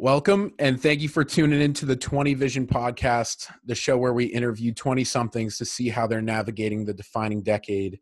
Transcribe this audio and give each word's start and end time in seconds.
Welcome 0.00 0.52
and 0.60 0.80
thank 0.80 1.00
you 1.00 1.08
for 1.08 1.24
tuning 1.24 1.60
into 1.60 1.84
the 1.84 1.96
20 1.96 2.34
Vision 2.34 2.68
podcast, 2.68 3.50
the 3.64 3.74
show 3.74 3.98
where 3.98 4.12
we 4.12 4.26
interview 4.26 4.72
20 4.72 5.02
somethings 5.02 5.58
to 5.58 5.64
see 5.64 5.88
how 5.88 6.06
they're 6.06 6.22
navigating 6.22 6.84
the 6.84 6.94
defining 6.94 7.42
decade. 7.42 7.98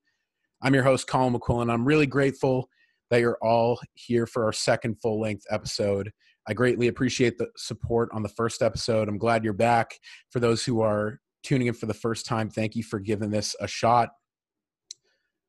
I'm 0.61 0.75
your 0.75 0.83
host, 0.83 1.07
Colin 1.09 1.33
McQuillan. 1.33 1.73
I'm 1.73 1.87
really 1.87 2.07
grateful 2.07 2.69
that 3.09 3.21
you're 3.21 3.39
all 3.41 3.81
here 3.95 4.27
for 4.27 4.45
our 4.45 4.53
second 4.53 5.01
full 5.01 5.19
length 5.19 5.45
episode. 5.49 6.13
I 6.47 6.53
greatly 6.53 6.89
appreciate 6.89 7.39
the 7.39 7.49
support 7.57 8.11
on 8.13 8.23
the 8.23 8.29
first 8.29 8.61
episode. 8.61 9.09
I'm 9.09 9.17
glad 9.17 9.43
you're 9.43 9.55
back. 9.55 9.99
For 10.29 10.39
those 10.39 10.67
who 10.67 10.83
are 10.83 11.19
tuning 11.45 11.69
in 11.69 11.73
for 11.73 11.87
the 11.87 11.95
first 11.95 12.27
time, 12.27 12.51
thank 12.51 12.77
you 12.77 12.83
for 12.83 13.01
giving 13.01 13.31
this 13.31 13.57
a 13.59 13.67
shot. 13.67 14.11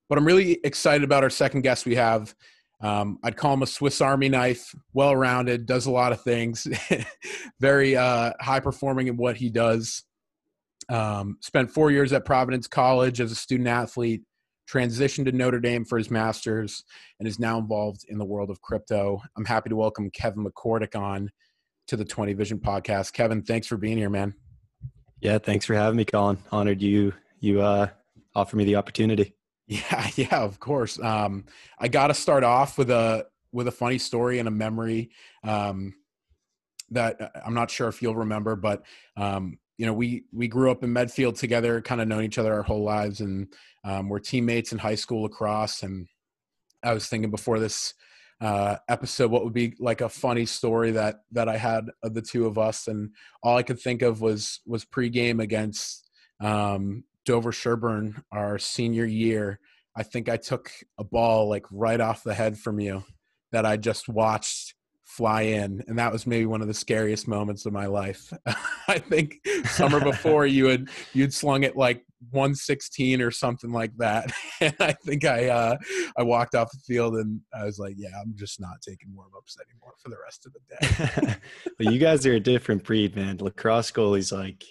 But 0.07 0.17
I'm 0.17 0.25
really 0.25 0.61
excited 0.63 1.03
about 1.03 1.23
our 1.23 1.29
second 1.29 1.63
guest 1.63 1.85
we 1.85 1.95
have. 1.95 2.33
Um, 2.79 3.17
I'd 3.23 3.37
call 3.37 3.53
him 3.53 3.63
a 3.63 3.67
Swiss 3.67 4.01
Army 4.01 4.29
knife, 4.29 4.73
well 4.93 5.15
rounded, 5.15 5.65
does 5.65 5.87
a 5.87 5.91
lot 5.91 6.11
of 6.11 6.21
things, 6.21 6.67
very 7.59 7.95
uh, 7.95 8.33
high 8.39 8.59
performing 8.59 9.07
in 9.07 9.17
what 9.17 9.37
he 9.37 9.49
does. 9.49 10.03
Um, 10.89 11.37
spent 11.41 11.71
four 11.71 11.91
years 11.91 12.13
at 12.13 12.23
Providence 12.23 12.67
College 12.67 13.19
as 13.19 13.31
a 13.31 13.35
student 13.35 13.67
athlete, 13.67 14.21
transitioned 14.69 15.25
to 15.25 15.31
Notre 15.31 15.59
Dame 15.59 15.85
for 15.85 15.97
his 15.97 16.11
master's, 16.11 16.83
and 17.19 17.27
is 17.27 17.39
now 17.39 17.57
involved 17.57 18.05
in 18.07 18.19
the 18.19 18.25
world 18.25 18.49
of 18.49 18.61
crypto. 18.61 19.21
I'm 19.35 19.45
happy 19.45 19.69
to 19.69 19.75
welcome 19.75 20.11
Kevin 20.11 20.45
McCordic 20.45 20.95
on 20.95 21.31
to 21.87 21.97
the 21.97 22.05
20 22.05 22.33
Vision 22.33 22.59
podcast. 22.59 23.13
Kevin, 23.13 23.41
thanks 23.41 23.65
for 23.65 23.77
being 23.77 23.97
here, 23.97 24.09
man. 24.09 24.35
Yeah, 25.19 25.39
thanks 25.39 25.65
for 25.65 25.73
having 25.73 25.97
me, 25.97 26.05
Colin. 26.05 26.37
Honored 26.51 26.81
you 26.81 27.13
you 27.39 27.61
uh, 27.61 27.87
offer 28.35 28.55
me 28.55 28.65
the 28.65 28.75
opportunity. 28.75 29.36
Yeah, 29.67 30.09
yeah, 30.15 30.39
of 30.39 30.59
course. 30.59 30.99
Um, 30.99 31.45
I 31.77 31.87
got 31.87 32.07
to 32.07 32.13
start 32.13 32.43
off 32.43 32.77
with 32.77 32.89
a 32.89 33.27
with 33.51 33.67
a 33.67 33.71
funny 33.71 33.97
story 33.97 34.39
and 34.39 34.47
a 34.47 34.51
memory 34.51 35.09
um, 35.43 35.93
that 36.91 37.21
uh, 37.21 37.29
I'm 37.45 37.53
not 37.53 37.71
sure 37.71 37.87
if 37.87 38.01
you'll 38.01 38.15
remember, 38.15 38.55
but 38.55 38.83
um, 39.15 39.59
you 39.77 39.85
know, 39.85 39.93
we 39.93 40.23
we 40.33 40.47
grew 40.47 40.71
up 40.71 40.83
in 40.83 40.91
Medfield 40.93 41.35
together, 41.35 41.81
kind 41.81 42.01
of 42.01 42.07
known 42.07 42.23
each 42.23 42.37
other 42.37 42.53
our 42.53 42.63
whole 42.63 42.83
lives, 42.83 43.21
and 43.21 43.47
um, 43.83 44.09
we're 44.09 44.19
teammates 44.19 44.71
in 44.71 44.77
high 44.77 44.95
school 44.95 45.23
lacrosse. 45.23 45.83
And 45.83 46.07
I 46.83 46.93
was 46.93 47.07
thinking 47.07 47.29
before 47.31 47.59
this 47.59 47.93
uh, 48.41 48.77
episode, 48.87 49.31
what 49.31 49.43
would 49.43 49.53
be 49.53 49.73
like 49.79 50.01
a 50.01 50.09
funny 50.09 50.45
story 50.45 50.91
that 50.91 51.21
that 51.31 51.49
I 51.49 51.57
had 51.57 51.89
of 52.03 52.13
the 52.13 52.21
two 52.21 52.47
of 52.47 52.57
us, 52.57 52.87
and 52.87 53.11
all 53.43 53.57
I 53.57 53.63
could 53.63 53.79
think 53.79 54.01
of 54.01 54.21
was 54.21 54.61
was 54.65 54.85
pregame 54.85 55.41
against 55.41 56.09
um, 56.39 57.03
Dover 57.27 57.51
Sherborn 57.51 58.23
our 58.31 58.57
senior 58.57 59.05
year, 59.05 59.59
I 59.97 60.03
think 60.03 60.29
I 60.29 60.37
took 60.37 60.71
a 60.97 61.03
ball 61.03 61.49
like 61.49 61.65
right 61.69 61.99
off 61.99 62.23
the 62.23 62.33
head 62.33 62.57
from 62.57 62.79
you 62.79 63.03
that 63.51 63.65
I 63.65 63.75
just 63.75 64.07
watched 64.07 64.75
fly 65.03 65.41
in 65.41 65.83
and 65.87 65.97
that 65.97 66.11
was 66.11 66.27
maybe 66.27 66.45
one 66.45 66.61
of 66.61 66.67
the 66.67 66.73
scariest 66.73 67.27
moments 67.27 67.65
of 67.65 67.73
my 67.73 67.85
life. 67.85 68.31
I 68.87 68.99
think 68.99 69.35
summer 69.65 69.99
before 69.99 70.45
you 70.47 70.67
had 70.67 70.89
you'd 71.13 71.33
slung 71.33 71.63
it 71.63 71.75
like 71.75 72.03
116 72.31 73.21
or 73.21 73.31
something 73.31 73.71
like 73.71 73.95
that. 73.97 74.31
And 74.59 74.73
i 74.79 74.91
think 74.91 75.23
i 75.23 75.49
uh 75.49 75.77
i 76.17 76.23
walked 76.23 76.55
off 76.55 76.71
the 76.71 76.79
field 76.79 77.13
and 77.17 77.39
i 77.53 77.63
was 77.63 77.77
like 77.77 77.93
yeah 77.95 78.19
i'm 78.19 78.33
just 78.35 78.59
not 78.59 78.81
taking 78.81 79.13
warm-ups 79.13 79.55
anymore 79.69 79.93
for 80.01 80.09
the 80.09 80.17
rest 80.23 80.47
of 80.47 80.53
the 80.53 81.27
day. 81.27 81.35
Well, 81.79 81.93
you 81.93 81.99
guys 81.99 82.25
are 82.25 82.33
a 82.33 82.39
different 82.39 82.83
breed 82.83 83.15
man. 83.15 83.37
Lacrosse 83.37 83.91
goalies 83.91 84.35
like 84.35 84.63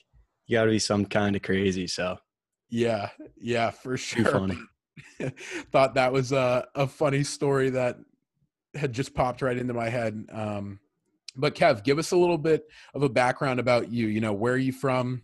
you 0.49 0.57
gotta 0.57 0.73
be 0.73 0.81
some 0.81 1.07
kind 1.07 1.37
of 1.37 1.43
crazy 1.43 1.87
so 1.87 2.19
yeah, 2.69 3.11
yeah, 3.37 3.71
for 3.71 3.97
sure. 3.97 4.49
Thought 5.73 5.95
that 5.95 6.13
was 6.13 6.33
a, 6.33 6.67
a 6.75 6.87
funny 6.87 7.23
story 7.23 7.71
that 7.71 7.97
had 8.75 8.93
just 8.93 9.15
popped 9.15 9.43
right 9.43 9.57
into 9.57 9.75
my 9.75 9.89
head. 9.89 10.27
Um, 10.33 10.81
but 11.37 11.55
Kev, 11.55 11.85
give 11.85 11.99
us 11.99 12.13
a 12.13 12.17
little 12.17 12.39
bit 12.39 12.67
of 12.95 13.03
a 13.03 13.09
background 13.09 13.61
about 13.61 13.91
you. 13.91 14.07
You 14.07 14.21
know, 14.21 14.33
where 14.33 14.55
are 14.55 14.59
you 14.59 14.73
from? 14.73 15.23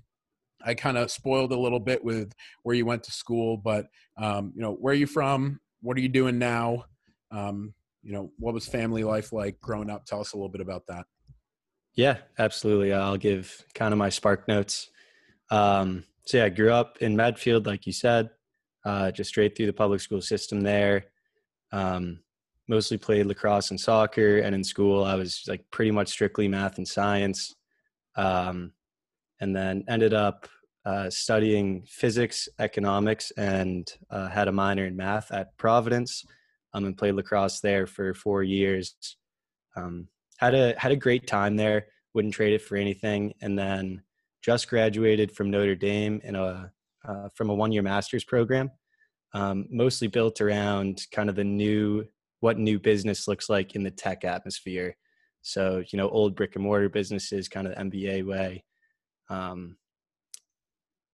I 0.64 0.74
kind 0.74 0.96
of 0.96 1.10
spoiled 1.10 1.52
a 1.52 1.58
little 1.58 1.80
bit 1.80 2.04
with 2.04 2.34
where 2.62 2.76
you 2.76 2.86
went 2.86 3.02
to 3.04 3.12
school, 3.12 3.56
but 3.56 3.86
um, 4.16 4.52
you 4.54 4.62
know, 4.62 4.72
where 4.74 4.92
are 4.92 4.96
you 4.96 5.06
from? 5.06 5.60
What 5.80 5.96
are 5.96 6.00
you 6.00 6.08
doing 6.08 6.38
now? 6.38 6.84
Um, 7.30 7.74
you 8.02 8.12
know, 8.12 8.30
what 8.38 8.54
was 8.54 8.66
family 8.66 9.04
life 9.04 9.32
like 9.32 9.60
growing 9.60 9.90
up? 9.90 10.04
Tell 10.04 10.20
us 10.20 10.32
a 10.32 10.36
little 10.36 10.50
bit 10.50 10.60
about 10.60 10.86
that. 10.88 11.06
Yeah, 11.94 12.18
absolutely. 12.38 12.92
I'll 12.92 13.16
give 13.16 13.64
kind 13.74 13.92
of 13.92 13.98
my 13.98 14.08
spark 14.08 14.48
notes. 14.48 14.90
Um, 15.50 16.04
so 16.24 16.38
yeah, 16.38 16.44
I 16.44 16.48
grew 16.48 16.72
up 16.72 16.98
in 17.00 17.16
Medfield, 17.16 17.66
like 17.66 17.86
you 17.86 17.92
said, 17.92 18.30
uh, 18.84 19.10
just 19.10 19.30
straight 19.30 19.56
through 19.56 19.66
the 19.66 19.72
public 19.72 20.00
school 20.00 20.20
system 20.20 20.60
there. 20.60 21.06
Um, 21.72 22.20
mostly 22.68 22.96
played 22.96 23.26
lacrosse 23.26 23.70
and 23.70 23.80
soccer, 23.80 24.38
and 24.38 24.54
in 24.54 24.62
school 24.62 25.04
I 25.04 25.14
was 25.14 25.42
like 25.48 25.64
pretty 25.70 25.90
much 25.90 26.08
strictly 26.08 26.48
math 26.48 26.78
and 26.78 26.86
science. 26.86 27.54
Um, 28.16 28.72
and 29.40 29.56
then 29.56 29.84
ended 29.88 30.14
up 30.14 30.46
uh, 30.84 31.10
studying 31.10 31.84
physics, 31.86 32.48
economics, 32.58 33.30
and 33.32 33.90
uh, 34.10 34.28
had 34.28 34.48
a 34.48 34.52
minor 34.52 34.86
in 34.86 34.96
math 34.96 35.32
at 35.32 35.56
Providence. 35.58 36.24
Um, 36.74 36.86
and 36.86 36.96
played 36.96 37.14
lacrosse 37.14 37.60
there 37.60 37.86
for 37.86 38.14
four 38.14 38.42
years. 38.42 38.94
Um, 39.76 40.08
had 40.38 40.54
a 40.54 40.74
had 40.78 40.90
a 40.90 40.96
great 40.96 41.26
time 41.26 41.56
there. 41.56 41.88
Wouldn't 42.14 42.32
trade 42.32 42.54
it 42.54 42.62
for 42.62 42.76
anything. 42.76 43.34
And 43.42 43.58
then 43.58 44.02
just 44.42 44.68
graduated 44.68 45.32
from 45.32 45.50
Notre 45.50 45.76
Dame 45.76 46.20
in 46.24 46.34
a 46.34 46.72
uh, 47.06 47.28
from 47.34 47.50
a 47.50 47.54
one 47.54 47.72
year 47.72 47.82
master's 47.82 48.24
program, 48.24 48.70
um, 49.34 49.66
mostly 49.70 50.08
built 50.08 50.40
around 50.40 51.02
kind 51.12 51.28
of 51.28 51.36
the 51.36 51.44
new 51.44 52.04
what 52.40 52.58
new 52.58 52.78
business 52.78 53.28
looks 53.28 53.48
like 53.48 53.74
in 53.74 53.82
the 53.82 53.90
tech 53.90 54.24
atmosphere. 54.24 54.96
So 55.42 55.82
you 55.90 55.96
know, 55.96 56.08
old 56.08 56.36
brick 56.36 56.54
and 56.56 56.64
mortar 56.64 56.88
businesses, 56.88 57.48
kind 57.48 57.66
of 57.66 57.74
MBA 57.74 58.26
way. 58.26 58.64
Um, 59.30 59.76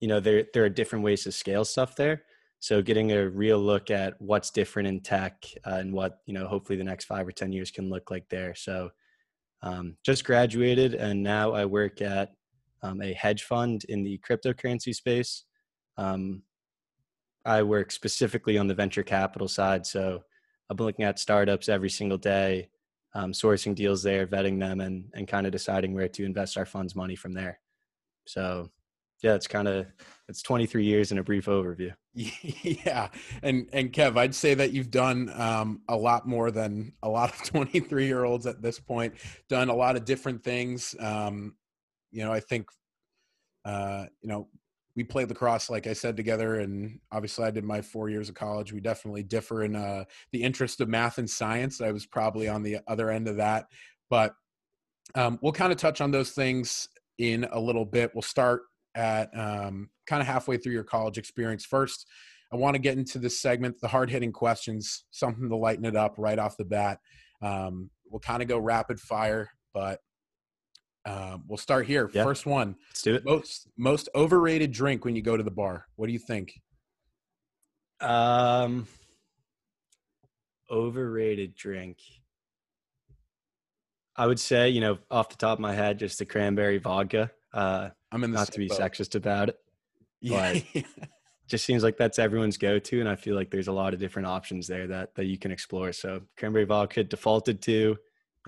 you 0.00 0.08
know, 0.08 0.20
there 0.20 0.44
there 0.54 0.64
are 0.64 0.70
different 0.70 1.04
ways 1.04 1.24
to 1.24 1.32
scale 1.32 1.64
stuff 1.64 1.96
there. 1.96 2.22
So 2.60 2.82
getting 2.82 3.12
a 3.12 3.28
real 3.28 3.58
look 3.58 3.90
at 3.90 4.14
what's 4.18 4.50
different 4.50 4.88
in 4.88 5.00
tech 5.00 5.44
uh, 5.64 5.76
and 5.76 5.92
what 5.92 6.18
you 6.26 6.34
know, 6.34 6.48
hopefully 6.48 6.76
the 6.76 6.84
next 6.84 7.04
five 7.04 7.26
or 7.26 7.32
ten 7.32 7.52
years 7.52 7.70
can 7.70 7.88
look 7.88 8.10
like 8.10 8.28
there. 8.28 8.54
So 8.54 8.90
um, 9.62 9.96
just 10.04 10.24
graduated, 10.24 10.94
and 10.94 11.22
now 11.22 11.52
I 11.52 11.64
work 11.64 12.00
at 12.00 12.32
um, 12.82 13.02
a 13.02 13.12
hedge 13.12 13.44
fund 13.44 13.84
in 13.88 14.02
the 14.02 14.18
cryptocurrency 14.18 14.94
space. 14.94 15.44
Um, 15.96 16.42
I 17.44 17.62
work 17.62 17.90
specifically 17.90 18.58
on 18.58 18.66
the 18.66 18.74
venture 18.74 19.02
capital 19.02 19.48
side. 19.48 19.86
So 19.86 20.22
I've 20.68 20.76
been 20.76 20.86
looking 20.86 21.04
at 21.04 21.18
startups 21.18 21.68
every 21.68 21.90
single 21.90 22.18
day, 22.18 22.68
um, 23.14 23.32
sourcing 23.32 23.74
deals 23.74 24.02
there, 24.02 24.26
vetting 24.26 24.60
them, 24.60 24.80
and, 24.80 25.10
and 25.14 25.26
kind 25.26 25.46
of 25.46 25.52
deciding 25.52 25.94
where 25.94 26.08
to 26.08 26.24
invest 26.24 26.58
our 26.58 26.66
funds 26.66 26.94
money 26.94 27.16
from 27.16 27.32
there. 27.32 27.60
So 28.26 28.70
yeah, 29.22 29.34
it's 29.34 29.48
kind 29.48 29.66
of 29.66 29.86
it's 30.28 30.42
23 30.42 30.84
years 30.84 31.10
in 31.10 31.18
a 31.18 31.22
brief 31.22 31.46
overview. 31.46 31.92
Yeah, 32.14 33.08
and 33.42 33.68
and 33.72 33.92
Kev, 33.92 34.16
I'd 34.16 34.34
say 34.34 34.54
that 34.54 34.72
you've 34.72 34.90
done 34.90 35.30
um, 35.34 35.82
a 35.88 35.96
lot 35.96 36.26
more 36.26 36.50
than 36.50 36.92
a 37.02 37.08
lot 37.08 37.30
of 37.30 37.42
23 37.44 38.06
year 38.06 38.24
olds 38.24 38.46
at 38.46 38.60
this 38.60 38.80
point. 38.80 39.14
Done 39.48 39.68
a 39.68 39.74
lot 39.74 39.96
of 39.96 40.04
different 40.04 40.42
things. 40.42 40.94
Um, 40.98 41.54
you 42.10 42.24
know, 42.24 42.32
I 42.32 42.40
think, 42.40 42.68
uh, 43.64 44.06
you 44.22 44.28
know, 44.28 44.48
we 44.96 45.04
played 45.04 45.28
lacrosse, 45.28 45.70
like 45.70 45.86
I 45.86 45.92
said, 45.92 46.16
together, 46.16 46.56
and 46.56 46.98
obviously 47.12 47.44
I 47.44 47.52
did 47.52 47.64
my 47.64 47.80
four 47.80 48.08
years 48.08 48.28
of 48.28 48.34
college. 48.34 48.72
We 48.72 48.80
definitely 48.80 49.22
differ 49.22 49.62
in 49.62 49.76
uh, 49.76 50.04
the 50.32 50.42
interest 50.42 50.80
of 50.80 50.88
math 50.88 51.18
and 51.18 51.30
science. 51.30 51.80
I 51.80 51.92
was 51.92 52.04
probably 52.04 52.48
on 52.48 52.64
the 52.64 52.78
other 52.88 53.10
end 53.10 53.28
of 53.28 53.36
that, 53.36 53.66
but 54.10 54.34
um, 55.14 55.38
we'll 55.40 55.52
kind 55.52 55.70
of 55.70 55.78
touch 55.78 56.00
on 56.00 56.10
those 56.10 56.32
things 56.32 56.88
in 57.18 57.46
a 57.52 57.60
little 57.60 57.84
bit. 57.84 58.10
We'll 58.14 58.22
start 58.22 58.62
at 58.96 59.30
um, 59.38 59.88
kind 60.06 60.20
of 60.20 60.26
halfway 60.26 60.56
through 60.56 60.72
your 60.72 60.84
college 60.84 61.18
experience. 61.18 61.64
First, 61.64 62.06
I 62.52 62.56
want 62.56 62.74
to 62.74 62.80
get 62.80 62.98
into 62.98 63.18
this 63.18 63.40
segment, 63.40 63.80
the 63.80 63.88
hard 63.88 64.10
hitting 64.10 64.32
questions, 64.32 65.04
something 65.10 65.48
to 65.48 65.56
lighten 65.56 65.84
it 65.84 65.96
up 65.96 66.14
right 66.18 66.38
off 66.38 66.56
the 66.56 66.64
bat. 66.64 66.98
Um, 67.42 67.90
we'll 68.10 68.20
kind 68.20 68.42
of 68.42 68.48
go 68.48 68.58
rapid 68.58 68.98
fire, 68.98 69.50
but 69.72 70.00
um, 71.04 71.44
we'll 71.46 71.58
start 71.58 71.86
here. 71.86 72.10
Yeah. 72.12 72.24
First 72.24 72.46
one. 72.46 72.76
Let's 72.90 73.02
do 73.02 73.14
it. 73.14 73.24
Most 73.24 73.68
most 73.76 74.08
overrated 74.14 74.72
drink 74.72 75.04
when 75.04 75.16
you 75.16 75.22
go 75.22 75.36
to 75.36 75.42
the 75.42 75.50
bar. 75.50 75.86
What 75.96 76.06
do 76.06 76.12
you 76.12 76.18
think? 76.18 76.60
Um, 78.00 78.86
overrated 80.70 81.54
drink. 81.54 81.98
I 84.16 84.26
would 84.26 84.40
say, 84.40 84.68
you 84.68 84.80
know, 84.80 84.98
off 85.10 85.28
the 85.28 85.36
top 85.36 85.58
of 85.58 85.60
my 85.60 85.74
head, 85.74 85.98
just 85.98 86.18
the 86.18 86.26
cranberry 86.26 86.78
vodka. 86.78 87.30
Uh, 87.54 87.90
I'm 88.10 88.24
in 88.24 88.32
not 88.32 88.52
to 88.52 88.58
be 88.58 88.66
boat. 88.66 88.80
sexist 88.80 89.14
about 89.14 89.50
it, 89.50 89.58
yeah. 90.20 90.58
but 90.74 90.84
just 91.48 91.64
seems 91.64 91.82
like 91.82 91.96
that's 91.96 92.18
everyone's 92.18 92.56
go-to, 92.56 93.00
and 93.00 93.08
I 93.08 93.16
feel 93.16 93.36
like 93.36 93.50
there's 93.50 93.68
a 93.68 93.72
lot 93.72 93.94
of 93.94 94.00
different 94.00 94.26
options 94.26 94.66
there 94.66 94.88
that 94.88 95.14
that 95.14 95.26
you 95.26 95.38
can 95.38 95.52
explore. 95.52 95.92
So 95.92 96.22
cranberry 96.36 96.64
vodka 96.64 97.04
defaulted 97.04 97.62
to, 97.62 97.96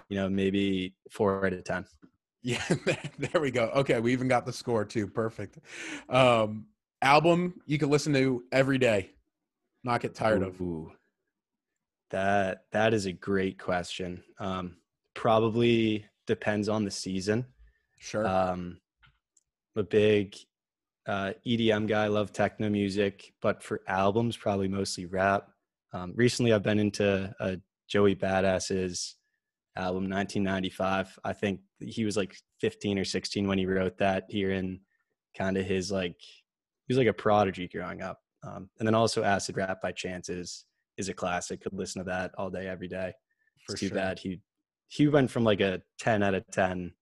you 0.08 0.16
know, 0.16 0.28
maybe 0.28 0.94
four 1.10 1.46
out 1.46 1.52
of 1.52 1.64
ten. 1.64 1.86
Yeah, 2.42 2.62
there 3.18 3.40
we 3.40 3.50
go. 3.50 3.70
Okay, 3.76 4.00
we 4.00 4.12
even 4.12 4.28
got 4.28 4.46
the 4.46 4.52
score 4.52 4.84
too. 4.84 5.06
Perfect. 5.06 5.58
Um, 6.08 6.66
album 7.02 7.60
you 7.66 7.78
can 7.78 7.90
listen 7.90 8.12
to 8.14 8.44
every 8.52 8.78
day, 8.78 9.10
not 9.84 10.00
get 10.00 10.14
tired 10.14 10.42
Ooh, 10.42 10.88
of. 10.88 10.96
That 12.10 12.64
that 12.72 12.94
is 12.94 13.06
a 13.06 13.12
great 13.12 13.58
question. 13.58 14.22
Um, 14.38 14.76
probably 15.14 16.06
depends 16.26 16.68
on 16.68 16.84
the 16.84 16.90
season. 16.90 17.46
Sure. 17.98 18.26
Um, 18.26 18.78
I'm 19.76 19.80
a 19.80 19.84
big 19.84 20.34
uh, 21.06 21.32
EDM 21.46 21.86
guy. 21.86 22.06
Love 22.06 22.32
techno 22.32 22.70
music, 22.70 23.32
but 23.42 23.62
for 23.62 23.82
albums, 23.86 24.36
probably 24.36 24.68
mostly 24.68 25.06
rap. 25.06 25.48
Um, 25.92 26.12
recently, 26.16 26.52
I've 26.52 26.62
been 26.62 26.78
into 26.78 27.34
uh, 27.38 27.56
Joey 27.88 28.14
Badass's 28.14 29.16
album 29.76 30.08
1995. 30.10 31.18
I 31.24 31.32
think 31.32 31.60
he 31.78 32.04
was 32.04 32.16
like 32.16 32.36
15 32.60 32.98
or 32.98 33.04
16 33.04 33.46
when 33.48 33.58
he 33.58 33.66
wrote 33.66 33.98
that. 33.98 34.24
Here 34.28 34.52
in 34.52 34.80
kind 35.36 35.56
of 35.56 35.64
his 35.66 35.90
like, 35.90 36.16
he 36.20 36.92
was 36.94 36.98
like 36.98 37.06
a 37.06 37.12
prodigy 37.12 37.68
growing 37.68 38.02
up. 38.02 38.18
Um, 38.42 38.70
and 38.78 38.86
then 38.86 38.94
also 38.94 39.22
Acid 39.22 39.56
Rap 39.56 39.80
by 39.82 39.92
Chance 39.92 40.28
is 40.28 40.64
is 40.96 41.08
a 41.08 41.14
classic. 41.14 41.62
Could 41.62 41.72
listen 41.74 42.00
to 42.04 42.10
that 42.10 42.32
all 42.36 42.50
day, 42.50 42.66
every 42.66 42.88
day. 42.88 43.12
For 43.66 43.72
it's 43.74 43.80
too 43.80 43.88
sure. 43.88 43.96
bad 43.96 44.18
he 44.18 44.40
he 44.88 45.06
went 45.08 45.30
from 45.30 45.44
like 45.44 45.60
a 45.60 45.80
10 46.00 46.22
out 46.22 46.34
of 46.34 46.44
10 46.50 46.92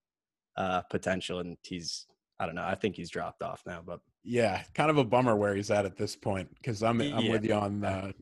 uh, 0.56 0.82
potential, 0.90 1.38
and 1.40 1.56
he's 1.62 2.06
I 2.40 2.46
don't 2.46 2.54
know. 2.54 2.64
I 2.64 2.74
think 2.74 2.96
he's 2.96 3.10
dropped 3.10 3.42
off 3.42 3.62
now, 3.66 3.82
but 3.84 4.00
Yeah, 4.24 4.62
kind 4.74 4.90
of 4.90 4.98
a 4.98 5.04
bummer 5.04 5.36
where 5.36 5.54
he's 5.56 5.70
at 5.70 5.84
at 5.86 5.96
this 5.96 6.14
point 6.16 6.48
because 6.54 6.82
I'm 6.82 7.00
I'm 7.00 7.24
Yeah. 7.24 7.32
with 7.32 7.44
you 7.44 7.54
on 7.54 7.84
uh, 7.84 8.12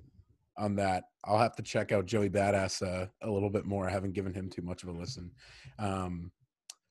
on 0.58 0.76
that. 0.76 1.04
I'll 1.24 1.38
have 1.38 1.56
to 1.56 1.62
check 1.62 1.92
out 1.92 2.06
Joey 2.06 2.30
Badass 2.30 2.82
uh, 2.82 3.06
a 3.22 3.30
little 3.30 3.50
bit 3.50 3.64
more. 3.64 3.88
I 3.88 3.92
haven't 3.92 4.12
given 4.12 4.32
him 4.32 4.48
too 4.48 4.62
much 4.62 4.82
of 4.82 4.88
a 4.88 4.92
listen. 4.92 5.30
Um, 5.78 6.30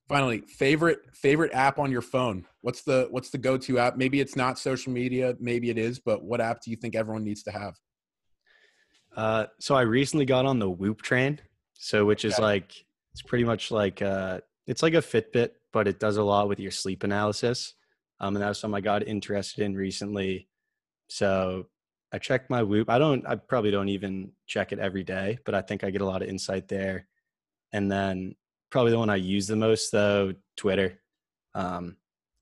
finally, 0.07 0.41
favorite 0.41 0.99
favorite 1.13 1.53
app 1.53 1.79
on 1.79 1.91
your 1.91 2.01
phone. 2.01 2.45
What's 2.61 2.83
the 2.83 3.07
what's 3.11 3.29
the 3.29 3.37
go 3.37 3.57
to 3.57 3.79
app? 3.79 3.97
Maybe 3.97 4.19
it's 4.19 4.35
not 4.35 4.59
social 4.59 4.91
media, 4.91 5.35
maybe 5.39 5.69
it 5.69 5.77
is, 5.77 5.99
but 5.99 6.23
what 6.23 6.41
app 6.41 6.61
do 6.61 6.71
you 6.71 6.77
think 6.77 6.95
everyone 6.95 7.23
needs 7.23 7.43
to 7.43 7.51
have? 7.51 7.75
Uh, 9.15 9.45
so 9.59 9.75
I 9.75 9.81
recently 9.81 10.25
got 10.25 10.45
on 10.45 10.59
the 10.59 10.69
Whoop 10.69 11.01
train, 11.01 11.39
so 11.73 12.05
which 12.05 12.25
is 12.25 12.37
like 12.37 12.73
it's 13.13 13.21
pretty 13.21 13.45
much 13.45 13.71
like 13.71 14.01
uh, 14.01 14.41
it's 14.67 14.83
like 14.83 14.93
a 14.93 14.97
Fitbit, 14.97 15.51
but 15.71 15.87
it 15.87 15.99
does 15.99 16.17
a 16.17 16.23
lot 16.23 16.49
with 16.49 16.59
your 16.59 16.71
sleep 16.71 17.03
analysis. 17.03 17.73
Um, 18.19 18.35
and 18.35 18.43
that 18.43 18.49
was 18.49 18.59
something 18.59 18.77
I 18.77 18.81
got 18.81 19.07
interested 19.07 19.63
in 19.63 19.75
recently. 19.75 20.47
So 21.07 21.67
I 22.15 22.17
checked 22.17 22.49
my 22.49 22.63
Whoop. 22.63 22.89
I 22.89 22.97
don't. 22.97 23.27
I 23.27 23.35
probably 23.35 23.71
don't 23.71 23.89
even 23.89 24.31
check 24.47 24.71
it 24.71 24.79
every 24.79 25.03
day, 25.03 25.37
but 25.43 25.53
I 25.53 25.61
think 25.61 25.83
I 25.83 25.89
get 25.89 25.99
a 25.99 26.05
lot 26.05 26.21
of 26.21 26.29
insight 26.29 26.69
there. 26.69 27.07
And 27.73 27.91
then 27.91 28.35
probably 28.71 28.93
the 28.93 28.99
one 28.99 29.09
I 29.09 29.17
use 29.17 29.47
the 29.47 29.57
most 29.57 29.91
though, 29.91 30.33
Twitter. 30.55 31.01
Um, 31.55 31.97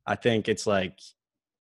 I 0.06 0.14
think 0.14 0.48
it's 0.48 0.68
like 0.68 1.00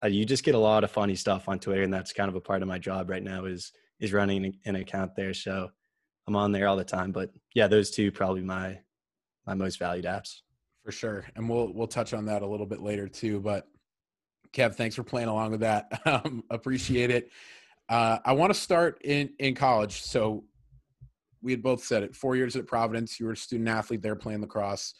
uh, 0.03 0.09
you 0.09 0.25
just 0.25 0.43
get 0.43 0.53
a 0.53 0.59
lot 0.59 0.83
of 0.83 0.91
funny 0.91 1.15
stuff 1.15 1.49
on 1.49 1.57
Twitter, 1.57 1.81
and 1.81 1.91
that's 1.91 2.13
kind 2.13 2.29
of 2.29 2.35
a 2.35 2.41
part 2.41 2.61
of 2.61 2.67
my 2.67 2.77
job 2.77 3.09
right 3.09 3.23
now 3.23 3.45
is 3.45 3.71
is 3.99 4.13
running 4.13 4.59
an 4.63 4.75
account 4.75 5.15
there. 5.15 5.33
So 5.33 5.71
I'm 6.27 6.35
on 6.35 6.51
there 6.51 6.67
all 6.67 6.77
the 6.77 6.83
time. 6.83 7.11
But 7.11 7.31
yeah, 7.55 7.65
those 7.65 7.89
two 7.89 8.11
probably 8.11 8.43
my 8.43 8.77
my 9.47 9.55
most 9.55 9.79
valued 9.79 10.05
apps. 10.05 10.41
For 10.85 10.91
sure, 10.91 11.25
and 11.35 11.49
we'll 11.49 11.73
we'll 11.73 11.87
touch 11.87 12.13
on 12.13 12.25
that 12.25 12.43
a 12.43 12.47
little 12.47 12.67
bit 12.67 12.79
later 12.79 13.07
too. 13.07 13.39
But 13.39 13.67
Kev, 14.53 14.75
thanks 14.75 14.95
for 14.95 15.03
playing 15.03 15.29
along 15.29 15.49
with 15.49 15.61
that. 15.61 15.99
Um, 16.05 16.43
appreciate 16.51 17.09
it. 17.09 17.31
Uh, 17.89 18.19
I 18.23 18.33
want 18.33 18.53
to 18.53 18.59
start 18.59 19.01
in 19.03 19.29
in 19.39 19.55
college. 19.55 20.01
So 20.01 20.45
we 21.41 21.51
had 21.51 21.61
both 21.61 21.83
said 21.83 22.03
it. 22.03 22.15
Four 22.15 22.35
years 22.35 22.55
at 22.55 22.67
Providence. 22.67 23.19
You 23.19 23.25
were 23.25 23.33
a 23.33 23.37
student 23.37 23.67
athlete 23.69 24.01
there 24.01 24.15
playing 24.15 24.41
lacrosse. 24.41 24.93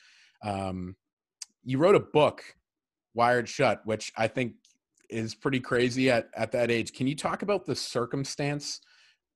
Um, 0.44 0.95
you 1.63 1.77
wrote 1.77 1.95
a 1.95 2.00
book, 2.01 2.44
Wired 3.13 3.47
Shut, 3.47 3.81
which 3.85 4.12
I 4.18 4.27
think 4.27 4.56
is 5.09 5.35
pretty 5.35 5.59
crazy 5.59 6.09
at 6.12 6.30
at 6.35 6.51
that 6.51 6.69
age. 6.71 6.94
Can 6.94 7.07
you 7.07 7.15
talk 7.15 7.41
about 7.41 7.65
the 7.65 7.75
circumstance 7.75 8.81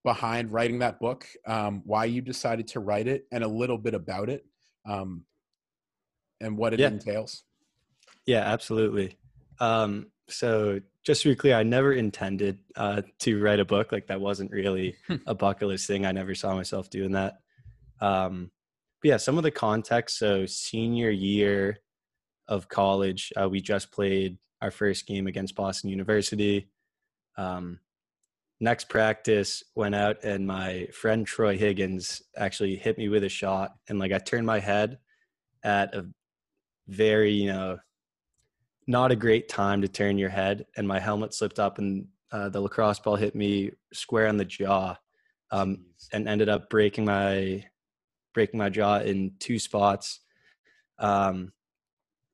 behind 0.03 0.51
writing 0.51 0.79
that 0.79 0.99
book? 0.99 1.25
Um, 1.45 1.81
why 1.85 2.05
you 2.05 2.21
decided 2.21 2.67
to 2.69 2.79
write 2.81 3.07
it, 3.07 3.25
and 3.31 3.43
a 3.43 3.47
little 3.47 3.77
bit 3.77 3.93
about 3.93 4.29
it, 4.29 4.45
um, 4.85 5.23
and 6.41 6.57
what 6.57 6.73
it 6.73 6.79
Yeah. 6.79 6.87
entails. 6.89 7.43
Yeah, 8.25 8.41
absolutely. 8.41 9.17
Um, 9.59 10.11
so 10.27 10.81
just 11.07 11.21
to 11.21 11.29
be 11.29 11.35
clear, 11.35 11.55
I 11.55 11.63
never 11.63 11.93
intended 11.93 12.59
uh, 12.75 13.01
to 13.19 13.41
write 13.41 13.61
a 13.61 13.65
book. 13.65 13.93
Like 13.93 14.07
that 14.07 14.19
wasn't 14.19 14.51
really 14.51 14.97
a 15.25 15.33
bucket 15.33 15.69
list 15.69 15.87
thing. 15.87 16.05
I 16.05 16.11
never 16.11 16.35
saw 16.35 16.53
myself 16.53 16.89
doing 16.89 17.13
that. 17.13 17.37
Um, 18.01 18.51
but 19.01 19.09
yeah, 19.09 19.17
some 19.17 19.37
of 19.37 19.43
the 19.43 19.51
context. 19.51 20.19
So 20.19 20.45
senior 20.45 21.09
year 21.09 21.77
of 22.49 22.67
college, 22.67 23.31
uh, 23.41 23.47
we 23.47 23.61
just 23.61 23.89
played 23.89 24.37
our 24.61 24.69
first 24.69 25.07
game 25.07 25.27
against 25.27 25.55
Boston 25.55 25.89
University. 25.89 26.67
Um, 27.37 27.79
next 28.59 28.89
practice 28.89 29.63
went 29.75 29.95
out 29.95 30.25
and 30.25 30.45
my 30.45 30.87
friend 30.91 31.25
Troy 31.25 31.57
Higgins 31.57 32.21
actually 32.35 32.75
hit 32.75 32.97
me 32.97 33.07
with 33.07 33.23
a 33.23 33.29
shot 33.29 33.75
and 33.87 33.97
like 33.97 34.11
I 34.11 34.17
turned 34.17 34.45
my 34.45 34.59
head 34.59 34.97
at 35.63 35.95
a 35.95 36.05
very, 36.89 37.31
you 37.31 37.53
know, 37.53 37.77
not 38.87 39.11
a 39.11 39.15
great 39.15 39.49
time 39.49 39.81
to 39.81 39.87
turn 39.87 40.17
your 40.17 40.29
head 40.29 40.65
and 40.77 40.87
my 40.87 40.99
helmet 40.99 41.33
slipped 41.33 41.59
up 41.59 41.77
and 41.77 42.07
uh, 42.31 42.49
the 42.49 42.59
lacrosse 42.59 42.99
ball 42.99 43.15
hit 43.15 43.35
me 43.35 43.71
square 43.93 44.27
on 44.27 44.37
the 44.37 44.45
jaw 44.45 44.95
um, 45.51 45.85
and 46.13 46.27
ended 46.27 46.49
up 46.49 46.69
breaking 46.69 47.05
my 47.05 47.63
breaking 48.33 48.57
my 48.57 48.69
jaw 48.69 48.99
in 48.99 49.31
two 49.39 49.59
spots. 49.59 50.21
Um, 50.99 51.51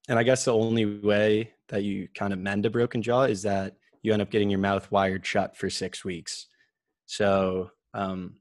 and 0.09 0.19
i 0.19 0.23
guess 0.23 0.45
the 0.45 0.53
only 0.53 0.99
way 0.99 1.53
that 1.69 1.83
you 1.83 2.07
kind 2.13 2.33
of 2.33 2.39
mend 2.39 2.65
a 2.65 2.69
broken 2.69 3.01
jaw 3.01 3.23
is 3.23 3.41
that 3.43 3.75
you 4.01 4.11
end 4.11 4.21
up 4.21 4.29
getting 4.29 4.49
your 4.49 4.59
mouth 4.59 4.89
wired 4.91 5.25
shut 5.25 5.55
for 5.55 5.69
six 5.69 6.03
weeks. 6.03 6.47
So 7.05 7.71
um, 7.93 8.35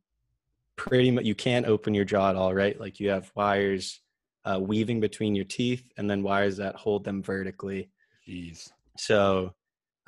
pretty 0.77 1.11
much 1.11 1.25
you 1.25 1.35
can't 1.35 1.67
open 1.67 1.95
your 1.95 2.05
jaw 2.05 2.31
at 2.31 2.37
all 2.37 2.53
right? 2.53 2.79
Like 2.79 2.99
you 2.99 3.11
have 3.11 3.31
wires 3.37 4.01
uh, 4.45 4.59
weaving 4.61 5.01
between 5.01 5.37
your 5.37 5.45
teeth 5.45 5.85
and 5.97 6.11
then 6.11 6.23
wires 6.23 6.57
that 6.57 6.75
hold 6.75 7.05
them 7.05 7.23
vertically 7.23 7.91
Jeez. 8.29 8.71
so 8.97 9.55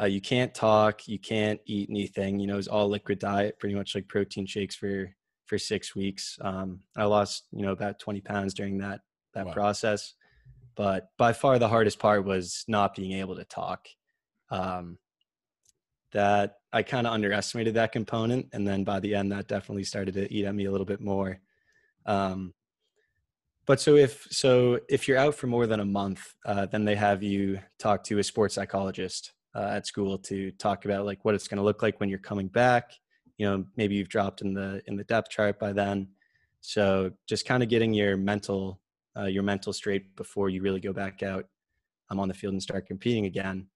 uh, 0.01 0.07
you 0.07 0.21
can't 0.21 0.55
talk, 0.55 1.07
you 1.09 1.19
can't 1.19 1.61
eat 1.67 1.89
anything. 1.91 2.39
You 2.41 2.47
know, 2.47 2.59
it's 2.59 2.69
all 2.69 2.89
liquid 2.89 3.19
diet, 3.19 3.59
pretty 3.59 3.75
much 3.75 3.95
like 3.95 4.09
protein 4.09 4.47
shakes 4.47 4.75
for 4.75 5.15
for 5.47 5.59
six 5.59 5.95
weeks. 5.95 6.39
Um, 6.41 6.81
I 6.97 7.05
lost, 7.05 7.45
you 7.53 7.63
know, 7.63 7.73
about 7.73 7.99
twenty 7.99 8.21
pounds 8.21 8.55
during 8.55 8.79
that 8.79 9.01
that 9.35 9.47
Wow. 9.47 9.53
process. 9.53 10.15
But 10.77 11.11
by 11.19 11.33
far 11.33 11.59
the 11.59 11.69
hardest 11.69 11.99
part 11.99 12.25
was 12.25 12.65
not 12.67 12.95
being 12.95 13.13
able 13.13 13.37
to 13.37 13.45
talk. 13.45 13.87
Um, 14.51 14.99
that 16.13 16.59
I 16.73 16.83
kind 16.83 17.07
of 17.07 17.13
underestimated 17.13 17.75
that 17.75 17.93
component, 17.93 18.49
and 18.53 18.67
then 18.67 18.85
by 18.85 19.01
the 19.01 19.15
end, 19.15 19.33
that 19.33 19.49
definitely 19.49 19.85
started 19.85 20.15
to 20.15 20.33
eat 20.33 20.45
at 20.45 20.55
me 20.55 20.65
a 20.65 20.71
little 20.71 20.85
bit 20.85 21.01
more. 21.01 21.41
Um, 22.07 22.55
but 23.67 23.81
so 23.81 23.97
if 23.97 24.27
so 24.31 24.81
if 24.89 25.09
you're 25.09 25.19
out 25.19 25.35
for 25.35 25.47
more 25.47 25.67
than 25.67 25.81
a 25.81 25.85
month, 25.85 26.35
uh, 26.45 26.67
then 26.67 26.85
they 26.85 26.95
have 26.97 27.23
you 27.23 27.61
talk 27.79 28.05
to 28.05 28.19
a 28.19 28.25
sports 28.25 28.55
psychologist 28.55 29.33
uh, 29.55 29.71
at 29.73 29.87
school 29.87 30.19
to 30.19 30.51
talk 30.53 30.85
about 30.85 31.07
like 31.07 31.25
what 31.25 31.35
it's 31.35 31.49
going 31.49 31.59
to 31.59 31.65
look 31.65 31.83
like 31.83 32.01
when 32.01 32.09
you're 32.09 32.19
coming 32.19 32.49
back. 32.49 32.93
You 33.39 33.47
know, 33.47 33.65
maybe 33.77 33.95
you've 33.95 34.09
dropped 34.09 34.43
in 34.43 34.55
the 34.55 34.83
in 34.87 34.97
the 34.97 35.05
depth 35.05 35.31
chart 35.31 35.59
by 35.59 35.73
then. 35.73 36.09
So 36.61 37.11
just 37.27 37.47
kind 37.47 37.63
of 37.63 37.69
getting 37.69 37.93
your 37.93 38.17
mental 38.17 38.81
uh, 39.17 39.25
your 39.25 39.43
mental 39.43 39.73
straight 39.73 40.15
before 40.17 40.49
you 40.49 40.63
really 40.63 40.81
go 40.81 40.93
back 40.93 41.23
out 41.23 41.47
um, 42.11 42.21
on 42.21 42.29
the 42.29 42.35
field 42.35 42.53
and 42.53 42.63
start 42.63 42.87
competing 42.87 43.27
again. 43.27 43.67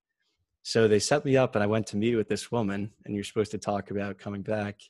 So 0.62 0.86
they 0.86 0.98
set 0.98 1.24
me 1.24 1.36
up, 1.36 1.54
and 1.54 1.62
I 1.62 1.66
went 1.66 1.86
to 1.88 1.96
meet 1.96 2.16
with 2.16 2.28
this 2.28 2.52
woman, 2.52 2.90
and 3.04 3.14
you're 3.14 3.24
supposed 3.24 3.52
to 3.52 3.58
talk 3.58 3.90
about 3.90 4.18
coming 4.18 4.42
back. 4.42 4.80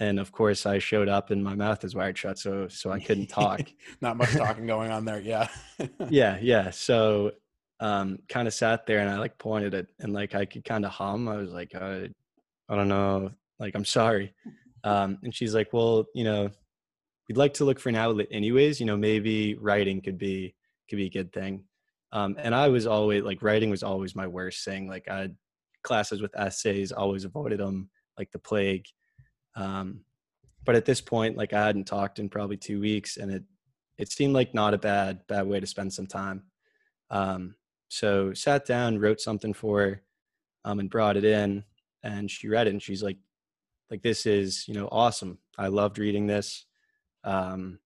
And 0.00 0.20
of 0.20 0.30
course, 0.30 0.64
I 0.64 0.78
showed 0.78 1.08
up, 1.08 1.30
and 1.30 1.42
my 1.42 1.56
mouth 1.56 1.82
is 1.84 1.94
wired 1.94 2.16
shut, 2.16 2.38
so 2.38 2.68
so 2.68 2.90
I 2.90 3.00
couldn't 3.00 3.26
talk. 3.28 3.60
Not 4.00 4.16
much 4.16 4.32
talking 4.32 4.66
going 4.66 4.92
on 4.92 5.04
there. 5.04 5.20
Yeah. 5.20 5.48
yeah 6.10 6.38
yeah 6.40 6.70
so 6.70 7.32
um 7.80 8.18
kind 8.28 8.48
of 8.48 8.54
sat 8.54 8.86
there 8.86 8.98
and 8.98 9.10
i 9.10 9.18
like 9.18 9.38
pointed 9.38 9.74
it 9.74 9.88
and 10.00 10.12
like 10.12 10.34
i 10.34 10.44
could 10.44 10.64
kind 10.64 10.84
of 10.84 10.90
hum 10.90 11.28
i 11.28 11.36
was 11.36 11.52
like 11.52 11.74
I, 11.74 12.08
I 12.68 12.76
don't 12.76 12.88
know 12.88 13.30
like 13.58 13.74
i'm 13.74 13.84
sorry 13.84 14.34
um 14.84 15.18
and 15.22 15.34
she's 15.34 15.54
like 15.54 15.72
well 15.72 16.06
you 16.14 16.24
know 16.24 16.50
we'd 17.28 17.36
like 17.36 17.54
to 17.54 17.64
look 17.64 17.78
for 17.78 17.88
an 17.88 17.96
outlet 17.96 18.28
anyways 18.30 18.80
you 18.80 18.86
know 18.86 18.96
maybe 18.96 19.54
writing 19.54 20.00
could 20.00 20.18
be 20.18 20.54
could 20.88 20.96
be 20.96 21.06
a 21.06 21.10
good 21.10 21.32
thing 21.32 21.64
um 22.12 22.36
and 22.38 22.54
i 22.54 22.68
was 22.68 22.86
always 22.86 23.22
like 23.22 23.42
writing 23.42 23.70
was 23.70 23.82
always 23.82 24.16
my 24.16 24.26
worst 24.26 24.64
thing 24.64 24.88
like 24.88 25.06
i 25.08 25.20
had 25.20 25.36
classes 25.84 26.20
with 26.20 26.36
essays 26.36 26.90
always 26.90 27.24
avoided 27.24 27.60
them 27.60 27.88
like 28.18 28.30
the 28.32 28.38
plague 28.38 28.86
um 29.58 30.00
but 30.64 30.74
at 30.74 30.84
this 30.84 31.00
point 31.00 31.36
like 31.36 31.52
i 31.52 31.66
hadn't 31.66 31.84
talked 31.84 32.18
in 32.18 32.28
probably 32.28 32.56
two 32.56 32.80
weeks 32.80 33.16
and 33.18 33.30
it 33.30 33.42
it 33.98 34.10
seemed 34.10 34.32
like 34.32 34.54
not 34.54 34.74
a 34.74 34.78
bad 34.78 35.26
bad 35.26 35.46
way 35.46 35.60
to 35.60 35.66
spend 35.66 35.92
some 35.92 36.06
time. 36.06 36.44
Um, 37.10 37.56
so 37.88 38.32
sat 38.32 38.64
down 38.64 38.98
wrote 38.98 39.20
something 39.20 39.52
for 39.52 39.80
her 39.80 40.02
um, 40.64 40.78
and 40.78 40.90
brought 40.90 41.16
it 41.16 41.24
in 41.24 41.64
and 42.02 42.30
she 42.30 42.48
read 42.48 42.66
it 42.66 42.70
and 42.70 42.82
she's 42.82 43.02
like 43.02 43.16
like 43.90 44.02
this 44.02 44.24
is 44.24 44.66
you 44.68 44.74
know 44.74 44.88
awesome. 44.92 45.38
I 45.58 45.68
loved 45.68 45.98
reading 45.98 46.26
this. 46.26 46.64
Um, 47.24 47.80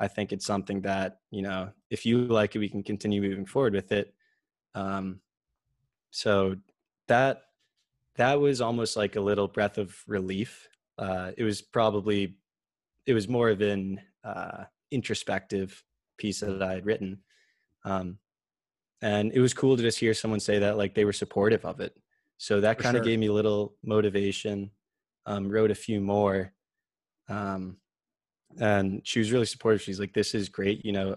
i 0.00 0.08
think 0.08 0.32
it's 0.32 0.44
something 0.44 0.80
that 0.80 1.20
you 1.30 1.42
know 1.42 1.70
if 1.88 2.04
you 2.04 2.24
like 2.24 2.56
it 2.56 2.58
we 2.58 2.68
can 2.68 2.82
continue 2.82 3.22
moving 3.22 3.46
forward 3.46 3.74
with 3.74 3.92
it. 3.92 4.12
Um, 4.74 5.20
so 6.10 6.56
that 7.06 7.42
that 8.16 8.40
was 8.40 8.60
almost 8.60 8.96
like 8.96 9.16
a 9.16 9.20
little 9.20 9.48
breath 9.48 9.78
of 9.78 9.96
relief 10.06 10.68
uh, 11.02 11.32
it 11.36 11.42
was 11.42 11.60
probably 11.60 12.36
it 13.06 13.14
was 13.14 13.28
more 13.28 13.48
of 13.50 13.60
an 13.60 14.00
uh, 14.22 14.64
introspective 14.92 15.82
piece 16.16 16.40
that 16.40 16.62
I 16.62 16.74
had 16.74 16.86
written. 16.86 17.18
Um, 17.84 18.18
and 19.02 19.32
it 19.32 19.40
was 19.40 19.52
cool 19.52 19.76
to 19.76 19.82
just 19.82 19.98
hear 19.98 20.14
someone 20.14 20.38
say 20.38 20.60
that 20.60 20.76
like 20.76 20.94
they 20.94 21.04
were 21.04 21.12
supportive 21.12 21.64
of 21.64 21.80
it. 21.80 21.96
So 22.38 22.60
that 22.60 22.78
kind 22.78 22.96
of 22.96 23.00
sure. 23.00 23.10
gave 23.10 23.18
me 23.18 23.26
a 23.26 23.32
little 23.32 23.74
motivation. 23.82 24.70
Um, 25.26 25.48
wrote 25.48 25.70
a 25.70 25.76
few 25.76 26.00
more. 26.00 26.52
Um, 27.28 27.78
and 28.60 29.00
she 29.04 29.18
was 29.18 29.32
really 29.32 29.46
supportive. 29.46 29.82
She's 29.82 30.00
like, 30.00 30.12
"This 30.12 30.34
is 30.34 30.48
great. 30.48 30.84
You 30.84 30.92
know, 30.92 31.16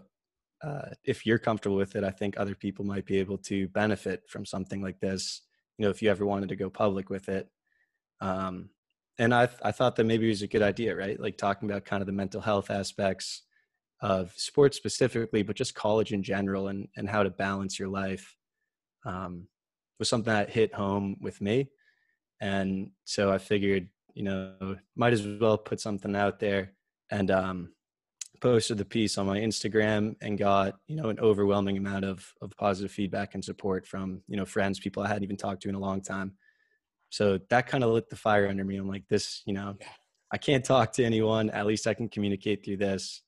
uh, 0.64 0.90
if 1.04 1.26
you're 1.26 1.40
comfortable 1.40 1.76
with 1.76 1.96
it, 1.96 2.04
I 2.04 2.12
think 2.12 2.38
other 2.38 2.56
people 2.56 2.86
might 2.86 3.06
be 3.06 3.20
able 3.20 3.38
to 3.50 3.68
benefit 3.70 4.24
from 4.30 4.46
something 4.46 4.82
like 4.82 5.00
this. 5.00 5.42
You 5.78 5.86
know, 5.86 5.90
if 5.90 6.02
you 6.02 6.10
ever 6.10 6.26
wanted 6.26 6.50
to 6.50 6.56
go 6.56 6.70
public 6.70 7.10
with 7.10 7.30
it." 7.30 7.50
Um, 8.22 8.70
and 9.18 9.34
I 9.34 9.48
I 9.64 9.72
thought 9.72 9.96
that 9.96 10.06
maybe 10.06 10.26
it 10.26 10.30
was 10.30 10.42
a 10.42 10.48
good 10.48 10.62
idea, 10.62 10.96
right? 10.96 11.20
Like 11.20 11.38
talking 11.38 11.70
about 11.70 11.86
kind 11.86 12.02
of 12.02 12.08
the 12.08 12.14
mental 12.14 12.42
health 12.42 12.70
aspects 12.70 13.44
of 14.02 14.34
sports 14.36 14.78
specifically, 14.78 15.42
but 15.42 15.56
just 15.56 15.76
college 15.76 16.12
in 16.12 16.24
general, 16.24 16.68
and 16.68 16.88
and 16.98 17.10
how 17.10 17.24
to 17.24 17.30
balance 17.30 17.80
your 17.80 17.90
life 17.90 18.36
um, 19.06 19.48
was 20.00 20.10
something 20.10 20.34
that 20.34 20.50
hit 20.50 20.74
home 20.74 21.18
with 21.22 21.42
me. 21.42 21.70
And 22.42 22.92
so 23.06 23.32
I 23.32 23.38
figured, 23.38 23.88
you 24.14 24.24
know, 24.24 24.76
might 24.96 25.14
as 25.14 25.26
well 25.26 25.58
put 25.58 25.80
something 25.80 26.16
out 26.16 26.40
there 26.40 26.74
and 27.10 27.32
um, 27.32 27.70
posted 28.42 28.78
the 28.78 28.86
piece 28.86 29.18
on 29.18 29.26
my 29.26 29.40
Instagram 29.40 30.16
and 30.22 30.38
got 30.38 30.76
you 30.88 30.96
know 30.96 31.10
an 31.10 31.20
overwhelming 31.20 31.78
amount 31.78 32.06
of 32.06 32.34
of 32.42 32.56
positive 32.58 32.92
feedback 32.92 33.34
and 33.34 33.44
support 33.44 33.88
from 33.88 34.22
you 34.28 34.38
know 34.38 34.46
friends, 34.46 34.80
people 34.80 35.04
I 35.04 35.08
hadn't 35.08 35.24
even 35.24 35.38
talked 35.38 35.62
to 35.64 35.70
in 35.70 35.76
a 35.76 35.80
long 35.80 36.02
time. 36.02 36.34
So 37.16 37.40
that 37.50 37.68
kind 37.68 37.82
of 37.82 37.92
lit 37.92 38.10
the 38.10 38.18
fire 38.18 38.50
under 38.50 38.66
me. 38.66 38.76
I'm 38.76 38.90
like, 38.90 39.08
this, 39.08 39.42
you 39.46 39.54
know, 39.54 39.78
I 40.34 40.38
can't 40.38 40.66
talk 40.66 40.92
to 40.94 41.06
anyone. 41.06 41.50
At 41.50 41.66
least 41.66 41.88
I 41.88 41.94
can 41.94 42.10
communicate 42.10 42.66
through 42.66 42.76
this. 42.76 43.22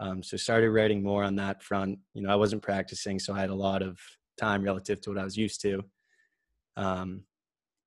Um, 0.00 0.22
so 0.22 0.38
started 0.38 0.70
writing 0.70 1.02
more 1.02 1.22
on 1.22 1.36
that 1.36 1.62
front. 1.62 1.98
You 2.14 2.22
know, 2.22 2.30
I 2.30 2.36
wasn't 2.36 2.62
practicing, 2.62 3.18
so 3.18 3.34
I 3.34 3.40
had 3.40 3.50
a 3.50 3.54
lot 3.54 3.82
of 3.82 3.98
time 4.38 4.62
relative 4.62 5.02
to 5.02 5.10
what 5.10 5.18
I 5.18 5.24
was 5.24 5.36
used 5.36 5.60
to. 5.62 5.82
Um, 6.78 7.24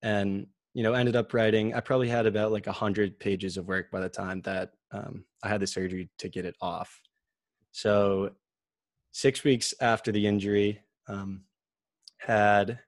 and 0.04 0.46
you 0.76 0.84
know, 0.84 0.94
ended 0.94 1.16
up 1.16 1.34
writing. 1.34 1.74
I 1.74 1.80
probably 1.80 2.10
had 2.10 2.28
about 2.28 2.52
like 2.52 2.68
a 2.68 2.72
hundred 2.72 3.20
pages 3.20 3.58
of 3.58 3.68
work 3.68 3.90
by 3.90 4.02
the 4.02 4.10
time 4.10 4.42
that 4.42 4.74
um, 4.92 5.26
I 5.44 5.48
had 5.48 5.62
the 5.62 5.68
surgery 5.68 6.12
to 6.20 6.30
get 6.30 6.46
it 6.46 6.56
off. 6.62 7.02
So 7.72 8.34
six 9.14 9.44
weeks 9.44 9.74
after 9.82 10.12
the 10.12 10.28
injury, 10.28 10.84
um, 11.08 11.46
had 12.20 12.82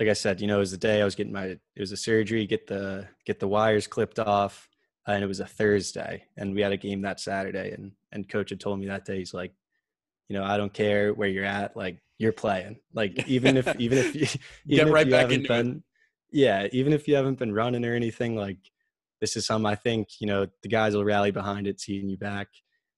like 0.00 0.08
I 0.08 0.12
said, 0.12 0.40
you 0.40 0.46
know, 0.46 0.56
it 0.56 0.60
was 0.60 0.72
the 0.72 0.76
day 0.76 1.00
I 1.00 1.04
was 1.04 1.14
getting 1.14 1.32
my 1.32 1.44
it 1.46 1.60
was 1.78 1.92
a 1.92 1.96
surgery, 1.96 2.46
get 2.46 2.66
the 2.66 3.08
get 3.24 3.40
the 3.40 3.48
wires 3.48 3.86
clipped 3.86 4.18
off, 4.18 4.68
and 5.06 5.22
it 5.22 5.26
was 5.26 5.40
a 5.40 5.46
Thursday, 5.46 6.24
and 6.36 6.54
we 6.54 6.62
had 6.62 6.72
a 6.72 6.76
game 6.76 7.02
that 7.02 7.20
Saturday, 7.20 7.70
and 7.72 7.92
and 8.12 8.28
coach 8.28 8.50
had 8.50 8.60
told 8.60 8.78
me 8.80 8.86
that 8.86 9.04
day 9.04 9.18
he's 9.18 9.34
like, 9.34 9.52
you 10.28 10.36
know, 10.36 10.44
I 10.44 10.56
don't 10.56 10.72
care 10.72 11.12
where 11.14 11.28
you're 11.28 11.44
at, 11.44 11.76
like 11.76 11.98
you're 12.18 12.32
playing, 12.32 12.78
like 12.92 13.28
even 13.28 13.56
if 13.56 13.72
even 13.78 13.98
if 13.98 14.14
you 14.14 14.26
even 14.66 14.86
Get 14.86 14.92
right 14.92 15.02
if 15.02 15.06
you 15.06 15.10
back 15.12 15.20
haven't 15.22 15.36
into 15.42 15.48
been, 15.48 15.70
it. 15.70 15.82
yeah, 16.32 16.66
even 16.72 16.92
if 16.92 17.06
you 17.06 17.14
haven't 17.14 17.38
been 17.38 17.52
running 17.52 17.84
or 17.84 17.94
anything, 17.94 18.34
like 18.36 18.58
this 19.20 19.36
is 19.36 19.46
something 19.46 19.66
I 19.70 19.76
think 19.76 20.08
you 20.20 20.26
know 20.26 20.46
the 20.62 20.68
guys 20.68 20.94
will 20.96 21.04
rally 21.04 21.30
behind 21.30 21.66
it, 21.68 21.80
seeing 21.80 22.08
you 22.08 22.16
back. 22.16 22.48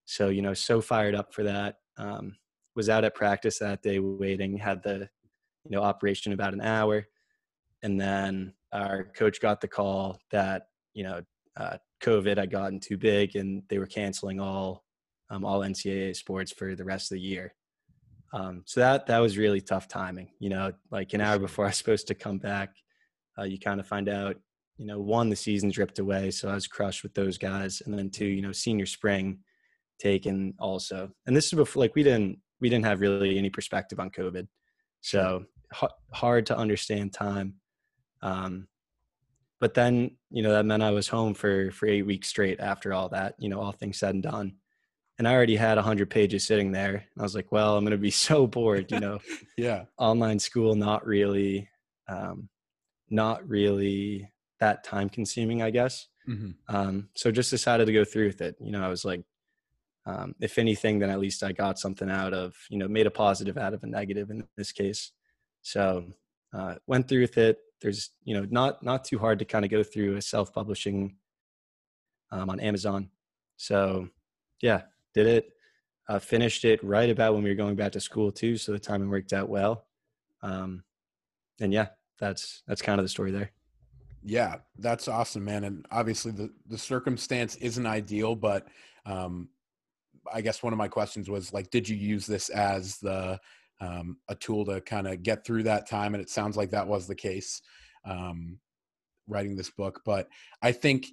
So 0.07 0.29
you 0.31 0.41
know, 0.43 0.55
so 0.55 0.81
fired 0.81 1.15
up 1.15 1.35
for 1.35 1.43
that. 1.45 1.77
Um, 1.99 2.37
was 2.75 2.89
out 2.91 3.05
at 3.05 3.15
practice 3.15 3.59
that 3.59 3.83
day, 3.83 3.99
waiting, 3.99 4.59
had 4.59 4.83
the 4.83 5.09
you 5.69 5.77
know 5.77 5.83
operation 5.83 6.33
about 6.33 6.55
an 6.55 6.61
hour. 6.61 7.07
And 7.83 8.01
then 8.01 8.55
our 8.73 9.05
coach 9.17 9.41
got 9.41 9.61
the 9.61 9.69
call 9.69 10.19
that 10.31 10.69
you 10.95 11.05
know 11.05 11.23
uh, 11.57 11.79
covid 12.03 12.37
had 12.37 12.51
gotten 12.51 12.79
too 12.79 12.99
big 12.99 13.37
and 13.37 13.63
they 13.69 13.79
were 13.79 13.87
canceling 13.87 14.39
all 14.41 14.85
um, 15.31 15.45
all 15.45 15.61
ncaa 15.61 16.15
sports 16.15 16.53
for 16.53 16.75
the 16.75 16.85
rest 16.85 17.11
of 17.11 17.17
the 17.17 17.23
year. 17.23 17.55
Um, 18.33 18.63
so 18.67 18.81
that 18.81 19.07
that 19.07 19.19
was 19.19 19.39
really 19.39 19.61
tough 19.61 19.89
timing 19.89 20.29
you 20.41 20.51
know 20.51 20.73
like 20.91 21.15
an 21.15 21.21
hour 21.21 21.39
before 21.39 21.65
i 21.65 21.69
was 21.69 21.79
supposed 21.79 22.09
to 22.09 22.15
come 22.15 22.39
back 22.39 22.71
uh, 23.39 23.45
you 23.45 23.59
kind 23.59 23.79
of 23.79 23.87
find 23.87 24.09
out 24.09 24.37
you 24.79 24.85
know 24.85 25.01
one 25.01 25.31
the 25.31 25.37
season's 25.37 25.79
ripped 25.79 26.01
away 26.01 26.33
so 26.33 26.49
i 26.49 26.55
was 26.55 26.67
crushed 26.67 27.03
with 27.05 27.15
those 27.15 27.39
guys. 27.39 27.83
And 27.87 27.97
then 27.97 28.11
two 28.11 28.27
you 28.27 28.43
know 28.43 28.53
senior 28.53 28.87
spring 28.87 29.39
taken 29.99 30.55
also. 30.59 31.11
And 31.27 31.37
this 31.37 31.47
is 31.47 31.53
before 31.53 31.81
like 31.81 31.95
we 31.95 32.03
didn't 32.03 32.39
we 32.61 32.69
didn't 32.69 32.85
have 32.85 33.01
really 33.01 33.39
any 33.39 33.51
perspective 33.51 34.01
on 34.01 34.11
covid. 34.11 34.47
So 35.01 35.45
hard 36.13 36.47
to 36.47 36.57
understand 36.57 37.13
time. 37.13 37.55
Um, 38.23 38.69
but 39.61 39.75
then, 39.75 40.17
you 40.31 40.43
know, 40.43 40.53
that 40.53 40.67
meant 40.67 40.83
I 40.83 40.91
was 40.91 41.09
home 41.09 41.35
for 41.35 41.71
for 41.71 41.87
eight 41.87 42.03
weeks 42.03 42.29
straight 42.29 42.61
after 42.61 42.93
all 42.93 43.09
that. 43.11 43.35
You 43.39 43.49
know, 43.49 43.61
all 43.61 43.73
things 43.73 43.99
said 43.99 44.15
and 44.15 44.23
done, 44.23 44.57
and 45.19 45.27
I 45.27 45.35
already 45.35 45.57
had 45.57 45.79
a 45.79 45.83
hundred 45.83 46.11
pages 46.11 46.47
sitting 46.47 46.73
there. 46.73 46.95
And 46.95 47.19
I 47.19 47.23
was 47.23 47.35
like, 47.35 47.53
well, 47.53 47.77
I'm 47.77 47.85
going 47.85 47.93
to 47.93 47.99
be 47.99 48.11
so 48.29 48.47
bored. 48.47 48.91
You 48.93 49.01
know, 49.01 49.19
Yeah. 49.57 49.85
online 49.99 50.39
school 50.39 50.75
not 50.75 51.07
really, 51.07 51.69
um, 52.09 52.49
not 53.09 53.47
really 53.49 54.31
that 54.61 54.85
time 54.85 55.09
consuming, 55.09 55.63
I 55.63 55.71
guess. 55.71 56.09
hmm 56.27 56.51
Um, 56.69 57.09
so 57.15 57.31
just 57.31 57.51
decided 57.51 57.87
to 57.87 57.93
go 57.93 58.05
through 58.05 58.27
with 58.27 58.41
it. 58.43 58.57
You 58.61 58.73
know, 58.73 58.85
I 58.85 58.89
was 58.89 59.05
like, 59.05 59.23
um, 60.07 60.35
if 60.41 60.59
anything, 60.59 60.99
then 60.99 61.11
at 61.11 61.19
least 61.21 61.43
I 61.43 61.53
got 61.53 61.79
something 61.79 62.11
out 62.11 62.33
of, 62.33 62.55
you 62.71 62.79
know, 62.79 62.89
made 62.89 63.07
a 63.07 63.11
positive 63.11 63.59
out 63.59 63.75
of 63.75 63.83
a 63.83 63.87
negative 63.87 64.31
in 64.31 64.47
this 64.57 64.73
case. 64.73 65.13
So 65.67 66.05
uh, 66.53 66.77
went 66.87 67.09
through 67.09 67.23
with 67.23 67.39
it. 67.39 67.59
There's, 67.81 68.11
you 68.23 68.35
know, 68.35 68.47
not 68.49 68.85
not 68.85 69.05
too 69.05 69.19
hard 69.19 69.41
to 69.41 69.45
kind 69.45 69.65
of 69.65 69.71
go 69.71 69.83
through 69.83 70.17
a 70.17 70.23
self-publishing 70.23 71.17
um, 72.31 72.51
on 72.51 72.61
Amazon. 72.61 73.11
So 73.57 74.09
yeah, 74.63 74.83
did 75.13 75.27
it. 75.27 75.51
Uh, 76.09 76.21
finished 76.21 76.65
it 76.65 76.83
right 76.85 77.11
about 77.11 77.35
when 77.35 77.43
we 77.43 77.51
were 77.51 77.57
going 77.57 77.75
back 77.75 77.91
to 77.93 78.01
school 78.01 78.31
too. 78.31 78.57
So 78.57 78.71
the 78.71 78.79
timing 78.79 79.11
worked 79.11 79.33
out 79.33 79.49
well. 79.49 79.87
Um, 80.41 80.85
and 81.59 81.73
yeah, 81.73 81.89
that's 82.21 82.63
that's 82.69 82.81
kind 82.81 83.01
of 83.01 83.05
the 83.05 83.09
story 83.09 83.33
there. 83.33 83.51
Yeah, 84.23 84.59
that's 84.79 85.09
awesome, 85.09 85.45
man. 85.45 85.65
And 85.65 85.85
obviously, 85.91 86.31
the 86.31 86.53
the 86.69 86.79
circumstance 86.79 87.57
isn't 87.57 87.87
ideal, 87.87 88.37
but 88.37 88.69
um, 89.05 89.49
I 90.33 90.43
guess 90.43 90.63
one 90.63 90.73
of 90.73 90.79
my 90.79 90.89
questions 90.89 91.29
was 91.29 91.53
like, 91.53 91.71
did 91.71 91.89
you 91.89 91.97
use 91.97 92.25
this 92.25 92.51
as 92.51 92.99
the 92.99 93.41
um, 93.81 94.19
a 94.29 94.35
tool 94.35 94.65
to 94.67 94.81
kind 94.81 95.07
of 95.07 95.23
get 95.23 95.45
through 95.45 95.65
that 95.65 95.89
time? 95.89 96.15
And 96.15 96.23
it 96.23 96.31
sounds 96.31 96.57
like 96.57 96.71
that 96.71 96.87
was 96.89 97.07
the 97.07 97.15
case, 97.15 97.61
um, 98.05 98.61
writing 99.29 99.57
this 99.57 99.71
book. 99.71 100.03
But 100.05 100.29
I 100.63 100.73
think, 100.73 101.09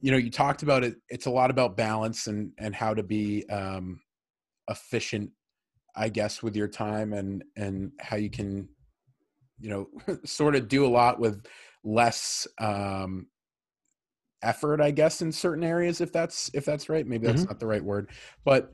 you 0.00 0.10
know, 0.10 0.16
you 0.18 0.30
talked 0.30 0.62
about 0.62 0.84
it. 0.84 0.96
It's 1.08 1.26
a 1.26 1.30
lot 1.30 1.50
about 1.50 1.76
balance 1.76 2.26
and 2.26 2.52
and 2.58 2.74
how 2.74 2.94
to 2.94 3.02
be 3.02 3.48
um, 3.50 4.00
efficient, 4.68 5.32
I 5.96 6.08
guess, 6.08 6.42
with 6.42 6.56
your 6.56 6.68
time 6.68 7.12
and 7.12 7.44
and 7.56 7.92
how 8.00 8.16
you 8.16 8.30
can, 8.30 8.68
you 9.58 9.70
know, 9.70 10.18
sort 10.24 10.56
of 10.56 10.68
do 10.68 10.86
a 10.86 10.88
lot 10.88 11.20
with 11.20 11.46
less 11.84 12.46
um 12.58 13.28
effort 14.42 14.80
i 14.80 14.90
guess 14.90 15.20
in 15.20 15.32
certain 15.32 15.64
areas 15.64 16.00
if 16.00 16.12
that's 16.12 16.48
if 16.54 16.64
that's 16.64 16.88
right 16.88 17.06
maybe 17.06 17.26
that's 17.26 17.44
Mhm. 17.44 17.48
not 17.48 17.58
the 17.58 17.66
right 17.66 17.82
word 17.82 18.10
but 18.44 18.72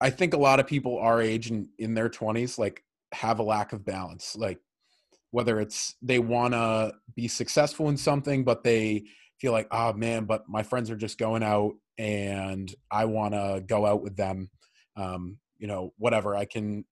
i 0.00 0.10
think 0.10 0.34
a 0.34 0.38
lot 0.38 0.60
of 0.60 0.66
people 0.66 0.98
our 0.98 1.20
age 1.20 1.50
and 1.50 1.68
in 1.78 1.94
their 1.94 2.08
20s 2.08 2.58
like 2.58 2.82
have 3.12 3.38
a 3.38 3.42
lack 3.42 3.72
of 3.72 3.84
balance 3.84 4.36
like 4.36 4.58
whether 5.32 5.60
it's 5.60 5.94
they 6.02 6.18
want 6.18 6.54
to 6.54 6.92
be 7.14 7.28
successful 7.28 7.88
in 7.88 7.96
something 7.96 8.44
but 8.44 8.64
they 8.64 9.04
feel 9.40 9.52
like 9.52 9.68
oh 9.70 9.92
man 9.92 10.24
but 10.24 10.48
my 10.48 10.62
friends 10.62 10.90
are 10.90 10.96
just 10.96 11.18
going 11.18 11.42
out 11.42 11.72
and 11.98 12.74
i 12.90 13.04
want 13.04 13.34
to 13.34 13.62
go 13.66 13.86
out 13.86 14.02
with 14.02 14.16
them 14.16 14.50
um 14.96 15.38
you 15.58 15.66
know 15.66 15.92
whatever 15.98 16.36
i 16.36 16.44
can 16.44 16.84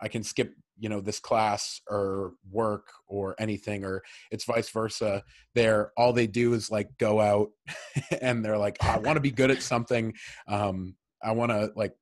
i 0.00 0.08
can 0.08 0.22
skip 0.22 0.54
you 0.78 0.88
know 0.88 1.00
this 1.00 1.18
class 1.18 1.80
or 1.88 2.34
work 2.50 2.88
or 3.08 3.34
anything 3.38 3.84
or 3.84 4.02
it's 4.30 4.44
vice 4.44 4.68
versa 4.68 5.22
they're 5.54 5.90
all 5.96 6.12
they 6.12 6.26
do 6.26 6.52
is 6.52 6.70
like 6.70 6.88
go 6.98 7.20
out 7.20 7.48
and 8.20 8.44
they're 8.44 8.58
like 8.58 8.76
i 8.82 8.98
want 8.98 9.16
to 9.16 9.20
be 9.20 9.30
good 9.30 9.50
at 9.50 9.62
something 9.62 10.12
um 10.48 10.94
i 11.22 11.32
want 11.32 11.50
to 11.50 11.70
like 11.76 11.94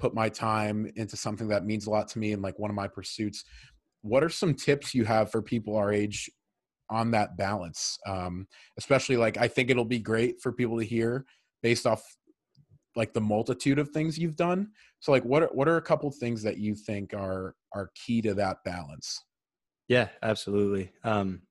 put 0.00 0.14
my 0.14 0.28
time 0.28 0.90
into 0.96 1.16
something 1.16 1.48
that 1.48 1.64
means 1.64 1.86
a 1.86 1.90
lot 1.90 2.08
to 2.08 2.18
me 2.18 2.32
and 2.32 2.42
like 2.42 2.58
one 2.58 2.70
of 2.70 2.76
my 2.76 2.88
pursuits. 2.88 3.44
What 4.02 4.24
are 4.24 4.28
some 4.28 4.54
tips 4.54 4.94
you 4.94 5.04
have 5.04 5.30
for 5.30 5.42
people 5.42 5.76
our 5.76 5.92
age 5.92 6.30
on 6.88 7.12
that 7.12 7.36
balance? 7.36 7.98
Um 8.06 8.46
especially 8.78 9.16
like 9.16 9.36
i 9.36 9.46
think 9.46 9.70
it'll 9.70 9.84
be 9.84 10.00
great 10.00 10.40
for 10.40 10.52
people 10.52 10.78
to 10.78 10.84
hear 10.84 11.24
based 11.62 11.86
off 11.86 12.02
like 12.96 13.12
the 13.12 13.20
multitude 13.20 13.78
of 13.78 13.90
things 13.90 14.18
you've 14.18 14.36
done. 14.36 14.68
So 15.00 15.12
like 15.12 15.24
what 15.24 15.42
are, 15.42 15.50
what 15.52 15.68
are 15.68 15.76
a 15.76 15.82
couple 15.82 16.10
things 16.10 16.42
that 16.42 16.58
you 16.58 16.74
think 16.74 17.14
are 17.14 17.54
are 17.72 17.90
key 17.94 18.20
to 18.22 18.34
that 18.34 18.58
balance? 18.64 19.24
Yeah, 19.88 20.08
absolutely. 20.22 20.92
Um, 21.04 21.42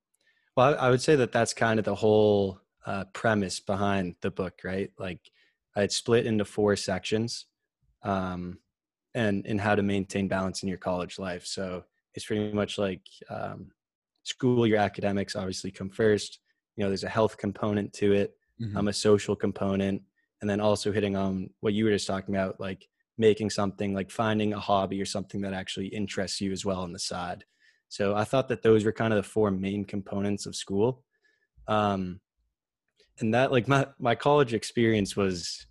well, 0.55 0.75
I, 0.75 0.87
I 0.87 0.89
would 0.89 1.01
say 1.01 1.15
that 1.15 1.31
that's 1.31 1.53
kind 1.53 1.79
of 1.79 1.85
the 1.85 1.95
whole 1.95 2.59
uh, 2.85 3.05
premise 3.13 3.59
behind 3.59 4.15
the 4.21 4.31
book, 4.31 4.59
right? 4.63 4.91
Like, 4.97 5.19
I'd 5.75 5.91
split 5.91 6.25
into 6.25 6.45
four 6.45 6.75
sections, 6.75 7.45
um, 8.03 8.59
and 9.13 9.45
in 9.45 9.57
how 9.57 9.75
to 9.75 9.81
maintain 9.83 10.27
balance 10.27 10.63
in 10.63 10.69
your 10.69 10.77
college 10.77 11.19
life. 11.19 11.45
So 11.45 11.83
it's 12.13 12.25
pretty 12.25 12.53
much 12.53 12.77
like 12.77 13.01
um, 13.29 13.71
school, 14.23 14.67
your 14.67 14.77
academics 14.79 15.35
obviously 15.35 15.71
come 15.71 15.89
first. 15.89 16.39
You 16.75 16.83
know, 16.83 16.89
there's 16.89 17.03
a 17.03 17.09
health 17.09 17.37
component 17.37 17.93
to 17.93 18.13
it, 18.13 18.35
Mhm. 18.61 18.75
um, 18.77 18.87
a 18.89 18.93
social 18.93 19.35
component, 19.35 20.01
and 20.41 20.49
then 20.49 20.59
also 20.61 20.91
hitting 20.91 21.15
on 21.15 21.49
what 21.61 21.73
you 21.73 21.85
were 21.85 21.91
just 21.91 22.07
talking 22.07 22.35
about, 22.35 22.59
like 22.59 22.87
making 23.17 23.49
something 23.49 23.93
like 23.93 24.09
finding 24.11 24.53
a 24.53 24.59
hobby 24.59 25.01
or 25.01 25.05
something 25.05 25.41
that 25.41 25.53
actually 25.53 25.87
interests 25.87 26.39
you 26.39 26.51
as 26.51 26.63
well 26.65 26.79
on 26.79 26.93
the 26.93 26.99
side 26.99 27.43
so 27.89 28.15
i 28.15 28.23
thought 28.23 28.47
that 28.47 28.61
those 28.61 28.85
were 28.85 28.93
kind 28.93 29.11
of 29.13 29.17
the 29.17 29.29
four 29.29 29.51
main 29.51 29.83
components 29.83 30.45
of 30.45 30.55
school 30.55 31.03
um, 31.67 32.21
and 33.19 33.33
that 33.33 33.51
like 33.51 33.67
my 33.67 33.87
my 33.99 34.15
college 34.15 34.53
experience 34.53 35.15
was 35.15 35.67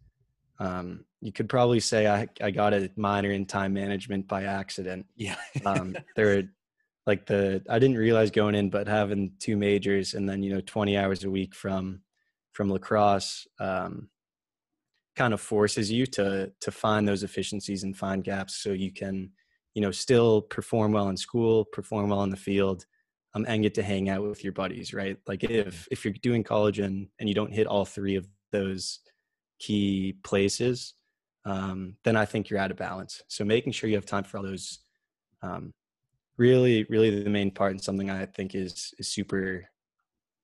um, 0.58 1.04
you 1.20 1.32
could 1.32 1.48
probably 1.48 1.80
say 1.80 2.06
I, 2.06 2.28
I 2.40 2.50
got 2.50 2.72
a 2.72 2.90
minor 2.96 3.30
in 3.30 3.46
time 3.46 3.72
management 3.72 4.28
by 4.28 4.44
accident. 4.44 5.06
Yeah. 5.16 5.37
um, 5.66 5.96
there 6.16 6.44
like 7.06 7.26
the 7.26 7.62
I 7.68 7.78
didn't 7.78 7.96
realize 7.96 8.30
going 8.30 8.54
in, 8.54 8.70
but 8.70 8.87
having 8.87 9.32
two 9.38 9.56
majors 9.56 10.14
and 10.14 10.28
then 10.28 10.42
you 10.42 10.54
know 10.54 10.60
20 10.60 10.96
hours 10.96 11.25
a 11.25 11.30
week 11.30 11.54
from 11.54 12.02
from 12.52 12.70
lacrosse 12.70 13.46
um, 13.58 14.08
kind 15.16 15.34
of 15.34 15.40
forces 15.40 15.90
you 15.90 16.06
to 16.06 16.52
to 16.60 16.70
find 16.70 17.08
those 17.08 17.22
efficiencies 17.22 17.82
and 17.82 17.96
find 17.96 18.22
gaps 18.25 18.56
so 18.56 18.70
you 18.70 18.92
can 18.92 19.30
you 19.75 19.82
know 19.82 19.90
still 19.90 20.42
perform 20.42 20.92
well 20.92 21.08
in 21.08 21.16
school, 21.16 21.64
perform 21.64 22.10
well 22.10 22.22
in 22.22 22.30
the 22.30 22.37
field, 22.37 22.84
um, 23.34 23.44
and 23.48 23.62
get 23.62 23.75
to 23.75 23.82
hang 23.82 24.08
out 24.08 24.22
with 24.22 24.44
your 24.44 24.52
buddies, 24.52 24.92
right? 24.92 25.16
Like 25.26 25.44
if 25.44 25.88
if 25.90 26.04
you're 26.04 26.14
doing 26.22 26.44
college 26.44 26.78
and 26.78 27.08
and 27.18 27.28
you 27.28 27.34
don't 27.34 27.52
hit 27.52 27.66
all 27.66 27.84
three 27.84 28.16
of 28.16 28.26
those 28.52 29.00
key 29.58 30.16
places, 30.22 30.94
um, 31.49 31.97
then 32.05 32.17
I 32.17 32.25
think 32.25 32.50
you're 32.50 32.59
out 32.59 32.71
of 32.71 32.76
balance. 32.76 33.23
So 33.28 33.45
making 33.45 33.73
sure 33.73 33.88
you 33.88 33.97
have 33.97 34.07
time 34.07 34.25
for 34.25 34.38
all 34.38 34.45
those, 34.45 34.81
um, 35.43 35.73
really, 36.37 36.85
really 36.88 37.23
the 37.23 37.31
main 37.31 37.50
part 37.50 37.73
and 37.73 37.83
something 37.83 38.11
I 38.11 38.26
think 38.26 38.55
is 38.55 38.95
is 38.99 39.09
super 39.09 39.69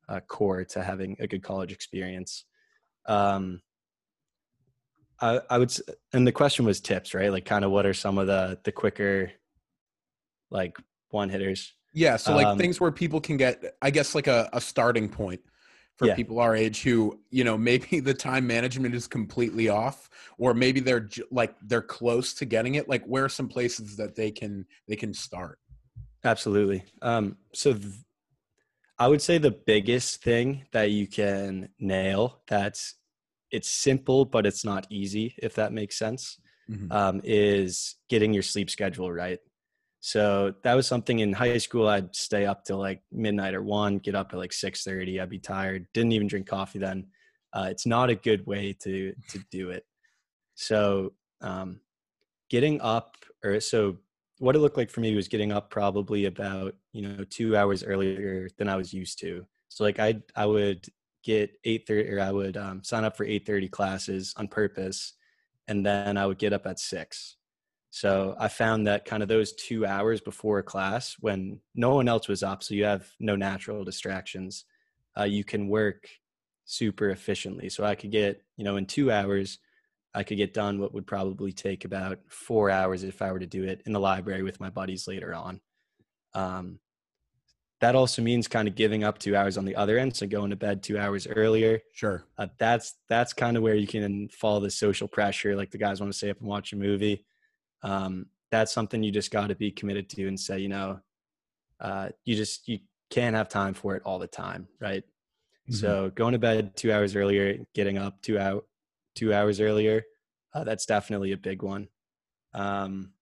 uh, 0.09 0.21
core 0.21 0.65
to 0.65 0.83
having 0.83 1.17
a 1.21 1.27
good 1.27 1.43
college 1.43 1.73
experience. 1.73 2.45
Um, 3.07 3.61
I, 5.21 5.41
I 5.49 5.59
would, 5.59 5.73
and 6.13 6.27
the 6.27 6.33
question 6.33 6.65
was 6.65 6.81
tips, 6.81 7.15
right? 7.15 7.31
Like, 7.31 7.45
kind 7.45 7.65
of 7.65 7.71
what 7.71 7.87
are 7.87 7.95
some 7.95 8.19
of 8.19 8.27
the 8.27 8.59
the 8.65 8.73
quicker, 8.73 9.31
like 10.51 10.77
one 11.11 11.29
hitters? 11.29 11.73
Yeah, 11.93 12.17
so 12.17 12.35
like 12.35 12.47
um, 12.47 12.59
things 12.59 12.81
where 12.81 12.91
people 12.91 13.21
can 13.21 13.37
get, 13.37 13.77
I 13.81 13.91
guess, 13.91 14.15
like 14.15 14.27
a, 14.27 14.51
a 14.53 14.61
starting 14.61 15.09
point 15.09 15.41
for 15.97 16.07
yeah. 16.07 16.15
people 16.15 16.41
our 16.41 16.57
age 16.57 16.83
who 16.83 17.19
you 17.31 17.45
know 17.45 17.57
maybe 17.57 18.01
the 18.01 18.15
time 18.15 18.47
management 18.47 18.95
is 18.95 19.07
completely 19.07 19.69
off 19.69 20.09
or 20.39 20.55
maybe 20.55 20.81
they're 20.81 21.09
like 21.31 21.55
they're 21.63 21.83
close 21.83 22.35
to 22.35 22.45
getting 22.45 22.75
it 22.75 22.89
like 22.89 23.05
where 23.05 23.25
are 23.25 23.29
some 23.29 23.49
places 23.49 23.97
that 23.97 24.15
they 24.15 24.31
can 24.31 24.67
they 24.89 24.97
can 24.97 25.13
start 25.13 25.59
absolutely 26.25 26.85
um 27.03 27.37
so 27.53 27.73
th- 27.73 27.93
i 28.99 29.07
would 29.07 29.23
say 29.23 29.39
the 29.39 29.51
biggest 29.51 30.23
thing 30.23 30.65
that 30.73 30.91
you 30.91 31.07
can 31.07 31.69
nail 31.79 32.41
that's 32.49 32.97
it's 33.51 33.69
simple 33.69 34.25
but 34.25 34.47
it's 34.47 34.65
not 34.65 34.87
easy 34.91 35.35
if 35.39 35.55
that 35.55 35.73
makes 35.73 35.97
sense 35.97 36.39
mm-hmm. 36.69 36.91
um, 36.91 37.21
is 37.25 37.97
getting 38.09 38.33
your 38.33 38.43
sleep 38.43 38.69
schedule 38.69 39.13
right 39.13 39.39
so 40.07 40.53
that 40.65 40.75
was 40.75 40.87
something 40.87 41.21
in 41.21 41.33
high 41.33 41.57
school. 41.57 41.89
I'd 41.89 42.15
stay 42.15 42.45
up 42.45 42.63
till 42.63 42.77
like 42.77 43.01
midnight 43.11 43.55
or 43.55 43.63
one, 43.63 43.97
get 43.97 44.15
up 44.15 44.35
at 44.35 44.39
like 44.39 44.53
six 44.53 44.85
thirty. 44.85 45.19
I'd 45.19 45.31
be 45.31 45.39
tired. 45.39 45.87
Didn't 45.95 46.13
even 46.13 46.27
drink 46.27 46.47
coffee 46.47 46.79
then. 46.79 47.07
Uh, 47.55 47.69
it's 47.71 47.87
not 47.87 48.11
a 48.11 48.15
good 48.15 48.47
way 48.47 48.75
to 48.83 49.15
to 49.31 49.39
do 49.51 49.71
it. 49.71 49.87
So 50.57 51.15
um, 51.41 51.81
getting 52.51 52.83
up, 52.83 53.17
or 53.43 53.61
so 53.61 53.97
what 54.41 54.55
it 54.55 54.59
looked 54.59 54.77
like 54.77 54.91
for 54.91 55.01
me 55.01 55.17
was 55.17 55.27
getting 55.27 55.53
up 55.53 55.71
probably 55.71 56.27
about 56.27 56.75
you 56.93 57.01
know 57.01 57.25
two 57.31 57.57
hours 57.57 57.83
earlier 57.83 58.51
than 58.59 58.69
I 58.69 58.77
was 58.77 58.93
used 58.93 59.19
to. 59.21 59.47
So 59.71 59.85
like 59.85 60.01
I 60.01 60.21
I 60.37 60.45
would 60.45 60.85
get 61.23 61.53
eight 61.65 61.87
thirty, 61.87 62.11
or 62.11 62.21
I 62.21 62.31
would 62.31 62.59
um, 62.59 62.85
sign 62.85 63.05
up 63.05 63.17
for 63.17 63.25
eight 63.25 63.47
thirty 63.47 63.71
classes 63.71 64.35
on 64.37 64.49
purpose, 64.49 65.15
and 65.67 65.87
then 65.87 66.19
I 66.19 66.27
would 66.27 66.39
get 66.39 66.53
up 66.53 66.67
at 66.67 66.79
six 66.79 67.37
so 67.95 68.35
I 68.41 68.49
found 68.49 68.89
that 68.89 69.05
kind 69.05 69.23
of 69.23 69.29
those 69.29 69.53
two 69.53 69.87
hours 69.87 70.21
before 70.21 70.61
class, 70.65 71.15
when 71.21 71.61
no 71.77 71.95
one 71.95 72.09
else 72.09 72.27
was 72.27 72.43
up, 72.43 72.65
so 72.65 72.75
you 72.75 72.83
have 72.87 73.09
no 73.21 73.37
natural 73.37 73.85
distractions, 73.85 74.65
uh, 75.17 75.23
you 75.23 75.45
can 75.45 75.69
work 75.69 76.09
super 76.65 77.11
efficiently. 77.11 77.69
So 77.69 77.85
I 77.85 77.95
could 77.95 78.11
get, 78.11 78.43
you 78.57 78.65
know, 78.65 78.79
in 78.79 78.87
two 78.87 79.13
hours, 79.13 79.61
I 80.13 80.25
could 80.25 80.39
get 80.39 80.53
done 80.53 80.81
what 80.81 80.93
would 80.93 81.07
probably 81.07 81.53
take 81.53 81.85
about 81.85 82.19
four 82.27 82.69
hours 82.69 83.05
if 83.05 83.23
I 83.23 83.31
were 83.31 83.39
to 83.39 83.47
do 83.47 83.63
it 83.63 83.81
in 83.87 83.93
the 83.93 84.01
library 84.01 84.43
with 84.43 84.59
my 84.59 84.71
buddies 84.71 85.07
later 85.07 85.33
on. 85.33 85.61
Um, 86.35 86.81
that 87.81 87.95
also 87.95 88.23
means 88.23 88.49
kind 88.49 88.67
of 88.67 88.75
giving 88.75 89.05
up 89.05 89.19
two 89.19 89.37
hours 89.37 89.57
on 89.57 89.67
the 89.67 89.77
other 89.77 89.99
end, 89.99 90.17
so 90.17 90.27
going 90.27 90.51
to 90.51 90.57
bed 90.57 90.83
two 90.83 90.99
hours 90.99 91.29
earlier. 91.29 91.79
Sure. 91.93 92.25
Uh, 92.39 92.49
that's 92.59 92.97
that's 93.09 93.33
kind 93.33 93.57
of 93.57 93.63
where 93.63 93.77
you 93.77 93.87
can 93.87 94.29
follow 94.31 94.59
the 94.59 94.69
social 94.69 95.07
pressure, 95.07 95.55
like 95.55 95.71
the 95.71 95.79
guys 95.79 96.01
want 96.01 96.13
to 96.13 96.19
stay 96.19 96.31
up 96.31 96.41
and 96.41 96.49
watch 96.49 96.73
a 96.73 96.77
movie 96.77 97.25
um, 97.85 98.27
that's 98.51 98.73
something 98.73 99.03
you 99.03 99.13
just 99.13 99.31
got 99.31 99.49
to 99.49 99.55
be 99.55 99.71
committed 99.71 100.09
to 100.11 100.27
and 100.27 100.41
say, 100.41 100.59
you 100.59 100.69
know, 100.69 101.01
uh, 101.81 102.09
you 102.25 102.35
just 102.35 102.67
you 102.67 102.81
can't 103.11 103.37
have 103.37 103.49
time 103.49 103.75
for 103.75 103.95
it 103.95 104.03
all 104.05 104.19
the 104.19 104.27
time, 104.27 104.67
right? 104.81 105.05
Mm-hmm. 105.69 105.75
So 105.75 106.11
going 106.15 106.33
to 106.33 106.39
bed 106.39 106.77
two 106.77 106.93
hours 106.93 107.15
earlier, 107.15 107.59
getting 107.75 107.99
up 107.99 108.21
two 108.23 108.39
out 108.39 108.67
two 109.15 109.33
hours 109.33 109.61
earlier, 109.61 110.03
uh, 110.55 110.65
that's 110.65 110.87
definitely 110.87 111.33
a 111.33 111.37
big 111.37 111.63
one. 111.63 111.89
Um, 112.55 113.13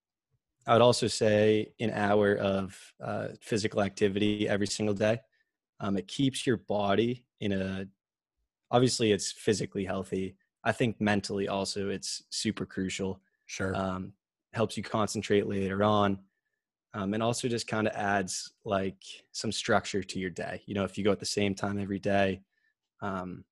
I 0.66 0.74
would 0.74 0.82
also 0.82 1.08
say 1.08 1.72
an 1.80 1.90
hour 1.90 2.36
of 2.36 2.78
uh, 3.02 3.28
physical 3.40 3.82
activity 3.82 4.48
every 4.48 4.68
single 4.68 4.94
day. 4.94 5.20
Um, 5.80 5.96
it 5.96 6.06
keeps 6.06 6.46
your 6.46 6.58
body 6.58 7.24
in 7.40 7.52
a 7.52 7.86
obviously 8.70 9.10
it's 9.10 9.32
physically 9.32 9.84
healthy. 9.84 10.36
I 10.62 10.70
think 10.70 11.00
mentally 11.00 11.48
also 11.48 11.88
it's 11.88 12.22
super 12.30 12.64
crucial. 12.64 13.20
Sure. 13.46 13.74
Um, 13.74 14.12
helps 14.52 14.76
you 14.76 14.82
concentrate 14.82 15.46
later 15.46 15.82
on 15.82 16.18
um, 16.94 17.14
and 17.14 17.22
also 17.22 17.48
just 17.48 17.66
kind 17.66 17.86
of 17.86 17.94
adds 17.94 18.52
like 18.64 19.02
some 19.32 19.52
structure 19.52 20.02
to 20.02 20.18
your 20.18 20.30
day 20.30 20.62
you 20.66 20.74
know 20.74 20.84
if 20.84 20.98
you 20.98 21.04
go 21.04 21.12
at 21.12 21.20
the 21.20 21.26
same 21.26 21.54
time 21.54 21.78
every 21.78 21.98
day 21.98 22.40
um, 23.00 23.44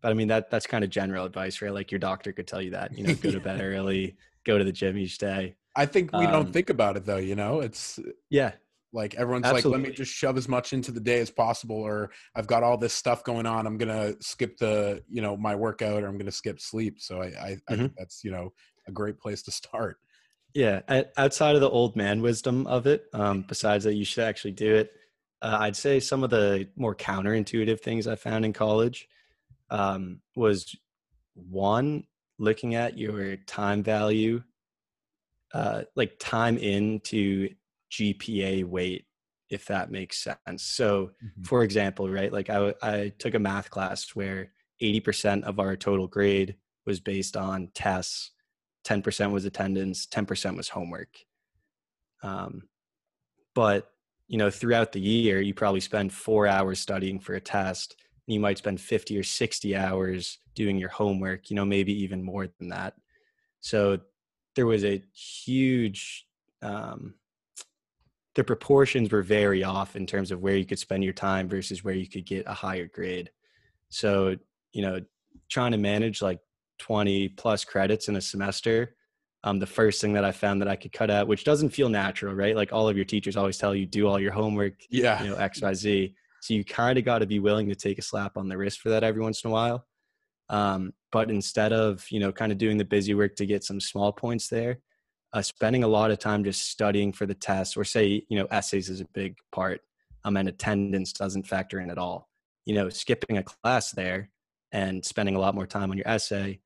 but 0.00 0.10
i 0.10 0.14
mean 0.14 0.28
that 0.28 0.50
that's 0.50 0.66
kind 0.66 0.84
of 0.84 0.90
general 0.90 1.24
advice 1.24 1.60
right? 1.60 1.74
Like 1.74 1.90
your 1.90 1.98
doctor 1.98 2.32
could 2.32 2.46
tell 2.46 2.62
you 2.62 2.70
that 2.70 2.96
you 2.96 3.04
know 3.04 3.14
go 3.14 3.30
to 3.30 3.40
bed 3.40 3.60
early 3.62 4.16
go 4.44 4.58
to 4.58 4.64
the 4.64 4.72
gym 4.72 4.96
each 4.96 5.18
day 5.18 5.54
i 5.76 5.86
think 5.86 6.12
we 6.12 6.24
um, 6.26 6.32
don't 6.32 6.52
think 6.52 6.70
about 6.70 6.96
it 6.96 7.04
though 7.04 7.16
you 7.16 7.34
know? 7.34 7.60
It's 7.60 7.98
yeah. 8.30 8.52
like 8.92 9.14
everyone's 9.14 9.46
Absolutely. 9.46 9.70
like 9.70 9.82
let 9.82 9.88
me 9.90 9.94
just 9.94 10.12
shove 10.12 10.36
as 10.36 10.48
much 10.48 10.72
into 10.72 10.92
the 10.92 11.00
day 11.00 11.20
as 11.20 11.30
possible 11.30 11.76
or 11.76 12.10
i've 12.36 12.46
got 12.46 12.62
all 12.62 12.76
this 12.76 12.92
stuff 12.92 13.24
going 13.24 13.46
on 13.46 13.66
i'm 13.66 13.78
gonna 13.78 14.14
skip 14.20 14.56
the 14.58 15.02
you 15.08 15.22
know 15.22 15.36
my 15.36 15.54
workout 15.54 16.02
or 16.02 16.06
i'm 16.06 16.18
gonna 16.18 16.30
skip 16.30 16.60
sleep. 16.60 17.00
So 17.00 17.22
i 17.22 17.26
i, 17.26 17.30
mm-hmm. 17.30 17.72
I 17.72 17.76
think 17.76 17.92
that's 17.96 18.22
you 18.22 18.30
know 18.30 18.52
a 18.86 18.92
great 18.92 19.18
place 19.18 19.42
to 19.42 19.50
start 19.50 19.98
yeah, 20.54 21.02
outside 21.16 21.54
of 21.54 21.60
the 21.60 21.70
old 21.70 21.96
man 21.96 22.20
wisdom 22.22 22.66
of 22.66 22.86
it, 22.86 23.06
um, 23.12 23.44
besides 23.48 23.84
that 23.84 23.94
you 23.94 24.04
should 24.04 24.24
actually 24.24 24.52
do 24.52 24.74
it, 24.74 24.92
uh, 25.40 25.58
I'd 25.60 25.76
say 25.76 25.98
some 25.98 26.22
of 26.22 26.30
the 26.30 26.68
more 26.76 26.94
counterintuitive 26.94 27.80
things 27.80 28.06
I 28.06 28.16
found 28.16 28.44
in 28.44 28.52
college 28.52 29.08
um, 29.70 30.20
was 30.36 30.76
one 31.34 32.04
looking 32.38 32.74
at 32.74 32.98
your 32.98 33.36
time 33.36 33.82
value, 33.82 34.42
uh, 35.54 35.82
like 35.96 36.18
time 36.18 36.58
into 36.58 37.48
GPA 37.90 38.64
weight, 38.64 39.06
if 39.48 39.66
that 39.66 39.90
makes 39.90 40.18
sense. 40.18 40.62
So, 40.62 41.10
mm-hmm. 41.24 41.42
for 41.44 41.62
example, 41.62 42.10
right, 42.10 42.32
like 42.32 42.50
I, 42.50 42.74
I 42.82 43.12
took 43.18 43.34
a 43.34 43.38
math 43.38 43.70
class 43.70 44.10
where 44.14 44.52
80% 44.82 45.44
of 45.44 45.58
our 45.58 45.76
total 45.76 46.08
grade 46.08 46.56
was 46.84 47.00
based 47.00 47.36
on 47.36 47.68
tests 47.74 48.31
10% 48.84 49.30
was 49.30 49.44
attendance 49.44 50.06
10% 50.06 50.56
was 50.56 50.68
homework. 50.68 51.18
Um, 52.22 52.62
but 53.54 53.92
you 54.28 54.38
know 54.38 54.50
throughout 54.50 54.92
the 54.92 55.00
year 55.00 55.40
you 55.40 55.52
probably 55.52 55.80
spend 55.80 56.12
four 56.12 56.46
hours 56.46 56.80
studying 56.80 57.18
for 57.18 57.34
a 57.34 57.40
test 57.40 57.96
you 58.26 58.40
might 58.40 58.58
spend 58.58 58.80
50 58.80 59.18
or 59.18 59.22
60 59.22 59.76
hours 59.76 60.38
doing 60.54 60.78
your 60.78 60.88
homework 60.88 61.50
you 61.50 61.56
know 61.56 61.64
maybe 61.64 61.92
even 62.02 62.22
more 62.22 62.48
than 62.58 62.68
that. 62.68 62.94
So 63.60 63.98
there 64.56 64.66
was 64.66 64.84
a 64.84 65.02
huge 65.12 66.26
um, 66.62 67.14
the 68.34 68.44
proportions 68.44 69.10
were 69.10 69.22
very 69.22 69.62
off 69.62 69.94
in 69.96 70.06
terms 70.06 70.30
of 70.30 70.40
where 70.40 70.56
you 70.56 70.64
could 70.64 70.78
spend 70.78 71.04
your 71.04 71.12
time 71.12 71.48
versus 71.48 71.84
where 71.84 71.94
you 71.94 72.08
could 72.08 72.24
get 72.24 72.46
a 72.46 72.54
higher 72.54 72.86
grade. 72.86 73.30
So 73.88 74.36
you 74.72 74.82
know 74.82 75.00
trying 75.48 75.72
to 75.72 75.78
manage 75.78 76.22
like 76.22 76.40
20 76.82 77.28
plus 77.30 77.64
credits 77.64 78.08
in 78.08 78.16
a 78.16 78.20
semester 78.20 78.96
um, 79.44 79.58
the 79.58 79.66
first 79.66 80.00
thing 80.00 80.12
that 80.12 80.24
I 80.24 80.32
found 80.32 80.60
that 80.60 80.68
I 80.68 80.76
could 80.76 80.92
cut 80.92 81.10
out, 81.10 81.26
which 81.26 81.44
doesn't 81.44 81.70
feel 81.70 81.88
natural, 81.88 82.34
right? 82.34 82.54
Like 82.54 82.72
all 82.72 82.88
of 82.88 82.96
your 82.96 83.04
teachers 83.04 83.36
always 83.36 83.58
tell 83.58 83.74
you 83.74 83.86
do 83.86 84.06
all 84.06 84.20
your 84.20 84.32
homework, 84.32 84.74
yeah, 84.88 85.22
you 85.22 85.30
know 85.30 85.36
X 85.36 85.60
Y 85.60 85.74
Z. 85.74 86.14
So 86.40 86.54
you 86.54 86.64
kind 86.64 86.98
of 86.98 87.04
got 87.04 87.20
to 87.20 87.26
be 87.26 87.38
willing 87.38 87.68
to 87.68 87.74
take 87.74 87.98
a 87.98 88.02
slap 88.02 88.36
on 88.36 88.48
the 88.48 88.56
wrist 88.56 88.80
for 88.80 88.90
that 88.90 89.04
every 89.04 89.22
once 89.22 89.42
in 89.44 89.50
a 89.50 89.52
while. 89.52 89.86
Um, 90.48 90.92
but 91.10 91.30
instead 91.30 91.72
of 91.72 92.06
you 92.10 92.20
know 92.20 92.30
kind 92.30 92.52
of 92.52 92.58
doing 92.58 92.78
the 92.78 92.84
busy 92.84 93.14
work 93.14 93.34
to 93.36 93.46
get 93.46 93.64
some 93.64 93.80
small 93.80 94.12
points 94.12 94.48
there, 94.48 94.78
uh, 95.32 95.42
spending 95.42 95.82
a 95.82 95.88
lot 95.88 96.12
of 96.12 96.18
time 96.18 96.44
just 96.44 96.68
studying 96.70 97.12
for 97.12 97.26
the 97.26 97.34
test, 97.34 97.76
or 97.76 97.82
say 97.82 98.24
you 98.28 98.38
know 98.38 98.46
essays 98.50 98.88
is 98.88 99.00
a 99.00 99.06
big 99.06 99.36
part, 99.50 99.80
um, 100.24 100.36
and 100.36 100.48
attendance 100.48 101.12
doesn't 101.12 101.48
factor 101.48 101.80
in 101.80 101.90
at 101.90 101.98
all. 101.98 102.28
You 102.64 102.76
know, 102.76 102.88
skipping 102.90 103.38
a 103.38 103.42
class 103.42 103.90
there 103.90 104.30
and 104.70 105.04
spending 105.04 105.34
a 105.34 105.40
lot 105.40 105.56
more 105.56 105.66
time 105.66 105.90
on 105.90 105.96
your 105.96 106.06
essay 106.06 106.60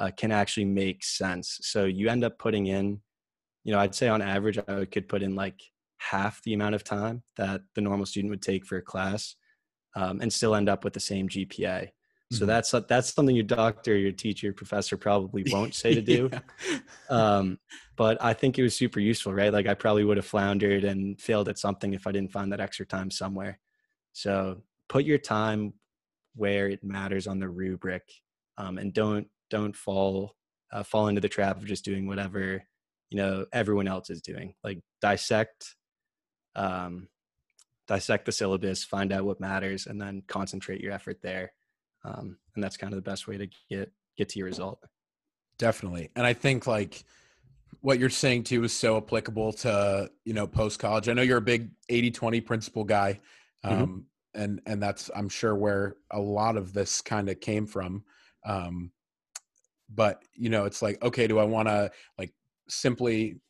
uh, 0.00 0.10
can 0.16 0.32
actually 0.32 0.64
make 0.64 1.04
sense. 1.04 1.58
So 1.62 1.84
you 1.84 2.08
end 2.08 2.24
up 2.24 2.38
putting 2.38 2.66
in, 2.66 3.00
you 3.64 3.72
know, 3.72 3.78
I'd 3.78 3.94
say 3.94 4.08
on 4.08 4.22
average, 4.22 4.58
I 4.58 4.86
could 4.86 5.08
put 5.08 5.22
in 5.22 5.34
like 5.34 5.60
half 5.98 6.42
the 6.42 6.54
amount 6.54 6.74
of 6.74 6.82
time 6.82 7.22
that 7.36 7.60
the 7.74 7.82
normal 7.82 8.06
student 8.06 8.30
would 8.30 8.42
take 8.42 8.64
for 8.64 8.78
a 8.78 8.82
class 8.82 9.36
um, 9.94 10.20
and 10.22 10.32
still 10.32 10.54
end 10.54 10.70
up 10.70 10.82
with 10.82 10.94
the 10.94 11.00
same 11.00 11.28
GPA. 11.28 11.90
So 12.32 12.38
mm-hmm. 12.38 12.46
that's 12.46 12.70
that's 12.88 13.12
something 13.12 13.34
your 13.34 13.44
doctor, 13.44 13.96
your 13.96 14.12
teacher, 14.12 14.46
your 14.46 14.54
professor 14.54 14.96
probably 14.96 15.44
won't 15.52 15.74
say 15.74 15.94
to 15.94 16.00
do. 16.00 16.30
yeah. 16.32 16.78
um, 17.10 17.58
but 17.96 18.22
I 18.22 18.32
think 18.32 18.58
it 18.58 18.62
was 18.62 18.74
super 18.74 19.00
useful, 19.00 19.34
right? 19.34 19.52
Like 19.52 19.66
I 19.66 19.74
probably 19.74 20.04
would 20.04 20.16
have 20.16 20.26
floundered 20.26 20.84
and 20.84 21.20
failed 21.20 21.48
at 21.48 21.58
something 21.58 21.92
if 21.92 22.06
I 22.06 22.12
didn't 22.12 22.32
find 22.32 22.52
that 22.52 22.60
extra 22.60 22.86
time 22.86 23.10
somewhere. 23.10 23.58
So 24.12 24.62
put 24.88 25.04
your 25.04 25.18
time 25.18 25.74
where 26.36 26.68
it 26.68 26.84
matters 26.84 27.26
on 27.26 27.40
the 27.40 27.48
rubric, 27.48 28.04
um, 28.56 28.78
and 28.78 28.94
don't 28.94 29.26
don't 29.50 29.76
fall 29.76 30.36
uh, 30.72 30.82
fall 30.82 31.08
into 31.08 31.20
the 31.20 31.28
trap 31.28 31.56
of 31.56 31.66
just 31.66 31.84
doing 31.84 32.06
whatever 32.06 32.62
you 33.10 33.16
know 33.18 33.44
everyone 33.52 33.88
else 33.88 34.10
is 34.10 34.22
doing. 34.22 34.54
Like 34.64 34.80
dissect 35.00 35.74
um, 36.56 37.08
dissect 37.86 38.24
the 38.24 38.32
syllabus, 38.32 38.84
find 38.84 39.12
out 39.12 39.24
what 39.24 39.40
matters, 39.40 39.86
and 39.86 40.00
then 40.00 40.22
concentrate 40.28 40.80
your 40.80 40.92
effort 40.92 41.18
there. 41.22 41.52
Um, 42.04 42.38
and 42.54 42.62
that's 42.62 42.76
kind 42.76 42.92
of 42.92 42.96
the 42.96 43.10
best 43.10 43.26
way 43.26 43.36
to 43.36 43.48
get 43.68 43.92
get 44.16 44.28
to 44.30 44.38
your 44.38 44.46
result. 44.46 44.82
Definitely, 45.58 46.10
and 46.16 46.26
I 46.26 46.32
think 46.32 46.66
like 46.66 47.04
what 47.82 47.98
you're 47.98 48.10
saying 48.10 48.44
too 48.44 48.62
is 48.64 48.72
so 48.72 48.96
applicable 48.96 49.52
to 49.52 50.10
you 50.24 50.32
know 50.32 50.46
post 50.46 50.78
college. 50.78 51.08
I 51.08 51.12
know 51.12 51.22
you're 51.22 51.38
a 51.38 51.42
big 51.42 51.70
80-20 51.90 52.44
principle 52.46 52.84
guy, 52.84 53.20
mm-hmm. 53.64 53.82
um, 53.82 53.88
mm-hmm. 53.88 54.42
and 54.42 54.60
and 54.66 54.82
that's 54.82 55.10
I'm 55.14 55.28
sure 55.28 55.54
where 55.54 55.96
a 56.10 56.20
lot 56.20 56.56
of 56.56 56.72
this 56.72 57.00
kind 57.00 57.28
of 57.28 57.40
came 57.40 57.66
from. 57.66 58.04
Um, 58.46 58.92
but 59.94 60.22
you 60.34 60.50
know, 60.50 60.64
it's 60.64 60.82
like 60.82 61.02
okay, 61.02 61.26
do 61.26 61.38
I 61.38 61.44
want 61.44 61.68
to 61.68 61.90
like 62.18 62.32
simply 62.68 63.40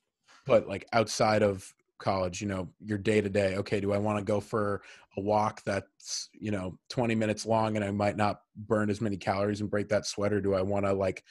put 0.46 0.68
like 0.68 0.86
outside 0.92 1.42
of 1.42 1.72
college 1.98 2.40
you 2.40 2.48
know 2.48 2.66
your 2.82 2.96
day 2.96 3.20
to 3.20 3.28
day 3.28 3.56
okay 3.56 3.78
do 3.78 3.92
i 3.92 3.98
want 3.98 4.18
to 4.18 4.24
go 4.24 4.40
for 4.40 4.80
a 5.18 5.20
walk 5.20 5.60
that's 5.66 6.30
you 6.32 6.50
know 6.50 6.78
20 6.88 7.14
minutes 7.14 7.44
long 7.44 7.76
and 7.76 7.84
i 7.84 7.90
might 7.90 8.16
not 8.16 8.40
burn 8.56 8.88
as 8.88 9.02
many 9.02 9.18
calories 9.18 9.60
and 9.60 9.68
break 9.68 9.86
that 9.86 10.06
sweat 10.06 10.32
or 10.32 10.40
do 10.40 10.54
i 10.54 10.62
want 10.62 10.86
to 10.86 10.94
like 10.94 11.22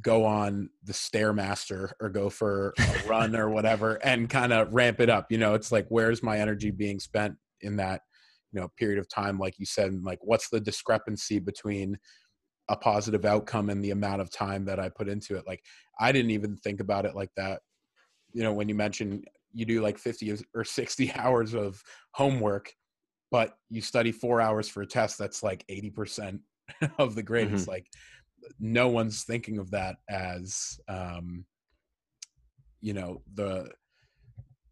go 0.00 0.24
on 0.24 0.70
the 0.84 0.92
stairmaster 0.92 1.92
or 2.00 2.08
go 2.08 2.30
for 2.30 2.72
a 2.78 3.08
run 3.08 3.34
or 3.34 3.50
whatever 3.50 3.94
and 4.04 4.30
kind 4.30 4.52
of 4.52 4.72
ramp 4.72 5.00
it 5.00 5.10
up? 5.10 5.30
You 5.30 5.38
know 5.38 5.54
it's 5.54 5.72
like 5.72 5.86
where's 5.88 6.22
my 6.22 6.38
energy 6.38 6.70
being 6.70 7.00
spent 7.00 7.36
in 7.60 7.76
that 7.76 8.02
you 8.52 8.60
know 8.60 8.68
period 8.76 8.98
of 8.98 9.08
time 9.08 9.38
like 9.38 9.58
you 9.58 9.66
said 9.66 10.02
like 10.02 10.18
what's 10.22 10.48
the 10.48 10.60
discrepancy 10.60 11.38
between 11.38 11.98
a 12.70 12.76
positive 12.76 13.24
outcome 13.24 13.68
and 13.68 13.84
the 13.84 13.90
amount 13.90 14.22
of 14.22 14.30
time 14.30 14.64
that 14.64 14.78
i 14.78 14.88
put 14.88 15.08
into 15.08 15.36
it 15.36 15.44
like 15.46 15.62
i 15.98 16.12
didn't 16.12 16.30
even 16.30 16.56
think 16.56 16.80
about 16.80 17.04
it 17.04 17.16
like 17.16 17.30
that 17.36 17.60
you 18.32 18.42
know 18.42 18.52
when 18.52 18.68
you 18.68 18.74
mentioned 18.74 19.26
you 19.52 19.64
do 19.64 19.82
like 19.82 19.98
50 19.98 20.38
or 20.54 20.64
60 20.64 21.12
hours 21.16 21.52
of 21.52 21.82
homework 22.12 22.72
but 23.32 23.56
you 23.68 23.80
study 23.80 24.12
four 24.12 24.40
hours 24.40 24.68
for 24.68 24.82
a 24.82 24.86
test 24.86 25.18
that's 25.18 25.42
like 25.42 25.64
80% 25.68 26.40
of 26.98 27.14
the 27.14 27.22
grade 27.22 27.46
mm-hmm. 27.46 27.56
it's 27.56 27.68
like 27.68 27.86
no 28.58 28.88
one's 28.88 29.24
thinking 29.24 29.58
of 29.58 29.72
that 29.72 29.96
as 30.08 30.78
um 30.88 31.44
you 32.80 32.94
know 32.94 33.20
the 33.34 33.70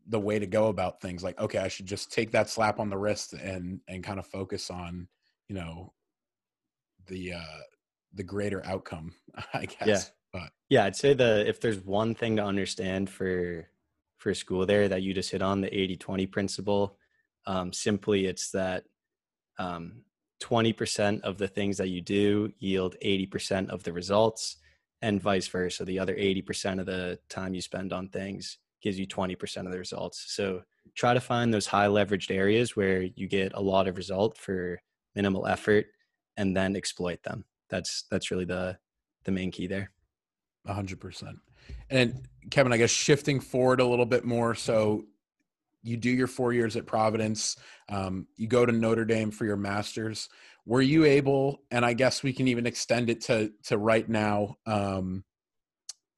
the 0.08 0.18
way 0.18 0.38
to 0.38 0.46
go 0.46 0.68
about 0.68 1.02
things 1.02 1.22
like 1.22 1.38
okay 1.38 1.58
i 1.58 1.68
should 1.68 1.84
just 1.84 2.10
take 2.10 2.30
that 2.30 2.48
slap 2.48 2.80
on 2.80 2.88
the 2.88 2.96
wrist 2.96 3.34
and 3.34 3.80
and 3.88 4.04
kind 4.04 4.18
of 4.18 4.26
focus 4.26 4.70
on 4.70 5.06
you 5.48 5.54
know 5.54 5.92
the 7.08 7.34
uh 7.34 7.62
the 8.14 8.22
greater 8.22 8.64
outcome 8.64 9.12
i 9.54 9.66
guess 9.66 9.86
yeah. 9.86 10.00
but 10.32 10.50
yeah 10.68 10.84
i'd 10.84 10.96
say 10.96 11.14
the 11.14 11.46
if 11.48 11.60
there's 11.60 11.80
one 11.80 12.14
thing 12.14 12.36
to 12.36 12.44
understand 12.44 13.08
for 13.08 13.68
for 14.18 14.34
school 14.34 14.66
there 14.66 14.88
that 14.88 15.02
you 15.02 15.14
just 15.14 15.30
hit 15.30 15.42
on 15.42 15.60
the 15.60 15.74
80 15.74 15.96
20 15.96 16.26
principle. 16.26 16.98
Um, 17.46 17.72
simply, 17.72 18.26
it's 18.26 18.50
that 18.50 18.84
um, 19.58 20.02
20% 20.42 21.22
of 21.22 21.38
the 21.38 21.48
things 21.48 21.78
that 21.78 21.88
you 21.88 22.00
do 22.02 22.52
yield 22.58 22.96
80% 23.02 23.70
of 23.70 23.84
the 23.84 23.92
results, 23.92 24.56
and 25.00 25.22
vice 25.22 25.46
versa. 25.46 25.84
The 25.84 25.98
other 25.98 26.14
80% 26.14 26.80
of 26.80 26.86
the 26.86 27.18
time 27.30 27.54
you 27.54 27.62
spend 27.62 27.92
on 27.92 28.08
things 28.08 28.58
gives 28.82 28.98
you 28.98 29.06
20% 29.06 29.64
of 29.64 29.72
the 29.72 29.78
results. 29.78 30.24
So 30.28 30.62
try 30.94 31.14
to 31.14 31.20
find 31.20 31.54
those 31.54 31.66
high 31.66 31.86
leveraged 31.86 32.34
areas 32.34 32.76
where 32.76 33.02
you 33.02 33.28
get 33.28 33.52
a 33.54 33.60
lot 33.60 33.86
of 33.86 33.96
result 33.96 34.36
for 34.36 34.80
minimal 35.14 35.46
effort 35.46 35.86
and 36.36 36.56
then 36.56 36.76
exploit 36.76 37.22
them. 37.22 37.44
That's 37.68 38.04
that's 38.10 38.30
really 38.30 38.44
the 38.44 38.78
the 39.24 39.32
main 39.32 39.50
key 39.50 39.66
there. 39.66 39.90
100%. 40.66 41.34
And 41.90 42.26
Kevin, 42.50 42.72
I 42.72 42.76
guess 42.76 42.90
shifting 42.90 43.40
forward 43.40 43.80
a 43.80 43.86
little 43.86 44.06
bit 44.06 44.24
more. 44.24 44.54
So 44.54 45.04
you 45.82 45.96
do 45.96 46.10
your 46.10 46.26
four 46.26 46.52
years 46.52 46.76
at 46.76 46.86
Providence. 46.86 47.56
Um, 47.88 48.26
you 48.36 48.46
go 48.46 48.66
to 48.66 48.72
Notre 48.72 49.04
Dame 49.04 49.30
for 49.30 49.44
your 49.44 49.56
master's. 49.56 50.28
Were 50.66 50.82
you 50.82 51.04
able, 51.04 51.62
and 51.70 51.84
I 51.84 51.94
guess 51.94 52.22
we 52.22 52.32
can 52.32 52.48
even 52.48 52.66
extend 52.66 53.08
it 53.08 53.22
to 53.22 53.52
to 53.64 53.78
right 53.78 54.06
now, 54.06 54.56
um, 54.66 55.24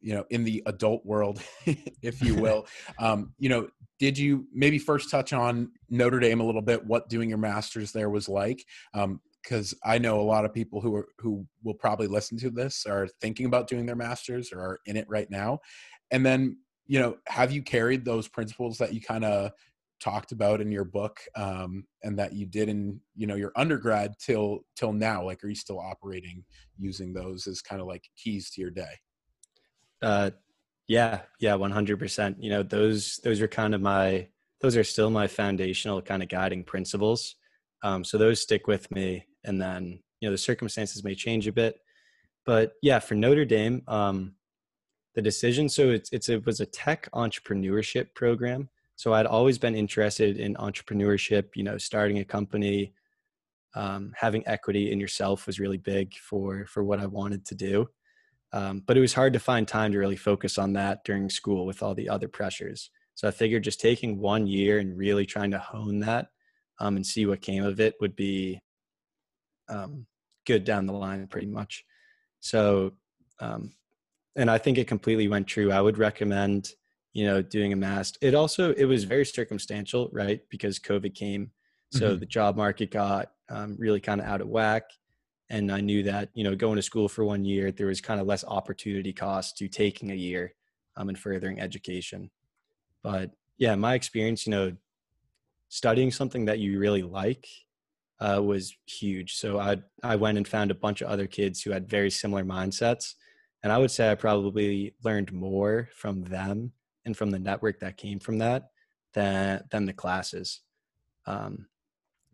you 0.01 0.15
know, 0.15 0.25
in 0.31 0.45
the 0.45 0.63
adult 0.67 1.05
world, 1.07 1.41
if 2.03 2.21
you 2.23 2.35
will. 2.41 2.67
um, 2.99 3.33
you 3.39 3.49
know, 3.49 3.69
did 3.99 4.19
you 4.19 4.47
maybe 4.53 4.79
first 4.79 5.11
touch 5.11 5.33
on 5.33 5.71
Notre 5.89 6.19
Dame 6.19 6.41
a 6.41 6.45
little 6.45 6.63
bit? 6.63 6.85
What 6.85 7.09
doing 7.09 7.29
your 7.29 7.39
master's 7.39 7.93
there 7.93 8.11
was 8.11 8.29
like? 8.29 8.65
Um, 8.95 9.21
because 9.43 9.75
I 9.85 9.99
know 9.99 10.21
a 10.21 10.23
lot 10.23 10.45
of 10.45 10.55
people 10.55 10.81
who 10.81 10.95
are 10.95 11.09
who 11.19 11.47
will 11.63 11.75
probably 11.75 12.07
listen 12.07 12.39
to 12.39 12.51
this 12.51 12.87
are 12.87 13.09
thinking 13.21 13.47
about 13.47 13.69
doing 13.69 13.87
their 13.87 13.97
masters 13.97 14.53
or 14.53 14.61
are 14.61 14.79
in 14.87 14.97
it 14.97 15.07
right 15.09 15.31
now. 15.31 15.61
And 16.11 16.25
then, 16.25 16.59
you 16.87 16.99
know, 16.99 17.17
have 17.27 17.53
you 17.53 17.63
carried 17.63 18.05
those 18.05 18.29
principles 18.29 18.79
that 18.79 18.93
you 18.93 19.01
kind 19.01 19.25
of 19.25 19.53
talked 20.01 20.33
about 20.33 20.61
in 20.61 20.73
your 20.73 20.85
book 20.85 21.21
um, 21.37 21.85
and 22.03 22.19
that 22.19 22.33
you 22.33 22.47
did 22.47 22.69
in 22.69 23.01
you 23.17 23.27
know 23.27 23.37
your 23.37 23.53
undergrad 23.57 24.15
till 24.19 24.61
till 24.77 24.93
now? 24.93 25.25
Like 25.25 25.43
are 25.45 25.49
you 25.49 25.55
still 25.55 25.81
operating 25.81 26.45
using 26.79 27.13
those 27.13 27.47
as 27.47 27.61
kind 27.61 27.81
of 27.81 27.87
like 27.87 28.05
keys 28.17 28.51
to 28.51 28.61
your 28.61 28.71
day? 28.71 28.93
Uh 30.03 30.31
yeah 30.89 31.21
yeah 31.39 31.53
100% 31.53 32.35
you 32.41 32.51
know 32.51 32.65
those 32.65 33.21
those 33.23 33.41
are 33.41 33.47
kind 33.47 33.77
of 33.77 33.81
my 33.81 34.27
those 34.61 34.77
are 34.77 34.85
still 34.85 35.11
my 35.11 35.27
foundational 35.27 36.03
kind 36.03 36.23
of 36.23 36.29
guiding 36.29 36.65
principles. 36.65 37.37
Um, 37.83 38.05
so 38.05 38.19
those 38.19 38.43
stick 38.43 38.67
with 38.67 38.91
me 38.91 39.25
and 39.45 39.61
then 39.61 40.01
you 40.21 40.29
know 40.29 40.33
the 40.33 40.39
circumstances 40.39 41.05
may 41.05 41.15
change 41.15 41.47
a 41.47 41.53
bit. 41.53 41.77
But 42.47 42.73
yeah 42.83 42.99
for 42.99 43.15
notre 43.15 43.45
dame 43.45 43.83
um, 43.89 44.35
the 45.15 45.23
decision 45.23 45.69
so 45.69 45.91
it's, 45.91 46.11
it's 46.13 46.29
it 46.29 46.47
was 46.47 46.61
a 46.61 46.67
tech 46.67 47.09
entrepreneurship 47.13 48.15
program. 48.15 48.69
So 48.97 49.15
i'd 49.15 49.27
always 49.27 49.59
been 49.59 49.75
interested 49.75 50.39
in 50.39 50.55
entrepreneurship 50.57 51.51
you 51.55 51.63
know 51.63 51.79
starting 51.79 52.19
a 52.19 52.25
company 52.25 52.93
um, 53.75 54.13
having 54.17 54.47
equity 54.47 54.91
in 54.91 54.99
yourself 55.01 55.47
was 55.47 55.61
really 55.61 55.79
big 55.79 56.15
for 56.15 56.67
for 56.67 56.83
what 56.85 57.01
i 57.01 57.07
wanted 57.07 57.45
to 57.47 57.55
do. 57.55 57.89
Um, 58.53 58.83
but 58.85 58.97
it 58.97 59.01
was 59.01 59.15
hard 59.15 59.33
to 59.35 59.39
find 59.39 59.67
time 59.67 59.93
to 59.93 59.99
really 59.99 60.17
focus 60.17 60.59
on 60.59 60.73
that 60.73 61.05
during 61.05 61.31
school 61.31 61.67
with 61.67 61.85
all 61.85 61.95
the 61.95 62.09
other 62.09 62.29
pressures. 62.29 62.91
So 63.15 63.29
i 63.29 63.31
figured 63.31 63.65
just 63.65 63.81
taking 63.81 64.19
one 64.19 64.47
year 64.47 64.79
and 64.79 64.97
really 64.97 65.27
trying 65.27 65.53
to 65.53 65.59
hone 65.59 66.01
that 66.01 66.29
um, 66.81 66.97
and 66.97 67.07
see 67.07 67.27
what 67.27 67.43
came 67.43 67.65
of 67.65 67.79
it 67.81 67.95
would 68.01 68.17
be 68.17 68.61
um, 69.71 70.07
good 70.47 70.65
down 70.65 70.87
the 70.87 70.93
line, 70.93 71.27
pretty 71.27 71.47
much. 71.47 71.85
So, 72.41 72.93
um, 73.41 73.73
and 74.37 74.51
I 74.51 74.59
think 74.59 74.79
it 74.79 74.87
completely 74.87 75.29
went 75.29 75.47
true. 75.47 75.73
I 75.73 75.81
would 75.81 75.99
recommend, 75.99 76.71
you 77.13 77.27
know, 77.27 77.43
doing 77.43 77.73
a 77.73 77.77
mask. 77.77 78.17
It 78.21 78.35
also 78.35 78.73
it 78.75 78.85
was 78.85 79.05
very 79.05 79.25
circumstantial, 79.25 80.11
right? 80.13 80.41
Because 80.51 80.79
COVID 80.79 81.15
came, 81.15 81.51
so 81.91 82.11
mm-hmm. 82.11 82.21
the 82.21 82.27
job 82.27 82.57
market 82.57 82.91
got 82.91 83.33
um, 83.49 83.77
really 83.79 84.01
kind 84.01 84.21
of 84.21 84.27
out 84.27 84.41
of 84.41 84.49
whack. 84.49 84.85
And 85.51 85.73
I 85.73 85.81
knew 85.81 86.05
that, 86.05 86.29
you 86.35 86.45
know, 86.45 86.55
going 86.55 86.77
to 86.77 86.83
school 86.83 87.09
for 87.09 87.25
one 87.25 87.45
year, 87.45 87.73
there 87.73 87.89
was 87.89 88.01
kind 88.01 88.21
of 88.21 88.27
less 88.27 88.45
opportunity 88.45 89.13
cost 89.13 89.57
to 89.59 89.67
taking 89.67 90.13
a 90.13 90.15
year 90.15 90.55
um, 90.97 91.09
and 91.09 91.19
furthering 91.19 91.61
education. 91.61 92.31
But 93.03 93.33
yeah, 93.59 93.75
my 93.75 93.95
experience, 93.95 94.47
you 94.47 94.53
know, 94.53 94.77
studying 95.69 96.13
something 96.13 96.45
that 96.45 96.61
you 96.61 96.79
really 96.79 97.03
like 97.03 97.49
uh, 98.21 98.41
was 98.43 98.75
huge. 98.87 99.35
So 99.35 99.59
I 99.59 99.79
I 100.03 100.17
went 100.17 100.39
and 100.39 100.47
found 100.47 100.71
a 100.71 100.75
bunch 100.75 101.01
of 101.01 101.09
other 101.09 101.27
kids 101.27 101.63
who 101.63 101.71
had 101.71 101.89
very 101.89 102.11
similar 102.11 102.45
mindsets, 102.45 103.15
and 103.63 103.73
I 103.73 103.79
would 103.79 103.91
say 103.91 104.11
I 104.11 104.15
probably 104.15 104.95
learned 105.03 105.33
more 105.33 105.89
from 105.95 106.23
them 106.25 106.73
and 107.05 107.17
from 107.17 107.31
the 107.31 107.39
network 107.39 107.81
that 107.81 107.97
came 107.97 108.21
from 108.21 108.39
that 108.39 108.71
than 109.15 109.65
than 109.71 109.87
the 109.87 109.93
classes. 109.93 110.61
Um, 111.27 111.67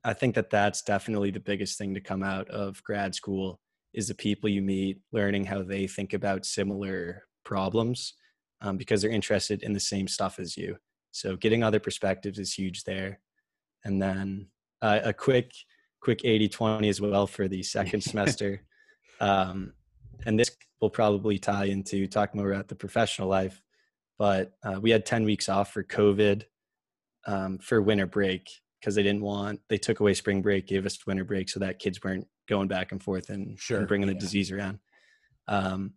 I 0.05 0.13
think 0.13 0.35
that 0.37 0.51
that's 0.51 0.83
definitely 0.83 1.31
the 1.33 1.41
biggest 1.41 1.79
thing 1.79 1.95
to 1.95 2.01
come 2.01 2.23
out 2.23 2.49
of 2.49 2.83
grad 2.85 3.15
school 3.15 3.61
is 3.93 4.09
the 4.09 4.15
people 4.15 4.49
you 4.49 4.63
meet, 4.63 5.01
learning 5.11 5.45
how 5.45 5.63
they 5.63 5.87
think 5.87 6.13
about 6.13 6.47
similar 6.47 7.25
problems 7.45 8.15
um, 8.61 8.77
because 8.77 9.03
they're 9.03 9.11
interested 9.11 9.63
in 9.63 9.73
the 9.73 9.81
same 9.81 10.07
stuff 10.07 10.39
as 10.39 10.57
you. 10.57 10.77
So 11.11 11.35
getting 11.35 11.63
other 11.63 11.81
perspectives 11.81 12.39
is 12.39 12.53
huge 12.53 12.85
there. 12.85 13.21
And 13.85 14.01
then 14.01 14.49
uh, 14.83 15.01
a 15.03 15.13
quick 15.13 15.51
quick 16.07 16.25
80 16.25 16.49
20 16.49 16.89
as 16.89 17.01
well 17.01 17.27
for 17.27 17.49
the 17.49 17.65
second 17.65 18.01
semester. 18.11 18.63
Um, 19.19 19.73
and 20.25 20.39
this 20.39 20.57
will 20.81 20.89
probably 20.89 21.37
tie 21.37 21.65
into 21.65 22.07
talking 22.07 22.41
more 22.41 22.53
about 22.53 22.69
the 22.69 22.77
professional 22.77 23.27
life. 23.27 23.61
But 24.17 24.53
uh, 24.63 24.79
we 24.81 24.91
had 24.91 25.05
ten 25.05 25.25
weeks 25.25 25.49
off 25.49 25.73
for 25.73 25.83
COVID 25.83 26.45
um, 27.27 27.59
for 27.59 27.83
winter 27.83 28.07
break 28.07 28.49
because 28.79 28.95
they 28.95 29.03
didn't 29.03 29.23
want 29.23 29.61
they 29.69 29.79
took 29.79 29.99
away 29.99 30.15
spring 30.15 30.43
break, 30.43 30.69
gave 30.69 30.87
us 30.87 31.05
winter 31.09 31.25
break 31.25 31.49
so 31.49 31.59
that 31.59 31.81
kids 31.81 31.99
weren't 32.05 32.29
going 32.49 32.69
back 32.69 32.93
and 32.93 33.03
forth 33.03 33.29
and, 33.29 33.59
Sure, 33.59 33.79
and 33.79 33.89
bringing 33.89 34.07
the 34.07 34.15
yeah. 34.15 34.21
disease 34.21 34.53
around. 34.53 34.79
Um, 35.49 35.95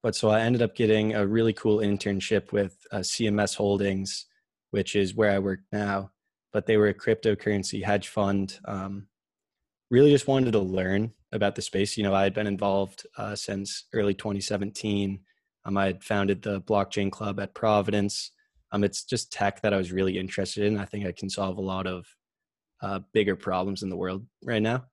but 0.00 0.14
so 0.14 0.30
I 0.30 0.42
ended 0.42 0.62
up 0.62 0.76
getting 0.76 1.16
a 1.16 1.26
really 1.26 1.52
cool 1.52 1.78
internship 1.78 2.52
with 2.52 2.76
uh, 2.92 2.98
CMS 2.98 3.56
Holdings, 3.56 4.26
which 4.70 4.94
is 4.94 5.16
where 5.16 5.32
I 5.32 5.40
work 5.40 5.60
now. 5.72 6.12
But 6.52 6.66
they 6.66 6.76
were 6.76 6.88
a 6.88 6.94
cryptocurrency 6.94 7.84
hedge 7.84 8.08
fund. 8.08 8.58
Um, 8.64 9.08
really 9.90 10.10
just 10.10 10.28
wanted 10.28 10.52
to 10.52 10.60
learn 10.60 11.12
about 11.32 11.54
the 11.54 11.62
space. 11.62 11.96
You 11.96 12.04
know, 12.04 12.14
I 12.14 12.24
had 12.24 12.34
been 12.34 12.46
involved 12.46 13.06
uh, 13.16 13.34
since 13.34 13.84
early 13.92 14.14
2017. 14.14 15.20
Um, 15.64 15.76
I 15.76 15.86
had 15.86 16.02
founded 16.02 16.42
the 16.42 16.60
blockchain 16.62 17.10
club 17.10 17.40
at 17.40 17.54
Providence. 17.54 18.32
Um, 18.72 18.84
it's 18.84 19.04
just 19.04 19.32
tech 19.32 19.62
that 19.62 19.74
I 19.74 19.76
was 19.76 19.92
really 19.92 20.18
interested 20.18 20.64
in. 20.64 20.78
I 20.78 20.84
think 20.84 21.06
I 21.06 21.12
can 21.12 21.30
solve 21.30 21.58
a 21.58 21.62
lot 21.62 21.86
of 21.86 22.06
uh, 22.82 23.00
bigger 23.12 23.36
problems 23.36 23.82
in 23.82 23.88
the 23.88 23.96
world 23.96 24.26
right 24.42 24.62
now. 24.62 24.84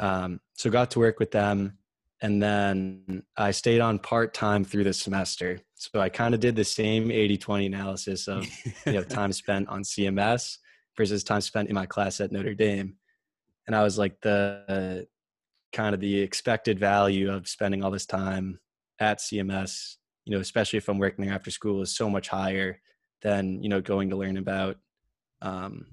Um, 0.00 0.40
so 0.54 0.70
got 0.70 0.90
to 0.92 0.98
work 0.98 1.18
with 1.18 1.30
them, 1.30 1.78
and 2.20 2.42
then 2.42 3.22
I 3.36 3.52
stayed 3.52 3.80
on 3.80 3.98
part 3.98 4.34
time 4.34 4.64
through 4.64 4.84
the 4.84 4.92
semester. 4.92 5.60
So 5.74 6.00
I 6.00 6.08
kind 6.08 6.34
of 6.34 6.40
did 6.40 6.56
the 6.56 6.64
same 6.64 7.08
80-20 7.08 7.66
analysis 7.66 8.26
of 8.26 8.46
you 8.86 8.92
know 8.92 9.02
time 9.18 9.32
spent 9.32 9.68
on 9.68 9.82
CMS 9.82 10.58
versus 10.96 11.22
time 11.22 11.40
spent 11.40 11.68
in 11.68 11.74
my 11.74 11.86
class 11.86 12.20
at 12.20 12.32
Notre 12.32 12.54
Dame, 12.54 12.94
and 13.66 13.76
I 13.76 13.82
was 13.82 13.98
like 13.98 14.20
the 14.20 14.64
uh, 14.68 15.76
kind 15.76 15.94
of 15.94 16.00
the 16.00 16.20
expected 16.20 16.78
value 16.78 17.30
of 17.30 17.48
spending 17.48 17.84
all 17.84 17.90
this 17.90 18.06
time 18.06 18.58
at 18.98 19.20
CMS. 19.20 19.96
You 20.24 20.34
know, 20.34 20.40
especially 20.40 20.78
if 20.78 20.88
I'm 20.88 20.98
working 20.98 21.24
there 21.24 21.34
after 21.34 21.50
school, 21.50 21.82
is 21.82 21.96
so 21.96 22.10
much 22.10 22.28
higher 22.28 22.80
than 23.22 23.62
you 23.62 23.68
know 23.68 23.80
going 23.80 24.10
to 24.10 24.16
learn 24.16 24.36
about 24.36 24.76
um, 25.40 25.86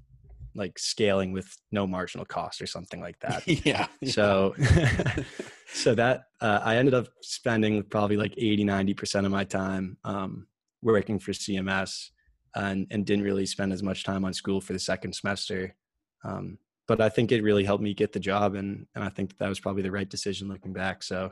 like 0.55 0.79
scaling 0.79 1.33
with 1.33 1.55
no 1.71 1.85
marginal 1.85 2.25
cost 2.25 2.61
or 2.61 2.65
something 2.65 3.01
like 3.01 3.19
that. 3.19 3.47
yeah. 3.65 3.87
So, 4.05 4.55
so 5.67 5.95
that 5.95 6.25
uh, 6.41 6.59
I 6.63 6.77
ended 6.77 6.93
up 6.93 7.07
spending 7.21 7.83
probably 7.83 8.17
like 8.17 8.33
80, 8.37 8.65
90% 8.65 9.25
of 9.25 9.31
my 9.31 9.43
time 9.43 9.97
um, 10.03 10.47
working 10.81 11.19
for 11.19 11.31
CMS 11.31 12.09
and, 12.55 12.87
and 12.91 13.05
didn't 13.05 13.25
really 13.25 13.45
spend 13.45 13.73
as 13.73 13.83
much 13.83 14.03
time 14.03 14.23
on 14.25 14.33
school 14.33 14.61
for 14.61 14.73
the 14.73 14.79
second 14.79 15.13
semester. 15.13 15.75
Um, 16.23 16.57
but 16.87 17.01
I 17.01 17.09
think 17.09 17.31
it 17.31 17.43
really 17.43 17.63
helped 17.63 17.83
me 17.83 17.93
get 17.93 18.13
the 18.13 18.19
job. 18.19 18.55
And, 18.55 18.85
and 18.95 19.03
I 19.03 19.09
think 19.09 19.37
that 19.37 19.49
was 19.49 19.59
probably 19.59 19.81
the 19.81 19.91
right 19.91 20.09
decision 20.09 20.47
looking 20.47 20.73
back. 20.73 21.03
So, 21.03 21.31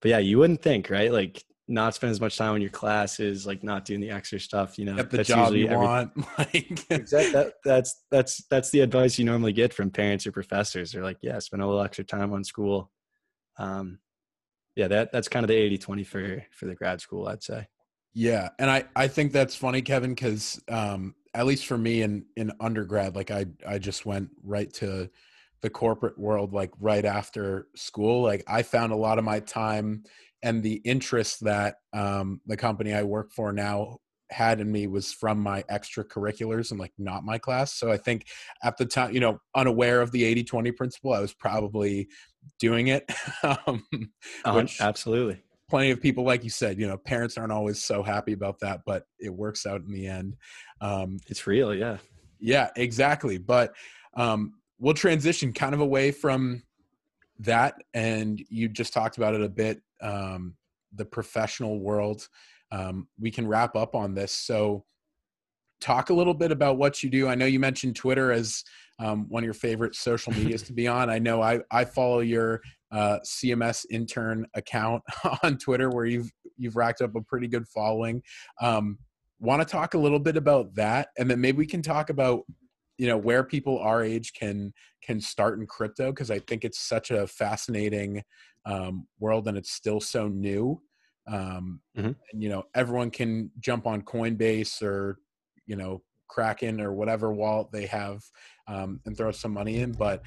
but 0.00 0.10
yeah, 0.10 0.18
you 0.18 0.38
wouldn't 0.38 0.62
think, 0.62 0.90
right? 0.90 1.10
Like 1.10 1.42
not 1.68 1.94
spend 1.94 2.10
as 2.10 2.20
much 2.20 2.36
time 2.36 2.52
on 2.52 2.60
your 2.60 2.70
classes, 2.70 3.46
like 3.46 3.62
not 3.64 3.84
doing 3.84 4.00
the 4.00 4.10
extra 4.10 4.38
stuff, 4.38 4.78
you 4.78 4.84
know, 4.84 4.96
Get 4.96 5.10
the 5.10 5.16
that's 5.18 5.28
job 5.28 5.54
you 5.54 5.68
want. 5.68 6.12
Like 6.38 6.84
exactly 6.90 7.32
that, 7.32 7.54
that's 7.64 8.04
that's 8.10 8.44
that's 8.50 8.70
the 8.70 8.80
advice 8.80 9.18
you 9.18 9.24
normally 9.24 9.52
get 9.52 9.72
from 9.72 9.90
parents 9.90 10.26
or 10.26 10.32
professors 10.32 10.92
they're 10.92 11.02
like 11.02 11.18
yeah 11.22 11.38
spend 11.38 11.62
a 11.62 11.66
little 11.66 11.82
extra 11.82 12.04
time 12.04 12.32
on 12.32 12.42
school 12.42 12.90
um 13.58 13.98
yeah 14.76 14.88
that 14.88 15.12
that's 15.12 15.28
kind 15.28 15.44
of 15.44 15.48
the 15.48 15.54
80 15.54 15.78
20 15.78 16.04
for 16.04 16.46
for 16.52 16.66
the 16.66 16.74
grad 16.74 17.00
school 17.00 17.28
i'd 17.28 17.42
say 17.42 17.66
Yeah, 18.14 18.50
and 18.58 18.70
I 18.70 18.84
I 18.94 19.08
think 19.08 19.32
that's 19.32 19.56
funny, 19.56 19.80
Kevin, 19.82 20.10
because 20.10 20.60
um, 20.68 21.14
at 21.34 21.46
least 21.46 21.66
for 21.66 21.78
me 21.78 22.02
in 22.02 22.26
in 22.36 22.52
undergrad, 22.60 23.16
like 23.16 23.30
I 23.30 23.46
I 23.66 23.78
just 23.78 24.04
went 24.04 24.28
right 24.42 24.72
to 24.74 25.08
the 25.62 25.70
corporate 25.70 26.18
world 26.18 26.52
like 26.52 26.72
right 26.78 27.04
after 27.04 27.68
school. 27.74 28.22
Like 28.22 28.44
I 28.46 28.62
found 28.62 28.92
a 28.92 28.96
lot 28.96 29.18
of 29.18 29.24
my 29.24 29.40
time 29.40 30.04
and 30.42 30.62
the 30.62 30.74
interest 30.84 31.44
that 31.44 31.76
um, 31.92 32.40
the 32.46 32.56
company 32.56 32.92
I 32.92 33.04
work 33.04 33.32
for 33.32 33.52
now 33.52 33.98
had 34.32 34.60
in 34.60 34.70
me 34.70 34.86
was 34.86 35.12
from 35.12 35.38
my 35.38 35.62
extracurriculars 35.64 36.70
and 36.70 36.80
like 36.80 36.92
not 36.98 37.24
my 37.24 37.38
class. 37.38 37.74
So 37.74 37.90
I 37.90 37.96
think 37.96 38.26
at 38.64 38.76
the 38.76 38.86
time, 38.86 39.12
you 39.12 39.20
know, 39.20 39.38
unaware 39.54 40.00
of 40.00 40.10
the 40.12 40.22
80-20 40.44 40.76
principle, 40.76 41.12
I 41.12 41.20
was 41.20 41.34
probably 41.34 42.08
doing 42.58 42.88
it. 42.88 43.10
um, 43.42 43.84
Uh, 44.44 44.66
absolutely 44.80 45.42
plenty 45.72 45.90
of 45.90 46.02
people 46.02 46.22
like 46.22 46.44
you 46.44 46.50
said 46.50 46.78
you 46.78 46.86
know 46.86 46.98
parents 46.98 47.38
aren't 47.38 47.50
always 47.50 47.82
so 47.82 48.02
happy 48.02 48.34
about 48.34 48.60
that 48.60 48.82
but 48.84 49.04
it 49.18 49.32
works 49.32 49.64
out 49.64 49.80
in 49.80 49.90
the 49.90 50.06
end 50.06 50.36
um 50.82 51.18
it's 51.28 51.46
real 51.46 51.74
yeah 51.74 51.96
yeah 52.40 52.68
exactly 52.76 53.38
but 53.38 53.72
um 54.14 54.52
we'll 54.78 54.92
transition 54.92 55.50
kind 55.50 55.72
of 55.72 55.80
away 55.80 56.10
from 56.10 56.62
that 57.38 57.74
and 57.94 58.38
you 58.50 58.68
just 58.68 58.92
talked 58.92 59.16
about 59.16 59.34
it 59.34 59.40
a 59.40 59.48
bit 59.48 59.80
um 60.02 60.54
the 60.94 61.06
professional 61.06 61.80
world 61.80 62.28
um 62.72 63.06
we 63.20 63.30
can 63.30 63.46
wrap 63.46 63.76
up 63.76 63.94
on 63.94 64.14
this 64.14 64.32
so 64.32 64.84
talk 65.80 66.10
a 66.10 66.14
little 66.14 66.34
bit 66.34 66.50
about 66.50 66.78
what 66.78 67.02
you 67.02 67.10
do 67.10 67.28
i 67.28 67.34
know 67.34 67.46
you 67.46 67.60
mentioned 67.60 67.94
twitter 67.94 68.32
as 68.32 68.64
um, 68.98 69.26
one 69.28 69.42
of 69.42 69.44
your 69.44 69.54
favorite 69.54 69.94
social 69.94 70.32
medias 70.32 70.62
to 70.62 70.72
be 70.74 70.88
on 70.88 71.08
i 71.08 71.18
know 71.18 71.40
i 71.40 71.60
i 71.70 71.84
follow 71.84 72.20
your 72.20 72.60
uh, 72.92 73.18
CMS 73.24 73.86
intern 73.90 74.46
account 74.54 75.02
on 75.42 75.56
Twitter 75.56 75.90
where 75.90 76.04
you've 76.04 76.30
you've 76.58 76.76
racked 76.76 77.00
up 77.00 77.16
a 77.16 77.22
pretty 77.22 77.48
good 77.48 77.66
following. 77.68 78.22
Um, 78.60 78.98
Want 79.40 79.60
to 79.60 79.66
talk 79.66 79.94
a 79.94 79.98
little 79.98 80.20
bit 80.20 80.36
about 80.36 80.72
that, 80.76 81.08
and 81.18 81.28
then 81.28 81.40
maybe 81.40 81.58
we 81.58 81.66
can 81.66 81.82
talk 81.82 82.10
about 82.10 82.42
you 82.96 83.08
know 83.08 83.16
where 83.16 83.42
people 83.42 83.78
our 83.80 84.04
age 84.04 84.34
can 84.34 84.72
can 85.02 85.20
start 85.20 85.58
in 85.58 85.66
crypto 85.66 86.12
because 86.12 86.30
I 86.30 86.38
think 86.38 86.64
it's 86.64 86.78
such 86.78 87.10
a 87.10 87.26
fascinating 87.26 88.22
um, 88.66 89.08
world 89.18 89.48
and 89.48 89.58
it's 89.58 89.72
still 89.72 90.00
so 90.00 90.28
new. 90.28 90.80
Um, 91.26 91.80
Mhm. 91.96 92.16
And 92.32 92.42
you 92.42 92.48
know 92.48 92.64
everyone 92.74 93.10
can 93.10 93.50
jump 93.60 93.86
on 93.86 94.02
Coinbase 94.02 94.82
or 94.82 95.18
you 95.66 95.76
know 95.76 96.02
Kraken 96.28 96.80
or 96.80 96.92
whatever 96.92 97.32
wallet 97.32 97.70
they 97.72 97.86
have 97.86 98.22
um, 98.66 99.00
and 99.04 99.16
throw 99.16 99.30
some 99.32 99.52
money 99.52 99.78
in, 99.78 99.92
but 99.92 100.22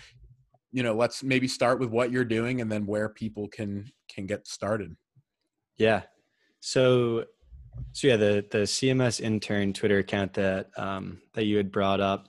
you 0.72 0.84
know 0.84 0.94
let's 0.94 1.24
maybe 1.24 1.48
start 1.48 1.80
with 1.80 1.90
what 1.90 2.12
you're 2.12 2.26
doing 2.26 2.60
and 2.62 2.72
then 2.72 2.86
where 2.86 3.08
people 3.10 3.48
can 3.48 3.90
can 4.10 4.26
get 4.26 4.46
started 4.46 4.94
yeah 5.78 6.02
so 6.60 7.24
so 7.94 8.08
yeah 8.08 8.18
the 8.18 8.46
the 8.52 8.60
cms 8.60 9.22
intern 9.22 9.72
twitter 9.72 10.00
account 10.00 10.34
that 10.34 10.70
um 10.78 11.22
that 11.34 11.46
you 11.46 11.56
had 11.56 11.72
brought 11.72 12.02
up 12.02 12.28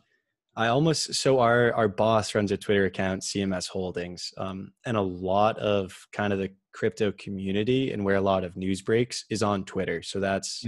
i 0.56 0.68
almost 0.68 1.14
so 1.14 1.38
our 1.40 1.72
our 1.74 1.88
boss 1.88 2.34
runs 2.34 2.50
a 2.52 2.56
twitter 2.56 2.86
account 2.86 3.22
cms 3.22 3.68
holdings 3.68 4.32
um 4.38 4.72
and 4.84 4.96
a 4.96 5.00
lot 5.02 5.58
of 5.58 6.06
kind 6.12 6.32
of 6.32 6.38
the 6.38 6.50
crypto 6.72 7.10
community 7.12 7.92
and 7.92 8.04
where 8.04 8.16
a 8.16 8.20
lot 8.20 8.44
of 8.44 8.54
news 8.56 8.82
breaks 8.82 9.24
is 9.30 9.42
on 9.42 9.64
twitter. 9.64 10.02
So 10.02 10.20
that's 10.20 10.62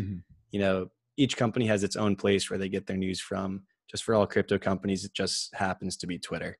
you 0.50 0.58
know 0.60 0.88
each 1.18 1.36
company 1.36 1.66
has 1.66 1.84
its 1.84 1.96
own 1.96 2.16
place 2.16 2.48
where 2.48 2.58
they 2.58 2.70
get 2.70 2.86
their 2.86 2.96
news 2.96 3.20
from. 3.20 3.64
Just 3.90 4.04
for 4.04 4.14
all 4.14 4.26
crypto 4.26 4.58
companies 4.58 5.04
it 5.04 5.12
just 5.12 5.54
happens 5.54 5.96
to 5.98 6.06
be 6.06 6.18
twitter. 6.18 6.56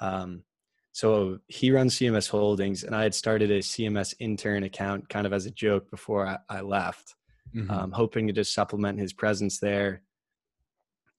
Um, 0.00 0.42
so 0.90 1.38
he 1.46 1.70
runs 1.70 1.96
cms 1.98 2.28
holdings 2.28 2.82
and 2.84 2.94
i 2.94 3.02
had 3.04 3.14
started 3.14 3.50
a 3.52 3.60
cms 3.60 4.14
intern 4.18 4.64
account 4.64 5.08
kind 5.08 5.26
of 5.26 5.32
as 5.32 5.46
a 5.46 5.50
joke 5.50 5.88
before 5.90 6.26
i, 6.26 6.38
I 6.48 6.60
left 6.60 7.14
Mhm. 7.54 7.70
um, 7.70 7.92
hoping 7.92 8.26
to 8.26 8.32
just 8.32 8.54
supplement 8.54 8.98
his 8.98 9.12
presence 9.12 9.60
there. 9.60 10.02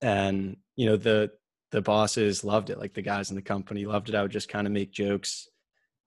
And 0.02 0.56
you 0.76 0.86
know 0.86 0.96
the 0.96 1.30
the 1.70 1.82
bosses 1.82 2.44
loved 2.44 2.70
it 2.70 2.78
like 2.78 2.94
the 2.94 3.02
guys 3.02 3.30
in 3.30 3.36
the 3.36 3.42
company 3.42 3.84
loved 3.84 4.08
it. 4.08 4.14
I 4.14 4.22
would 4.22 4.30
just 4.30 4.48
kind 4.48 4.66
of 4.66 4.72
make 4.72 4.92
jokes 4.92 5.48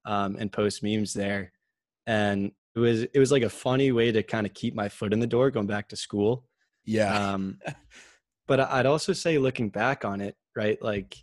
um, 0.06 0.36
and 0.38 0.50
post 0.50 0.82
memes 0.82 1.12
there. 1.12 1.52
And 2.06 2.52
it 2.74 2.78
was 2.78 3.02
it 3.02 3.18
was 3.18 3.32
like 3.32 3.42
a 3.42 3.50
funny 3.50 3.92
way 3.92 4.12
to 4.12 4.22
kind 4.22 4.46
of 4.46 4.54
keep 4.54 4.74
my 4.74 4.88
foot 4.88 5.12
in 5.12 5.20
the 5.20 5.26
door 5.26 5.50
going 5.50 5.66
back 5.66 5.88
to 5.90 5.96
school. 5.96 6.44
Yeah. 6.84 7.32
Um, 7.32 7.58
but 8.48 8.58
i'd 8.58 8.86
also 8.86 9.12
say 9.12 9.38
looking 9.38 9.68
back 9.68 10.04
on 10.04 10.20
it 10.20 10.34
right 10.56 10.82
like 10.82 11.16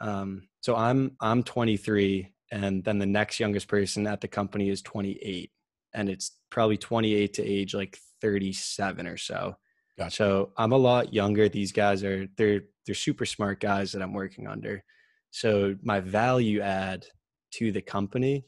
um, 0.00 0.48
so 0.60 0.76
i'm 0.76 1.12
i'm 1.20 1.42
23 1.42 2.34
and 2.50 2.84
then 2.84 2.98
the 2.98 3.06
next 3.06 3.40
youngest 3.40 3.68
person 3.68 4.06
at 4.06 4.20
the 4.20 4.28
company 4.28 4.68
is 4.68 4.82
28 4.82 5.50
and 5.94 6.10
it's 6.10 6.32
probably 6.50 6.76
28 6.76 7.32
to 7.34 7.42
age 7.42 7.74
like 7.74 7.98
37 8.20 9.06
or 9.06 9.16
so 9.16 9.56
Gotcha. 9.98 10.16
so 10.16 10.52
i'm 10.56 10.72
a 10.72 10.76
lot 10.76 11.12
younger 11.12 11.48
these 11.48 11.72
guys 11.72 12.04
are 12.04 12.28
they're 12.36 12.62
they're 12.86 12.94
super 12.94 13.26
smart 13.26 13.60
guys 13.60 13.92
that 13.92 14.02
i'm 14.02 14.14
working 14.14 14.46
under. 14.46 14.82
So 15.30 15.76
my 15.82 16.00
value 16.00 16.60
add 16.60 17.06
to 17.52 17.72
the 17.72 17.82
company 17.82 18.44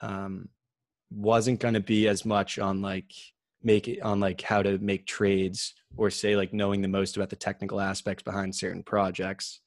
um, 0.00 0.48
wasn't 1.10 1.60
going 1.60 1.74
to 1.74 1.80
be 1.80 2.08
as 2.08 2.24
much 2.24 2.58
on 2.58 2.80
like 2.80 3.12
make 3.62 3.88
it 3.88 4.00
on 4.02 4.20
like 4.20 4.40
how 4.40 4.62
to 4.62 4.78
make 4.78 5.06
trades 5.06 5.74
or 5.96 6.10
say 6.10 6.36
like 6.36 6.52
knowing 6.52 6.80
the 6.80 6.88
most 6.88 7.16
about 7.16 7.30
the 7.30 7.36
technical 7.36 7.80
aspects 7.80 8.22
behind 8.22 8.54
certain 8.54 8.82
projects. 8.82 9.60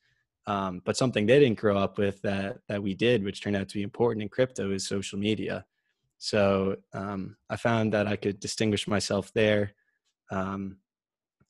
Um, 0.47 0.81
but 0.85 0.97
something 0.97 1.25
they 1.25 1.39
didn't 1.39 1.59
grow 1.59 1.77
up 1.77 1.97
with 1.97 2.21
that 2.23 2.57
that 2.67 2.81
we 2.81 2.95
did 2.95 3.23
which 3.23 3.41
turned 3.41 3.55
out 3.55 3.69
to 3.69 3.75
be 3.75 3.83
important 3.83 4.23
in 4.23 4.29
crypto 4.29 4.71
is 4.71 4.87
social 4.87 5.19
media. 5.19 5.65
So 6.17 6.77
um, 6.93 7.35
i 7.49 7.55
found 7.55 7.93
that 7.93 8.07
i 8.07 8.15
could 8.15 8.39
distinguish 8.39 8.87
myself 8.87 9.31
there. 9.33 9.73
Um, 10.31 10.77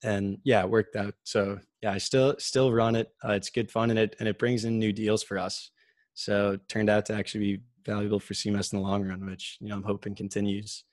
and 0.04 0.38
yeah 0.44 0.62
it 0.62 0.70
worked 0.70 0.96
out 0.96 1.14
so 1.24 1.60
yeah 1.82 1.92
i 1.92 1.98
still 1.98 2.36
still 2.40 2.72
run 2.72 2.96
it 2.96 3.10
uh, 3.24 3.34
it's 3.34 3.50
good 3.50 3.70
fun 3.70 3.90
and 3.90 4.00
it 4.00 4.16
and 4.20 4.28
it 4.28 4.40
brings 4.40 4.66
in 4.66 4.80
new 4.80 4.92
deals 4.92 5.22
for 5.22 5.38
us 5.38 5.72
so 6.14 6.52
it 6.52 6.68
turned 6.68 6.90
out 6.90 7.06
to 7.06 7.14
actually 7.14 7.40
be 7.40 7.64
valuable 7.86 8.20
for 8.20 8.34
CMS 8.34 8.74
in 8.74 8.80
the 8.80 8.86
long 8.88 9.08
run, 9.08 9.26
which 9.26 9.58
you 9.60 9.70
know 9.70 9.76
I'm 9.76 9.84
hoping 9.84 10.16
continues. 10.16 10.84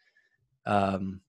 Um, 0.67 1.21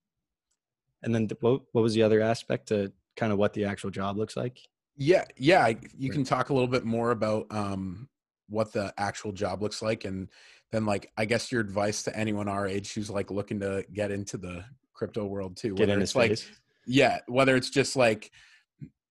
and 1.04 1.14
then 1.14 1.28
the, 1.28 1.38
what 1.42 1.62
what 1.72 1.82
was 1.82 1.94
the 1.94 2.04
other 2.04 2.22
aspect 2.22 2.68
to 2.70 2.92
kind 3.16 3.32
of 3.32 3.38
what 3.38 3.54
the 3.54 3.66
actual 3.66 3.90
job 3.90 4.18
looks 4.18 4.36
like? 4.36 4.60
Yeah, 4.98 5.26
yeah, 5.38 5.72
you 5.98 6.12
can 6.12 6.24
talk 6.24 6.50
a 6.50 6.54
little 6.54 6.68
bit 6.68 6.84
more 6.84 7.12
about 7.12 7.48
um, 7.52 8.10
what 8.50 8.74
the 8.74 8.94
actual 8.98 9.32
job 9.32 9.62
looks 9.62 9.82
like, 9.82 10.06
and 10.06 10.28
then 10.72 10.86
like 10.86 11.12
I 11.18 11.26
guess 11.26 11.52
your 11.52 11.62
advice 11.62 12.04
to 12.04 12.18
anyone 12.18 12.48
our 12.48 12.68
age 12.68 12.94
who's 12.94 13.10
like 13.10 13.32
looking 13.32 13.60
to 13.62 13.86
get 13.94 14.12
into 14.12 14.38
the 14.38 14.64
crypto 14.94 15.26
world 15.26 15.56
too. 15.56 15.74
Get 15.74 15.90
into 15.90 16.04
it's 16.04 16.12
space. 16.12 16.46
like 16.48 16.58
yeah, 16.90 17.20
whether 17.28 17.56
it's 17.56 17.70
just 17.70 17.96
like 17.96 18.32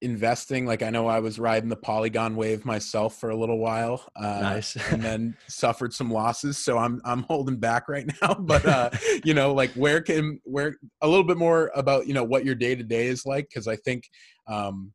investing 0.01 0.65
like 0.65 0.81
i 0.81 0.91
know 0.91 1.09
i 1.09 1.19
was 1.19 1.41
riding 1.41 1.69
the 1.69 1.75
polygon 1.75 2.37
wave 2.37 2.65
myself 2.65 3.19
for 3.19 3.31
a 3.31 3.37
little 3.37 3.59
while 3.59 4.09
uh, 4.15 4.39
nice. 4.41 4.77
and 4.93 5.03
then 5.03 5.37
suffered 5.49 5.93
some 5.93 6.09
losses 6.09 6.57
so 6.57 6.79
i'm 6.79 7.01
i'm 7.05 7.25
holding 7.25 7.57
back 7.57 7.89
right 7.89 8.09
now 8.23 8.33
but 8.33 8.65
uh 8.65 8.89
you 9.25 9.35
know 9.35 9.53
like 9.53 9.73
where 9.73 10.01
can 10.01 10.41
where 10.45 10.77
a 11.03 11.09
little 11.09 11.25
bit 11.25 11.37
more 11.37 11.73
about 11.75 12.07
you 12.07 12.15
know 12.15 12.23
what 12.23 12.45
your 12.45 12.55
day 12.55 12.77
to 12.77 12.85
day 12.85 13.09
is 13.09 13.27
like 13.27 13.49
because 13.49 13.67
i 13.67 13.75
think 13.75 14.09
um 14.47 14.93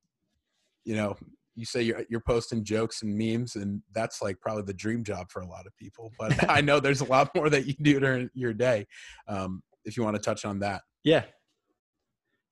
you 0.85 0.95
know 0.95 1.13
you 1.55 1.65
say 1.65 1.81
you're, 1.81 2.05
you're 2.09 2.23
posting 2.25 2.63
jokes 2.63 3.01
and 3.01 3.13
memes 3.13 3.57
and 3.57 3.81
that's 3.93 4.21
like 4.21 4.39
probably 4.39 4.63
the 4.63 4.73
dream 4.73 5.03
job 5.03 5.29
for 5.29 5.41
a 5.41 5.47
lot 5.47 5.67
of 5.67 5.75
people 5.75 6.13
but 6.17 6.49
i 6.49 6.61
know 6.61 6.79
there's 6.79 7.01
a 7.01 7.05
lot 7.05 7.29
more 7.35 7.49
that 7.49 7.65
you 7.65 7.73
do 7.81 7.99
during 7.99 8.29
your 8.33 8.53
day 8.53 8.87
um 9.27 9.61
if 9.83 9.97
you 9.97 10.03
want 10.03 10.15
to 10.15 10.21
touch 10.21 10.45
on 10.45 10.59
that. 10.59 10.81
Yeah 11.03 11.23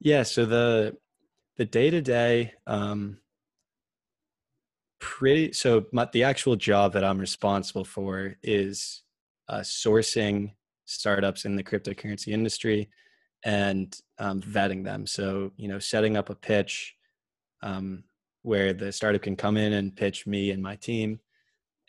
yeah 0.01 0.23
so 0.23 0.45
the 0.45 0.97
the 1.61 1.65
day 1.65 1.91
to 1.91 2.01
day, 2.01 2.53
pretty. 4.99 5.53
So 5.53 5.85
my, 5.91 6.07
the 6.11 6.23
actual 6.23 6.55
job 6.55 6.93
that 6.93 7.03
I'm 7.03 7.19
responsible 7.19 7.83
for 7.83 8.35
is 8.41 9.03
uh, 9.47 9.59
sourcing 9.59 10.53
startups 10.85 11.45
in 11.45 11.55
the 11.55 11.63
cryptocurrency 11.63 12.29
industry 12.29 12.89
and 13.43 13.95
um, 14.17 14.41
vetting 14.41 14.83
them. 14.83 15.05
So 15.05 15.51
you 15.55 15.67
know, 15.67 15.77
setting 15.77 16.17
up 16.17 16.31
a 16.31 16.35
pitch 16.35 16.95
um, 17.61 18.05
where 18.43 18.73
the 18.73 18.91
startup 18.91 19.21
can 19.21 19.35
come 19.35 19.55
in 19.55 19.73
and 19.73 19.95
pitch 19.95 20.25
me 20.25 20.49
and 20.49 20.63
my 20.63 20.77
team. 20.77 21.19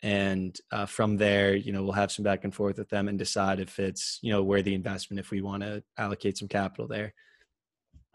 And 0.03 0.55
uh, 0.71 0.85
from 0.85 1.17
there, 1.17 1.55
you 1.55 1.71
know, 1.71 1.81
we'll 1.81 1.93
have 1.93 2.11
some 2.11 2.23
back 2.23 2.43
and 2.43 2.53
forth 2.53 2.77
with 2.77 2.89
them 2.89 3.07
and 3.07 3.17
decide 3.17 3.59
if 3.59 3.79
it's, 3.79 4.19
you 4.21 4.31
know, 4.31 4.43
where 4.43 4.61
the 4.61 4.75
investment, 4.75 5.19
if 5.19 5.31
we 5.31 5.41
want 5.41 5.63
to 5.63 5.81
allocate 5.97 6.37
some 6.37 6.49
capital 6.49 6.87
there. 6.87 7.13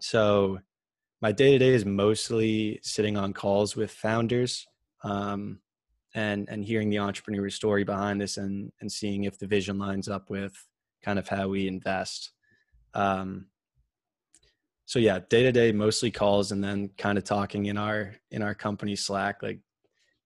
So 0.00 0.60
my 1.20 1.32
day 1.32 1.52
to 1.52 1.58
day 1.58 1.74
is 1.74 1.84
mostly 1.84 2.80
sitting 2.82 3.16
on 3.16 3.32
calls 3.32 3.74
with 3.74 3.90
founders 3.90 4.66
um, 5.02 5.60
and 6.14 6.48
and 6.48 6.64
hearing 6.64 6.90
the 6.90 6.98
entrepreneur 6.98 7.50
story 7.50 7.84
behind 7.84 8.20
this 8.20 8.36
and 8.36 8.72
and 8.80 8.90
seeing 8.90 9.24
if 9.24 9.38
the 9.38 9.46
vision 9.46 9.78
lines 9.78 10.08
up 10.08 10.30
with 10.30 10.52
kind 11.02 11.18
of 11.18 11.28
how 11.28 11.48
we 11.48 11.66
invest. 11.66 12.32
Um, 12.94 13.46
so 14.86 14.98
yeah, 14.98 15.20
day 15.28 15.42
to 15.42 15.52
day 15.52 15.72
mostly 15.72 16.10
calls 16.10 16.50
and 16.50 16.64
then 16.64 16.90
kind 16.96 17.18
of 17.18 17.24
talking 17.24 17.66
in 17.66 17.76
our 17.76 18.14
in 18.30 18.42
our 18.42 18.54
company 18.54 18.96
Slack. 18.96 19.42
Like 19.42 19.60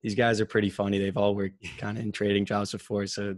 these 0.03 0.15
guys 0.15 0.41
are 0.41 0.47
pretty 0.47 0.71
funny. 0.71 0.99
They've 0.99 1.17
all 1.17 1.35
worked 1.35 1.65
kind 1.79 1.99
of 1.99 2.05
in 2.05 2.13
trading 2.13 2.45
jobs 2.45 2.73
before, 2.73 3.07
so 3.07 3.37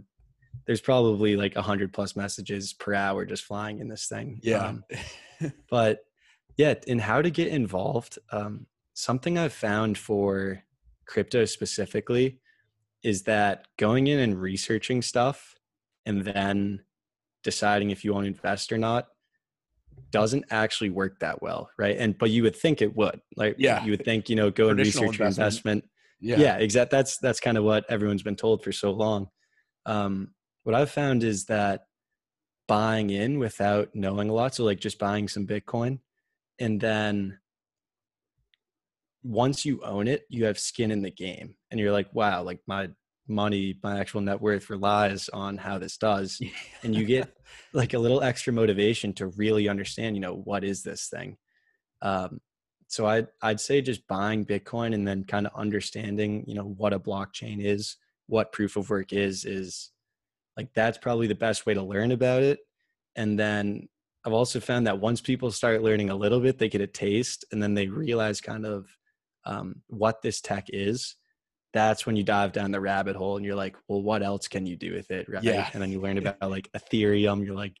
there's 0.65 0.81
probably 0.81 1.35
like 1.35 1.55
a 1.55 1.61
hundred 1.61 1.93
plus 1.93 2.15
messages 2.15 2.73
per 2.73 2.93
hour 2.93 3.25
just 3.25 3.43
flying 3.43 3.79
in 3.79 3.87
this 3.87 4.07
thing. 4.07 4.39
Yeah. 4.43 4.65
Um, 4.67 4.83
but 5.69 6.05
yeah, 6.57 6.75
and 6.87 7.01
how 7.01 7.21
to 7.21 7.29
get 7.29 7.47
involved. 7.47 8.17
Um, 8.31 8.67
something 8.93 9.37
I've 9.37 9.53
found 9.53 9.97
for 9.97 10.63
crypto 11.05 11.45
specifically 11.45 12.39
is 13.03 13.23
that 13.23 13.67
going 13.77 14.07
in 14.07 14.19
and 14.19 14.41
researching 14.41 15.01
stuff 15.01 15.55
and 16.05 16.23
then 16.23 16.81
deciding 17.43 17.91
if 17.91 18.03
you 18.03 18.13
want 18.13 18.23
to 18.25 18.29
invest 18.29 18.71
or 18.71 18.77
not 18.77 19.07
doesn't 20.11 20.45
actually 20.49 20.89
work 20.89 21.19
that 21.19 21.41
well, 21.41 21.69
right? 21.77 21.97
And 21.97 22.17
but 22.17 22.29
you 22.29 22.43
would 22.43 22.55
think 22.55 22.81
it 22.81 22.95
would. 22.95 23.19
Like 23.35 23.55
yeah, 23.59 23.83
you 23.83 23.91
would 23.91 24.05
think, 24.05 24.29
you 24.29 24.35
know, 24.35 24.49
go 24.49 24.69
and 24.69 24.79
research 24.79 25.19
your 25.19 25.27
investment. 25.27 25.83
Yeah. 26.19 26.37
yeah, 26.37 26.57
exact. 26.57 26.89
That's 26.89 27.17
that's 27.17 27.39
kind 27.39 27.57
of 27.57 27.63
what 27.63 27.85
everyone's 27.89 28.23
been 28.23 28.35
told 28.35 28.63
for 28.63 28.71
so 28.71 28.91
long. 28.91 29.27
Um, 29.85 30.29
what 30.63 30.73
I've 30.73 30.89
found 30.89 31.23
is 31.23 31.45
that 31.45 31.81
buying 32.67 33.09
in 33.09 33.37
without 33.37 33.89
knowing 33.93 34.29
a 34.29 34.33
lot, 34.33 34.55
so 34.55 34.63
like 34.63 34.79
just 34.79 34.97
buying 34.97 35.27
some 35.27 35.45
Bitcoin 35.45 35.99
and 36.59 36.79
then 36.79 37.39
once 39.23 39.65
you 39.65 39.81
own 39.83 40.07
it 40.07 40.23
you 40.29 40.45
have 40.45 40.59
skin 40.59 40.91
in 40.91 41.01
the 41.01 41.11
game. 41.11 41.55
And 41.71 41.79
you're 41.79 41.91
like 41.91 42.13
wow 42.13 42.43
like 42.43 42.59
my 42.67 42.89
money 43.27 43.79
my 43.81 43.99
actual 43.99 44.21
net 44.21 44.39
worth 44.39 44.69
relies 44.69 45.29
on 45.29 45.57
how 45.57 45.77
this 45.77 45.97
does. 45.97 46.41
And 46.83 46.95
you 46.95 47.05
get 47.05 47.35
like 47.73 47.93
a 47.93 47.99
little 47.99 48.21
extra 48.21 48.53
motivation 48.53 49.13
to 49.13 49.27
really 49.27 49.67
understand 49.67 50.15
you 50.15 50.21
know 50.21 50.35
what 50.35 50.63
is 50.63 50.83
this 50.83 51.07
thing. 51.07 51.37
Um, 52.01 52.39
so 52.87 53.07
I'd, 53.07 53.27
I'd 53.41 53.59
say 53.59 53.81
just 53.81 54.07
buying 54.07 54.45
bitcoin 54.45 54.93
and 54.93 55.07
then 55.07 55.23
kind 55.23 55.47
of 55.47 55.53
understanding 55.55 56.45
you 56.47 56.53
know 56.53 56.75
what 56.77 56.93
a 56.93 56.99
blockchain 56.99 57.63
is 57.63 57.97
what 58.27 58.51
proof 58.51 58.75
of 58.75 58.89
work 58.89 59.13
is 59.13 59.45
is 59.45 59.91
like 60.57 60.69
that's 60.73 60.97
probably 60.97 61.27
the 61.27 61.35
best 61.35 61.65
way 61.65 61.73
to 61.73 61.81
learn 61.81 62.11
about 62.11 62.43
it. 62.43 62.59
And 63.15 63.39
then 63.39 63.87
I've 64.25 64.33
also 64.33 64.59
found 64.59 64.87
that 64.87 64.99
once 64.99 65.21
people 65.21 65.51
start 65.51 65.83
learning 65.83 66.09
a 66.09 66.15
little 66.15 66.39
bit, 66.39 66.57
they 66.57 66.67
get 66.67 66.81
a 66.81 66.87
taste 66.87 67.45
and 67.51 67.61
then 67.61 67.75
they 67.75 67.87
realize 67.87 68.41
kind 68.41 68.65
of 68.65 68.87
um, 69.45 69.83
what 69.87 70.23
this 70.23 70.41
tech 70.41 70.65
is. 70.69 71.15
That's 71.73 72.07
when 72.07 72.15
you 72.15 72.23
dive 72.23 72.51
down 72.51 72.71
the 72.71 72.81
rabbit 72.81 73.15
hole 73.15 73.37
and 73.37 73.45
you're 73.45 73.55
like, 73.55 73.75
well, 73.87 74.01
what 74.01 74.23
else 74.23 74.47
can 74.47 74.65
you 74.65 74.77
do 74.77 74.93
with 74.93 75.11
it? 75.11 75.29
Right. 75.29 75.43
Yeah. 75.43 75.69
And 75.73 75.81
then 75.81 75.91
you 75.91 76.01
learn 76.01 76.17
about 76.17 76.49
like 76.49 76.69
Ethereum. 76.75 77.45
You're 77.45 77.55
like, 77.55 77.75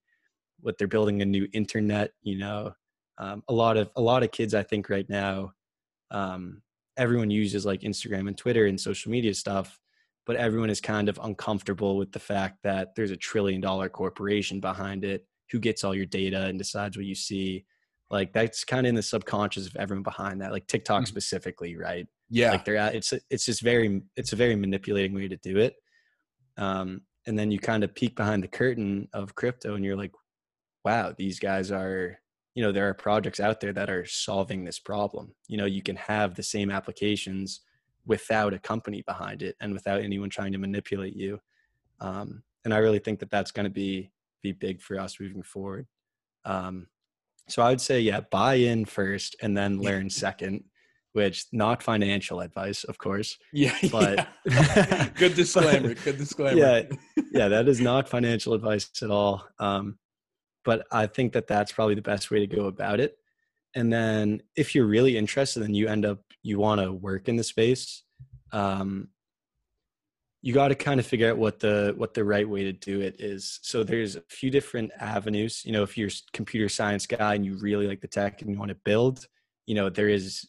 what 0.59 0.77
they're 0.77 0.87
building 0.87 1.21
a 1.21 1.25
new 1.25 1.47
internet, 1.51 2.11
you 2.21 2.37
know, 2.37 2.73
um, 3.17 3.41
a 3.47 3.53
lot 3.53 3.77
of, 3.77 3.89
a 3.95 4.01
lot 4.01 4.21
of 4.21 4.31
kids, 4.31 4.53
I 4.53 4.63
think 4.63 4.89
right 4.89 5.09
now, 5.09 5.53
um, 6.11 6.61
everyone 6.97 7.31
uses 7.31 7.65
like 7.65 7.81
Instagram 7.81 8.27
and 8.27 8.37
Twitter 8.37 8.65
and 8.65 8.79
social 8.79 9.11
media 9.11 9.33
stuff, 9.33 9.79
but 10.25 10.35
everyone 10.35 10.69
is 10.69 10.81
kind 10.81 11.09
of 11.09 11.19
uncomfortable 11.23 11.97
with 11.97 12.11
the 12.11 12.19
fact 12.19 12.59
that 12.63 12.95
there's 12.95 13.11
a 13.11 13.17
trillion 13.17 13.61
dollar 13.61 13.89
corporation 13.89 14.59
behind 14.59 15.03
it 15.03 15.25
who 15.51 15.59
gets 15.59 15.83
all 15.83 15.95
your 15.95 16.05
data 16.05 16.45
and 16.45 16.57
decides 16.57 16.97
what 16.97 17.05
you 17.05 17.15
see 17.15 17.65
like 18.11 18.33
that's 18.33 18.63
kind 18.63 18.85
of 18.85 18.89
in 18.89 18.95
the 18.95 19.01
subconscious 19.01 19.67
of 19.67 19.75
everyone 19.75 20.03
behind 20.03 20.41
that 20.41 20.51
like 20.51 20.67
tiktok 20.67 21.01
mm-hmm. 21.01 21.07
specifically 21.07 21.75
right? 21.75 22.07
Yeah. 22.29 22.51
Like 22.51 22.65
they're 22.65 22.77
at, 22.77 22.95
it's 22.95 23.13
it's 23.29 23.45
just 23.45 23.61
very 23.61 24.01
it's 24.15 24.33
a 24.33 24.35
very 24.35 24.55
manipulating 24.55 25.13
way 25.13 25.27
to 25.27 25.37
do 25.37 25.57
it. 25.57 25.75
Um 26.57 27.01
and 27.27 27.37
then 27.37 27.51
you 27.51 27.59
kind 27.59 27.83
of 27.83 27.95
peek 27.95 28.15
behind 28.15 28.43
the 28.43 28.47
curtain 28.47 29.07
of 29.13 29.35
crypto 29.35 29.75
and 29.75 29.83
you're 29.83 29.97
like 29.97 30.11
wow 30.83 31.13
these 31.17 31.39
guys 31.39 31.71
are 31.71 32.19
you 32.53 32.63
know 32.63 32.71
there 32.71 32.87
are 32.87 32.93
projects 32.93 33.39
out 33.39 33.59
there 33.59 33.73
that 33.73 33.89
are 33.89 34.05
solving 34.05 34.63
this 34.63 34.79
problem. 34.79 35.33
You 35.47 35.57
know 35.57 35.65
you 35.65 35.81
can 35.81 35.95
have 35.95 36.35
the 36.35 36.43
same 36.43 36.71
applications 36.71 37.61
without 38.05 38.53
a 38.53 38.59
company 38.59 39.01
behind 39.01 39.41
it 39.41 39.55
and 39.59 39.73
without 39.73 40.01
anyone 40.01 40.29
trying 40.29 40.51
to 40.51 40.59
manipulate 40.59 41.15
you. 41.15 41.39
Um, 41.99 42.43
and 42.65 42.73
i 42.73 42.77
really 42.77 42.99
think 42.99 43.19
that 43.19 43.31
that's 43.31 43.51
going 43.51 43.63
to 43.63 43.69
be 43.69 44.11
be 44.45 44.51
big 44.51 44.81
for 44.81 44.99
us 44.99 45.19
moving 45.19 45.43
forward. 45.43 45.87
Um, 46.45 46.87
so 47.47 47.61
I 47.61 47.69
would 47.69 47.81
say, 47.81 47.99
yeah, 47.99 48.21
buy 48.31 48.55
in 48.55 48.85
first 48.85 49.35
and 49.41 49.55
then 49.55 49.79
learn 49.79 50.09
second, 50.09 50.63
which 51.13 51.45
not 51.51 51.83
financial 51.83 52.41
advice, 52.41 52.83
of 52.83 52.97
course. 52.97 53.37
Yeah, 53.53 53.77
but 53.91 54.27
yeah. 54.45 55.09
good 55.15 55.35
disclaimer. 55.35 55.93
good 55.93 56.17
disclaimer. 56.17 56.57
Yeah, 56.57 56.83
yeah, 57.31 57.47
that 57.47 57.67
is 57.67 57.79
not 57.79 58.09
financial 58.09 58.53
advice 58.53 58.89
at 59.01 59.11
all. 59.11 59.45
Um, 59.59 59.97
but 60.63 60.85
I 60.91 61.05
think 61.07 61.33
that 61.33 61.47
that's 61.47 61.71
probably 61.71 61.95
the 61.95 62.01
best 62.01 62.31
way 62.31 62.39
to 62.39 62.47
go 62.47 62.65
about 62.65 62.99
it. 62.99 63.17
And 63.75 63.91
then 63.91 64.41
if 64.55 64.73
you're 64.73 64.87
really 64.87 65.17
interested 65.17 65.63
and 65.63 65.75
you 65.75 65.87
end 65.87 66.05
up 66.05 66.19
you 66.41 66.59
want 66.59 66.81
to 66.81 66.91
work 66.91 67.27
in 67.27 67.35
the 67.35 67.43
space, 67.43 68.03
um, 68.51 69.09
you 70.45 70.53
got 70.53 70.67
to 70.67 70.75
kind 70.75 70.99
of 70.99 71.07
figure 71.07 71.31
out 71.31 71.39
what 71.39 71.59
the 71.59 71.95
what 71.97 72.13
the 72.13 72.23
right 72.23 72.47
way 72.47 72.63
to 72.63 72.71
do 72.71 73.01
it 73.01 73.15
is. 73.17 73.59
So 73.63 73.83
there's 73.83 74.15
a 74.15 74.21
few 74.29 74.51
different 74.51 74.91
avenues. 74.99 75.63
You 75.65 75.71
know 75.71 75.81
if 75.81 75.97
you're 75.97 76.09
a 76.09 76.31
computer 76.33 76.69
science 76.69 77.07
guy 77.07 77.33
and 77.33 77.43
you 77.43 77.57
really 77.57 77.87
like 77.87 77.99
the 77.99 78.07
tech 78.07 78.43
and 78.43 78.51
you 78.51 78.59
want 78.59 78.69
to 78.69 78.77
build 78.85 79.25
you 79.65 79.73
know 79.73 79.89
there 79.89 80.07
is 80.07 80.47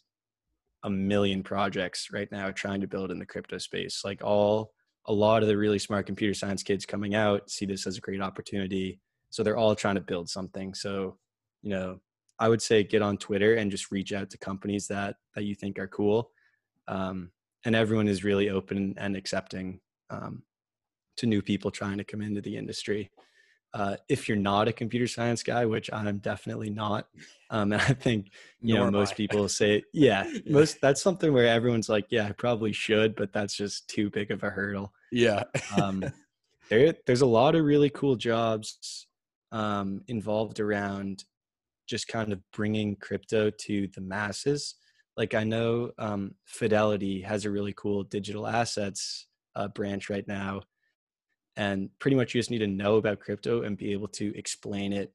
a 0.83 0.89
million 0.89 1.41
projects 1.41 2.09
right 2.13 2.31
now 2.31 2.51
trying 2.51 2.79
to 2.81 2.87
build 2.87 3.09
in 3.09 3.17
the 3.17 3.25
crypto 3.25 3.57
space. 3.57 4.03
Like 4.05 4.23
all 4.23 4.71
a 5.07 5.13
lot 5.13 5.41
of 5.41 5.47
the 5.47 5.57
really 5.57 5.79
smart 5.79 6.05
computer 6.05 6.35
science 6.35 6.61
kids 6.61 6.85
coming 6.85 7.15
out 7.15 7.49
see 7.49 7.65
this 7.65 7.87
as 7.87 7.97
a 7.97 8.01
great 8.01 8.21
opportunity. 8.21 8.99
So 9.31 9.41
they're 9.41 9.57
all 9.57 9.73
trying 9.73 9.95
to 9.95 10.01
build 10.01 10.29
something. 10.29 10.75
So 10.75 11.17
you 11.63 11.71
know 11.71 11.99
i 12.39 12.47
would 12.47 12.61
say 12.61 12.83
get 12.83 13.01
on 13.01 13.17
twitter 13.17 13.55
and 13.55 13.71
just 13.71 13.89
reach 13.89 14.13
out 14.13 14.29
to 14.29 14.37
companies 14.37 14.87
that 14.87 15.15
that 15.33 15.45
you 15.45 15.55
think 15.55 15.79
are 15.79 15.87
cool. 15.87 16.29
Um, 16.87 17.31
and 17.65 17.75
everyone 17.75 18.07
is 18.07 18.23
really 18.23 18.51
open 18.51 18.93
and 18.97 19.17
accepting 19.17 19.79
um, 20.09 20.43
to 21.17 21.25
new 21.25 21.41
people 21.41 21.71
trying 21.71 21.97
to 21.97 22.03
come 22.03 22.21
into 22.21 22.41
the 22.41 22.55
industry. 22.55 23.11
Uh, 23.73 23.97
if 24.07 24.27
you're 24.27 24.37
not 24.37 24.67
a 24.67 24.73
computer 24.73 25.07
science 25.07 25.43
guy, 25.43 25.65
which 25.65 25.89
I'm 25.91 26.19
definitely 26.19 26.69
not, 26.69 27.07
um, 27.49 27.73
and 27.73 27.81
I 27.89 27.93
think 27.93 28.31
you 28.61 28.75
Nor 28.75 28.85
know 28.85 28.99
most 28.99 29.15
people 29.15 29.47
say, 29.49 29.83
yeah, 29.93 30.25
yeah, 30.27 30.39
most 30.47 30.79
that's 30.81 31.01
something 31.01 31.33
where 31.33 31.47
everyone's 31.47 31.89
like, 31.89 32.05
yeah, 32.09 32.27
I 32.27 32.31
probably 32.31 32.71
should, 32.71 33.15
but 33.15 33.33
that's 33.33 33.55
just 33.55 33.87
too 33.87 34.09
big 34.09 34.31
of 34.31 34.43
a 34.43 34.49
hurdle. 34.49 34.93
Yeah. 35.11 35.43
um, 35.81 36.03
there 36.69 36.93
there's 37.05 37.21
a 37.21 37.27
lot 37.27 37.55
of 37.55 37.65
really 37.65 37.89
cool 37.89 38.15
jobs 38.15 39.07
um, 39.51 40.01
involved 40.07 40.59
around 40.59 41.25
just 41.87 42.07
kind 42.07 42.33
of 42.33 42.39
bringing 42.51 42.95
crypto 42.95 43.49
to 43.49 43.87
the 43.95 44.01
masses. 44.01 44.75
Like 45.15 45.33
I 45.33 45.43
know 45.43 45.91
um, 45.97 46.35
Fidelity 46.45 47.21
has 47.21 47.45
a 47.45 47.51
really 47.51 47.73
cool 47.75 48.03
digital 48.03 48.45
assets 48.45 49.27
uh, 49.57 49.67
branch 49.67 50.09
right 50.09 50.27
now, 50.27 50.61
and 51.57 51.89
pretty 51.99 52.15
much 52.15 52.33
you 52.33 52.39
just 52.39 52.51
need 52.51 52.59
to 52.59 52.67
know 52.67 52.95
about 52.95 53.19
crypto 53.19 53.63
and 53.63 53.77
be 53.77 53.91
able 53.91 54.07
to 54.07 54.31
explain 54.37 54.93
it 54.93 55.11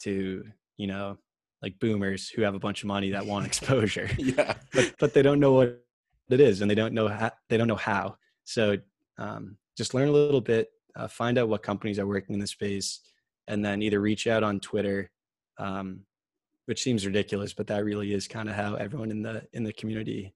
to 0.00 0.44
you 0.76 0.86
know 0.86 1.16
like 1.62 1.78
boomers 1.78 2.28
who 2.28 2.42
have 2.42 2.54
a 2.54 2.58
bunch 2.58 2.82
of 2.82 2.88
money 2.88 3.10
that 3.10 3.24
want 3.24 3.46
exposure. 3.50 4.10
yeah, 4.18 4.54
but 4.72 4.94
but 4.98 5.14
they 5.14 5.22
don't 5.22 5.40
know 5.40 5.52
what 5.52 5.80
it 6.30 6.40
is 6.40 6.60
and 6.60 6.70
they 6.70 6.74
don't 6.74 6.92
know 6.92 7.08
how 7.08 7.30
they 7.48 7.56
don't 7.56 7.68
know 7.68 7.76
how. 7.76 8.16
So 8.44 8.76
um, 9.16 9.56
just 9.78 9.94
learn 9.94 10.08
a 10.08 10.12
little 10.12 10.40
bit, 10.40 10.70
uh, 10.96 11.08
find 11.08 11.38
out 11.38 11.48
what 11.48 11.62
companies 11.62 11.98
are 11.98 12.06
working 12.06 12.34
in 12.34 12.40
the 12.40 12.46
space, 12.46 13.00
and 13.46 13.64
then 13.64 13.80
either 13.80 14.00
reach 14.00 14.26
out 14.26 14.42
on 14.42 14.58
Twitter, 14.60 15.10
um, 15.58 16.00
which 16.66 16.82
seems 16.82 17.06
ridiculous, 17.06 17.54
but 17.54 17.68
that 17.68 17.84
really 17.84 18.12
is 18.12 18.26
kind 18.26 18.48
of 18.48 18.56
how 18.56 18.74
everyone 18.74 19.12
in 19.12 19.22
the 19.22 19.46
in 19.52 19.62
the 19.62 19.72
community 19.72 20.34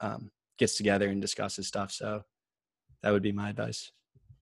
um, 0.00 0.30
gets 0.58 0.76
together 0.76 1.08
and 1.08 1.22
discusses 1.22 1.68
stuff. 1.68 1.92
So 1.92 2.22
that 3.02 3.10
would 3.10 3.22
be 3.22 3.32
my 3.32 3.50
advice. 3.50 3.92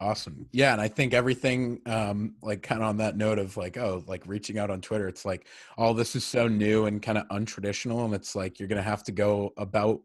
Awesome. 0.00 0.46
Yeah. 0.52 0.72
And 0.72 0.80
I 0.80 0.86
think 0.86 1.12
everything, 1.12 1.80
um, 1.86 2.36
like 2.40 2.62
kind 2.62 2.82
of 2.82 2.88
on 2.88 2.98
that 2.98 3.16
note 3.16 3.38
of 3.38 3.56
like, 3.56 3.76
oh, 3.76 4.04
like 4.06 4.22
reaching 4.26 4.56
out 4.56 4.70
on 4.70 4.80
Twitter, 4.80 5.08
it's 5.08 5.24
like 5.24 5.46
all 5.76 5.92
this 5.92 6.14
is 6.14 6.24
so 6.24 6.46
new 6.46 6.86
and 6.86 7.02
kind 7.02 7.18
of 7.18 7.26
untraditional. 7.28 8.04
And 8.04 8.14
it's 8.14 8.36
like 8.36 8.58
you're 8.60 8.68
going 8.68 8.82
to 8.82 8.88
have 8.88 9.02
to 9.04 9.12
go 9.12 9.52
about, 9.56 10.00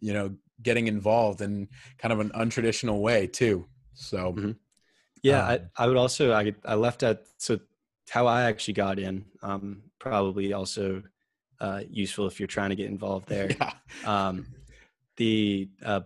you 0.00 0.14
know, 0.14 0.34
getting 0.62 0.86
involved 0.86 1.42
in 1.42 1.68
kind 1.98 2.12
of 2.12 2.20
an 2.20 2.30
untraditional 2.30 3.00
way 3.00 3.26
too. 3.26 3.66
So, 3.92 4.32
mm-hmm. 4.32 4.52
yeah, 5.22 5.46
um, 5.46 5.58
I, 5.76 5.84
I 5.84 5.86
would 5.86 5.98
also, 5.98 6.32
I, 6.32 6.54
I 6.64 6.74
left 6.74 7.02
at, 7.02 7.24
so 7.36 7.60
how 8.08 8.26
I 8.26 8.44
actually 8.44 8.74
got 8.74 8.98
in, 8.98 9.26
um, 9.42 9.82
probably 9.98 10.54
also 10.54 11.02
uh, 11.60 11.82
useful 11.90 12.26
if 12.26 12.40
you're 12.40 12.46
trying 12.46 12.70
to 12.70 12.76
get 12.76 12.86
involved 12.86 13.28
there. 13.28 13.50
Yeah. 13.60 14.28
Um, 14.28 14.46
the 15.16 15.68
uh, 15.84 16.00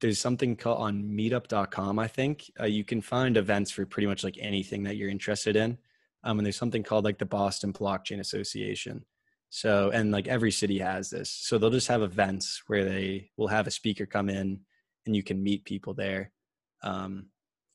there's 0.00 0.18
something 0.18 0.56
called 0.56 0.78
on 0.80 1.04
meetup.com 1.04 1.98
i 1.98 2.06
think. 2.06 2.50
Uh, 2.60 2.64
you 2.64 2.84
can 2.84 3.00
find 3.00 3.36
events 3.36 3.70
for 3.70 3.86
pretty 3.86 4.06
much 4.06 4.24
like 4.24 4.36
anything 4.40 4.82
that 4.84 4.96
you're 4.96 5.10
interested 5.10 5.56
in. 5.56 5.78
Um, 6.24 6.38
and 6.38 6.46
there's 6.46 6.56
something 6.56 6.82
called 6.82 7.04
like 7.04 7.18
the 7.18 7.26
boston 7.26 7.72
blockchain 7.72 8.20
association. 8.20 9.04
So 9.50 9.90
and 9.90 10.10
like 10.10 10.28
every 10.28 10.50
city 10.50 10.78
has 10.80 11.10
this. 11.10 11.30
So 11.30 11.56
they'll 11.56 11.70
just 11.70 11.88
have 11.88 12.02
events 12.02 12.62
where 12.66 12.84
they 12.84 13.30
will 13.36 13.48
have 13.48 13.66
a 13.66 13.70
speaker 13.70 14.06
come 14.06 14.28
in 14.28 14.60
and 15.06 15.16
you 15.16 15.22
can 15.22 15.42
meet 15.42 15.64
people 15.64 15.94
there. 15.94 16.32
Um, 16.82 17.26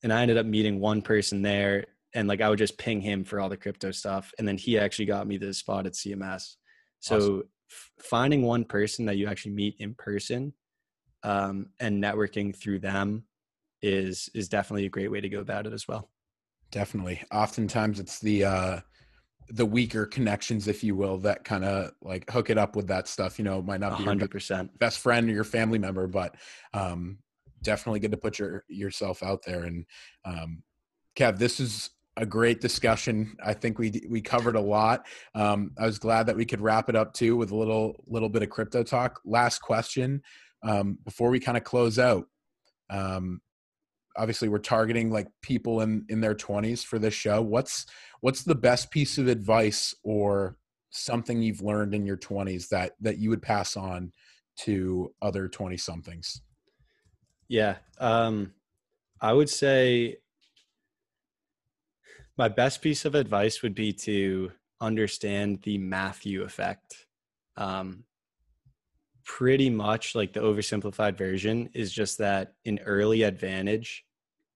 and 0.03 0.11
i 0.11 0.21
ended 0.21 0.37
up 0.37 0.45
meeting 0.45 0.79
one 0.79 1.01
person 1.01 1.41
there 1.41 1.85
and 2.13 2.27
like 2.27 2.41
i 2.41 2.49
would 2.49 2.59
just 2.59 2.77
ping 2.77 3.01
him 3.01 3.23
for 3.23 3.39
all 3.39 3.49
the 3.49 3.57
crypto 3.57 3.91
stuff. 3.91 4.33
And 4.37 4.47
then 4.47 4.57
he 4.57 4.77
actually 4.77 5.05
got 5.05 5.27
me 5.27 5.37
the 5.37 5.53
spot 5.53 5.85
at 5.85 5.93
cms 5.93 6.55
so 6.99 7.17
awesome. 7.17 7.43
f- 7.69 7.91
finding 7.99 8.43
one 8.43 8.63
person 8.63 9.05
that 9.05 9.17
you 9.17 9.27
actually 9.27 9.53
meet 9.53 9.75
in 9.79 9.95
person 9.95 10.53
um, 11.23 11.67
and 11.79 12.03
networking 12.03 12.55
through 12.55 12.79
them 12.79 13.23
is 13.81 14.29
is 14.33 14.47
definitely 14.49 14.85
a 14.85 14.89
great 14.89 15.11
way 15.11 15.21
to 15.21 15.29
go 15.29 15.39
about 15.39 15.65
it 15.65 15.73
as 15.73 15.87
well. 15.87 16.09
Definitely. 16.71 17.21
Oftentimes 17.31 17.99
it's 17.99 18.19
the 18.19 18.45
uh 18.45 18.79
the 19.49 19.65
weaker 19.65 20.05
connections 20.05 20.69
if 20.69 20.81
you 20.81 20.95
will 20.95 21.17
that 21.17 21.43
kind 21.43 21.65
of 21.65 21.91
like 22.01 22.29
hook 22.29 22.49
it 22.49 22.57
up 22.57 22.73
with 22.73 22.87
that 22.87 23.05
stuff 23.05 23.37
you 23.37 23.43
know 23.43 23.59
it 23.59 23.65
might 23.65 23.81
not 23.81 23.97
be 23.97 24.03
100% 24.05 24.49
your 24.49 24.69
best 24.77 24.99
friend 24.99 25.29
or 25.29 25.33
your 25.33 25.43
family 25.43 25.77
member 25.77 26.07
but 26.07 26.35
um 26.73 27.17
definitely 27.63 27.99
good 27.99 28.11
to 28.11 28.17
put 28.17 28.39
your 28.39 28.63
yourself 28.67 29.23
out 29.23 29.43
there. 29.45 29.63
And 29.63 29.85
um 30.25 30.63
kev 31.15 31.37
this 31.37 31.59
is 31.59 31.91
a 32.17 32.25
great 32.25 32.59
discussion. 32.59 33.35
I 33.43 33.53
think 33.53 33.79
we 33.79 34.01
we 34.09 34.21
covered 34.21 34.55
a 34.55 34.61
lot. 34.61 35.05
Um 35.33 35.71
i 35.77 35.85
was 35.85 35.99
glad 35.99 36.25
that 36.27 36.35
we 36.35 36.45
could 36.45 36.61
wrap 36.61 36.89
it 36.89 36.95
up 36.95 37.13
too 37.13 37.35
with 37.37 37.51
a 37.51 37.55
little 37.55 38.03
little 38.07 38.29
bit 38.29 38.43
of 38.43 38.49
crypto 38.49 38.83
talk. 38.83 39.21
Last 39.25 39.59
question 39.59 40.21
um, 40.63 40.97
before 41.03 41.29
we 41.29 41.39
kind 41.39 41.57
of 41.57 41.63
close 41.63 41.97
out 41.97 42.27
um, 42.89 43.41
obviously 44.17 44.49
we're 44.49 44.59
targeting 44.59 45.09
like 45.09 45.27
people 45.41 45.81
in 45.81 46.05
in 46.09 46.21
their 46.21 46.35
20s 46.35 46.83
for 46.83 46.99
this 46.99 47.13
show. 47.13 47.41
What's 47.41 47.85
what's 48.19 48.43
the 48.43 48.55
best 48.55 48.91
piece 48.91 49.17
of 49.17 49.27
advice 49.27 49.95
or 50.03 50.57
something 50.91 51.41
you've 51.41 51.61
learned 51.61 51.93
in 51.95 52.05
your 52.05 52.17
20s 52.17 52.67
that 52.69 52.93
that 52.99 53.17
you 53.17 53.29
would 53.29 53.41
pass 53.41 53.77
on 53.77 54.11
to 54.57 55.13
other 55.21 55.47
20 55.47 55.77
somethings 55.77 56.41
yeah 57.47 57.77
um 57.99 58.51
i 59.21 59.31
would 59.31 59.49
say 59.49 60.17
my 62.37 62.49
best 62.49 62.81
piece 62.81 63.05
of 63.05 63.15
advice 63.15 63.61
would 63.61 63.73
be 63.73 63.93
to 63.93 64.51
understand 64.81 65.61
the 65.63 65.77
matthew 65.77 66.43
effect. 66.43 67.05
Um 67.55 68.03
pretty 69.23 69.69
much 69.69 70.15
like 70.15 70.33
the 70.33 70.39
oversimplified 70.39 71.17
version 71.17 71.69
is 71.73 71.91
just 71.91 72.17
that 72.17 72.53
an 72.65 72.79
early 72.85 73.23
advantage 73.23 74.05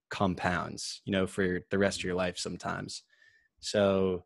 compounds, 0.10 1.02
you 1.06 1.12
know, 1.12 1.28
for 1.28 1.62
the 1.70 1.78
rest 1.78 2.00
of 2.00 2.04
your 2.04 2.16
life 2.16 2.38
sometimes. 2.38 3.04
So 3.60 4.26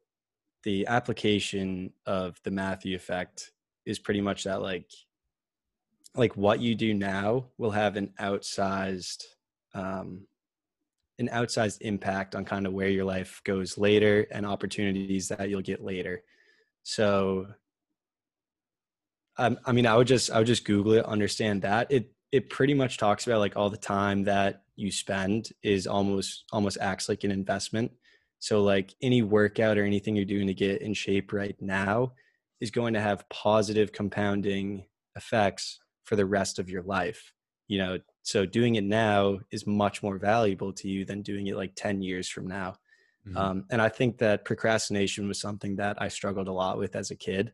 the 0.63 0.87
application 0.87 1.93
of 2.05 2.39
the 2.43 2.51
Matthew 2.51 2.95
effect 2.95 3.51
is 3.85 3.99
pretty 3.99 4.21
much 4.21 4.43
that 4.43 4.61
like 4.61 4.91
like 6.15 6.35
what 6.35 6.59
you 6.59 6.75
do 6.75 6.93
now 6.93 7.45
will 7.57 7.71
have 7.71 7.95
an 7.95 8.11
outsized 8.19 9.23
um 9.73 10.27
an 11.19 11.29
outsized 11.29 11.81
impact 11.81 12.33
on 12.33 12.45
kind 12.45 12.65
of 12.65 12.73
where 12.73 12.87
your 12.89 13.05
life 13.05 13.41
goes 13.43 13.77
later 13.77 14.25
and 14.31 14.45
opportunities 14.45 15.27
that 15.27 15.49
you'll 15.49 15.61
get 15.61 15.83
later. 15.83 16.23
So 16.83 17.47
um, 19.39 19.57
I 19.65 19.71
mean, 19.71 19.87
I 19.87 19.95
would 19.95 20.07
just 20.07 20.29
I 20.29 20.37
would 20.37 20.47
just 20.47 20.65
Google 20.65 20.93
it, 20.93 21.05
understand 21.05 21.61
that 21.61 21.91
it 21.91 22.11
it 22.31 22.49
pretty 22.49 22.73
much 22.73 22.97
talks 22.97 23.25
about 23.25 23.39
like 23.39 23.55
all 23.55 23.69
the 23.69 23.77
time 23.77 24.23
that 24.25 24.63
you 24.75 24.91
spend 24.91 25.49
is 25.63 25.87
almost 25.87 26.43
almost 26.51 26.77
acts 26.79 27.09
like 27.09 27.23
an 27.23 27.31
investment. 27.31 27.91
So 28.39 28.61
like 28.61 28.93
any 29.01 29.21
workout 29.21 29.77
or 29.77 29.85
anything 29.85 30.15
you're 30.15 30.25
doing 30.25 30.47
to 30.47 30.53
get 30.53 30.81
in 30.81 30.93
shape 30.93 31.33
right 31.33 31.55
now 31.59 32.13
is 32.59 32.69
going 32.69 32.93
to 32.93 33.01
have 33.01 33.27
positive 33.29 33.91
compounding 33.93 34.85
effects 35.15 35.79
for 36.03 36.15
the 36.15 36.25
rest 36.25 36.59
of 36.59 36.69
your 36.69 36.83
life. 36.83 37.33
You 37.67 37.77
know, 37.77 37.99
so 38.23 38.45
doing 38.45 38.75
it 38.75 38.83
now 38.83 39.39
is 39.51 39.65
much 39.65 40.03
more 40.03 40.17
valuable 40.17 40.73
to 40.73 40.89
you 40.89 41.05
than 41.05 41.21
doing 41.21 41.47
it 41.47 41.55
like 41.55 41.73
10 41.75 42.01
years 42.01 42.27
from 42.27 42.47
now. 42.47 42.75
Mm-hmm. 43.27 43.37
Um, 43.37 43.65
and 43.69 43.81
I 43.81 43.89
think 43.89 44.17
that 44.17 44.43
procrastination 44.43 45.27
was 45.27 45.39
something 45.39 45.77
that 45.77 46.01
I 46.01 46.07
struggled 46.07 46.47
a 46.47 46.53
lot 46.53 46.77
with 46.77 46.95
as 46.95 47.11
a 47.11 47.15
kid 47.15 47.53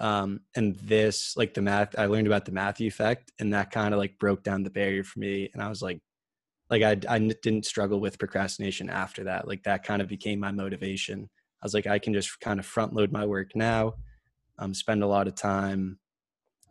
um, 0.00 0.40
and 0.56 0.76
this 0.76 1.36
like 1.36 1.54
the 1.54 1.62
math 1.62 1.98
i 1.98 2.06
learned 2.06 2.26
about 2.26 2.44
the 2.44 2.52
matthew 2.52 2.88
effect 2.88 3.32
and 3.38 3.52
that 3.52 3.70
kind 3.70 3.94
of 3.94 3.98
like 3.98 4.18
broke 4.18 4.42
down 4.42 4.62
the 4.62 4.70
barrier 4.70 5.04
for 5.04 5.18
me 5.18 5.48
and 5.52 5.62
i 5.62 5.68
was 5.68 5.82
like 5.82 6.00
like 6.70 6.82
I, 6.82 6.96
I 7.08 7.18
didn't 7.18 7.66
struggle 7.66 8.00
with 8.00 8.18
procrastination 8.18 8.88
after 8.88 9.24
that 9.24 9.46
like 9.48 9.64
that 9.64 9.82
kind 9.82 10.00
of 10.00 10.06
became 10.06 10.38
my 10.38 10.52
motivation. 10.52 11.28
I 11.62 11.66
was 11.66 11.74
like 11.74 11.86
i 11.86 11.98
can 11.98 12.14
just 12.14 12.40
kind 12.40 12.60
of 12.60 12.66
front 12.66 12.94
load 12.94 13.12
my 13.12 13.26
work 13.26 13.54
now 13.54 13.94
um, 14.58 14.72
spend 14.72 15.02
a 15.02 15.06
lot 15.06 15.26
of 15.26 15.34
time 15.34 15.98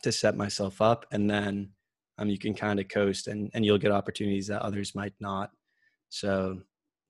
to 0.03 0.11
set 0.11 0.37
myself 0.37 0.81
up 0.81 1.05
and 1.11 1.29
then 1.29 1.71
um, 2.17 2.29
you 2.29 2.37
can 2.37 2.53
kind 2.53 2.79
of 2.79 2.87
coast 2.87 3.27
and, 3.27 3.49
and 3.53 3.65
you'll 3.65 3.77
get 3.77 3.91
opportunities 3.91 4.47
that 4.47 4.61
others 4.61 4.93
might 4.93 5.13
not. 5.19 5.51
So 6.09 6.61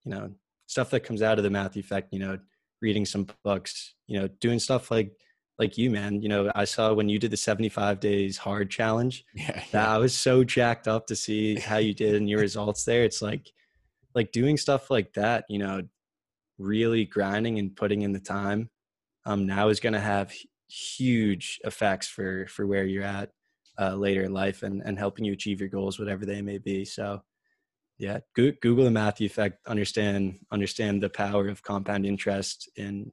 you 0.05 0.11
know 0.11 0.31
stuff 0.67 0.89
that 0.91 1.01
comes 1.01 1.21
out 1.21 1.37
of 1.37 1.43
the 1.43 1.49
matthew 1.49 1.81
effect 1.81 2.09
you 2.11 2.19
know 2.19 2.37
reading 2.81 3.05
some 3.05 3.27
books 3.43 3.95
you 4.07 4.19
know 4.19 4.27
doing 4.39 4.59
stuff 4.59 4.91
like 4.91 5.11
like 5.59 5.77
you, 5.77 5.91
man. 5.91 6.21
You 6.21 6.29
know, 6.29 6.51
I 6.55 6.63
saw 6.63 6.93
when 6.93 7.09
you 7.09 7.19
did 7.19 7.31
the 7.31 7.37
75 7.37 7.99
days 7.99 8.37
hard 8.37 8.71
challenge. 8.71 9.25
Yeah, 9.35 9.63
yeah. 9.73 9.93
I 9.93 9.97
was 9.97 10.17
so 10.17 10.43
jacked 10.43 10.87
up 10.87 11.05
to 11.07 11.15
see 11.15 11.55
how 11.59 11.77
you 11.77 11.93
did 11.93 12.15
and 12.15 12.29
your 12.29 12.39
results 12.39 12.85
there. 12.85 13.03
It's 13.03 13.21
like, 13.21 13.51
like 14.15 14.31
doing 14.31 14.57
stuff 14.57 14.89
like 14.89 15.13
that, 15.13 15.45
you 15.49 15.59
know, 15.59 15.81
really 16.57 17.05
grinding 17.05 17.59
and 17.59 17.75
putting 17.75 18.01
in 18.01 18.11
the 18.11 18.19
time 18.19 18.69
um, 19.25 19.45
now 19.45 19.67
is 19.67 19.79
going 19.79 19.93
to 19.93 19.99
have 19.99 20.33
huge 20.67 21.59
effects 21.63 22.07
for, 22.07 22.47
for 22.47 22.65
where 22.65 22.85
you're 22.85 23.03
at 23.03 23.31
uh, 23.79 23.95
later 23.95 24.23
in 24.23 24.33
life 24.33 24.63
and, 24.63 24.81
and 24.83 24.97
helping 24.97 25.25
you 25.25 25.33
achieve 25.33 25.59
your 25.59 25.69
goals, 25.69 25.99
whatever 25.99 26.25
they 26.25 26.41
may 26.41 26.57
be. 26.57 26.83
So 26.85 27.21
yeah, 27.97 28.19
Google 28.33 28.85
the 28.85 28.91
Matthew 28.91 29.25
effect, 29.25 29.59
understand, 29.67 30.39
understand 30.51 31.03
the 31.03 31.09
power 31.09 31.47
of 31.47 31.63
compound 31.63 32.05
interest 32.05 32.69
in 32.77 33.11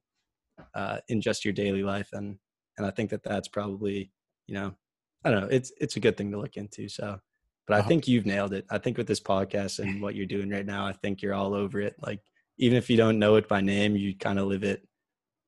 uh, 0.75 0.99
in 1.09 1.21
just 1.21 1.45
your 1.45 1.55
daily 1.55 1.83
life. 1.83 2.09
And 2.13 2.39
and 2.79 2.87
i 2.87 2.91
think 2.91 3.11
that 3.11 3.23
that's 3.23 3.49
probably 3.49 4.11
you 4.47 4.55
know 4.55 4.75
i 5.25 5.31
don't 5.31 5.41
know 5.41 5.49
it's 5.51 5.73
it's 5.81 5.97
a 5.97 6.01
good 6.01 6.17
thing 6.17 6.31
to 6.31 6.39
look 6.39 6.57
into. 6.57 6.89
So 6.89 7.19
but 7.67 7.75
i 7.75 7.79
uh-huh. 7.79 7.89
think 7.89 8.09
you've 8.09 8.27
nailed 8.27 8.53
it. 8.53 8.67
I 8.71 8.79
think 8.79 8.97
with 8.97 9.07
this 9.07 9.21
podcast 9.21 9.79
and 9.79 10.01
what 10.01 10.15
you're 10.15 10.27
doing 10.27 10.51
right 10.51 10.67
now 10.67 10.87
i 10.87 10.93
think 10.93 11.23
you're 11.23 11.35
all 11.35 11.55
over 11.55 11.81
it. 11.81 11.97
Like 12.01 12.21
even 12.59 12.79
if 12.79 12.89
you 12.89 12.97
don't 12.97 13.19
know 13.19 13.37
it 13.37 13.49
by 13.49 13.61
name 13.61 13.97
you 13.97 14.17
kind 14.17 14.39
of 14.39 14.47
live 14.47 14.65
it 14.65 14.87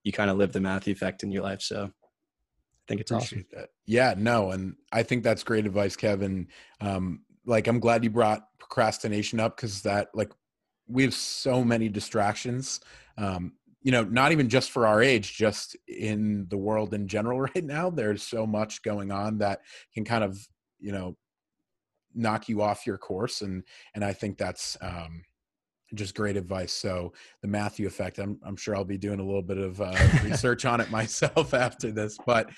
you 0.05 0.13
kind 0.13 0.31
of 0.31 0.37
live 0.37 0.53
the 0.53 0.61
matthew 0.61 0.93
effect 0.93 1.23
in 1.23 1.31
your 1.31 1.43
life. 1.43 1.63
So 1.63 1.85
i 1.85 2.85
think 2.89 3.01
it's 3.01 3.13
awesome. 3.13 3.45
That. 3.53 3.69
yeah 3.87 4.15
no 4.17 4.51
and 4.51 4.75
i 4.93 5.03
think 5.03 5.23
that's 5.23 5.43
great 5.43 5.67
advice 5.67 5.97
kevin. 5.97 6.49
Um 6.81 7.21
like 7.45 7.67
i'm 7.67 7.81
glad 7.81 8.05
you 8.05 8.11
brought 8.11 8.47
procrastination 8.59 9.41
up 9.41 9.57
because 9.57 9.83
that 9.83 10.09
like 10.15 10.33
we 10.89 11.03
have 11.03 11.15
so 11.15 11.63
many 11.63 11.89
distractions. 11.89 12.81
Um, 13.19 13.53
you 13.83 13.93
know, 13.93 14.05
not 14.05 14.33
even 14.33 14.49
just 14.49 14.71
for 14.71 14.87
our 14.87 15.03
age, 15.03 15.37
just 15.37 15.77
in 15.87 16.47
the 16.49 16.57
world 16.57 16.95
in 16.95 17.07
general 17.07 17.41
right 17.55 17.65
now. 17.65 17.91
There's 17.91 18.23
so 18.23 18.47
much 18.47 18.83
going 18.83 19.11
on 19.11 19.39
that 19.39 19.61
can 19.95 20.05
kind 20.05 20.25
of, 20.25 20.39
you 20.79 20.93
know, 20.93 21.17
knock 22.15 22.49
you 22.49 22.63
off 22.63 22.87
your 22.87 22.99
course, 22.99 23.43
and 23.43 23.63
and 23.95 24.05
I 24.05 24.13
think 24.13 24.39
that's 24.39 24.77
um, 24.81 25.23
just 25.95 26.15
great 26.15 26.37
advice. 26.37 26.73
So 26.73 27.13
the 27.43 27.49
Matthew 27.49 27.87
effect, 27.87 28.19
I'm, 28.19 28.39
I'm 28.45 28.57
sure 28.57 28.77
I'll 28.77 28.85
be 28.85 28.99
doing 28.99 29.21
a 29.21 29.25
little 29.25 29.43
bit 29.43 29.59
of 29.59 29.81
uh, 29.81 29.97
research 30.25 30.65
on 30.65 30.81
it 30.81 30.91
myself 30.91 31.55
after 31.55 31.91
this. 31.91 32.19
But 32.27 32.51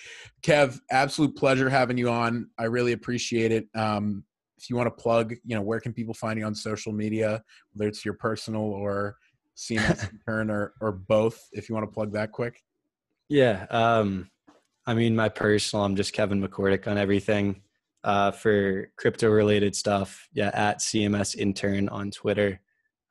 Kev, 0.43 0.81
absolute 0.91 1.37
pleasure 1.37 1.69
having 1.71 1.99
you 1.99 2.11
on. 2.11 2.49
I 2.59 2.65
really 2.65 2.93
appreciate 2.93 3.53
it. 3.53 3.69
Um, 3.75 4.25
if 4.59 4.69
you 4.69 4.77
want 4.77 4.89
to 4.89 5.03
plug, 5.03 5.35
you 5.45 5.55
know, 5.55 5.63
where 5.63 5.81
can 5.81 5.93
people 5.93 6.13
find 6.13 6.39
you 6.39 6.45
on 6.45 6.55
social 6.55 6.93
media, 6.93 7.43
whether 7.73 7.89
it's 7.89 8.05
your 8.05 8.15
personal 8.15 8.63
or 8.63 9.17
CMS 9.61 10.11
intern 10.11 10.51
or, 10.51 10.73
or 10.81 10.91
both, 10.93 11.49
if 11.53 11.69
you 11.69 11.75
want 11.75 11.87
to 11.87 11.93
plug 11.93 12.13
that 12.13 12.33
quick. 12.33 12.63
Yeah. 13.29 13.67
Um, 13.71 14.31
I 14.87 14.95
mean, 14.95 15.15
my 15.15 15.29
personal, 15.29 15.85
I'm 15.85 15.97
just 15.97 16.13
Kevin 16.13 16.43
McCordic 16.43 16.89
on 16.89 16.99
everything. 16.99 17.63
Uh, 18.03 18.31
for 18.31 18.91
crypto 18.97 19.29
related 19.29 19.77
stuff, 19.77 20.27
yeah, 20.33 20.51
at 20.55 20.79
CMS 20.79 21.37
intern 21.37 21.87
on 21.91 22.11
Twitter. 22.11 22.59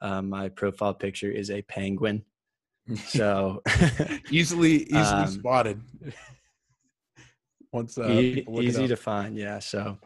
Um, 0.02 0.30
my 0.30 0.50
profile 0.50 0.96
picture 0.96 1.30
is 1.32 1.52
a 1.52 1.62
penguin. 1.64 2.24
So 3.06 3.62
easily, 4.32 4.82
easily 4.86 4.98
um, 4.98 5.28
spotted. 5.28 5.80
Once 7.72 8.00
uh, 8.00 8.10
e- 8.10 8.44
easy 8.62 8.88
to 8.88 8.96
find, 8.96 9.38
yeah. 9.38 9.60
So, 9.60 10.00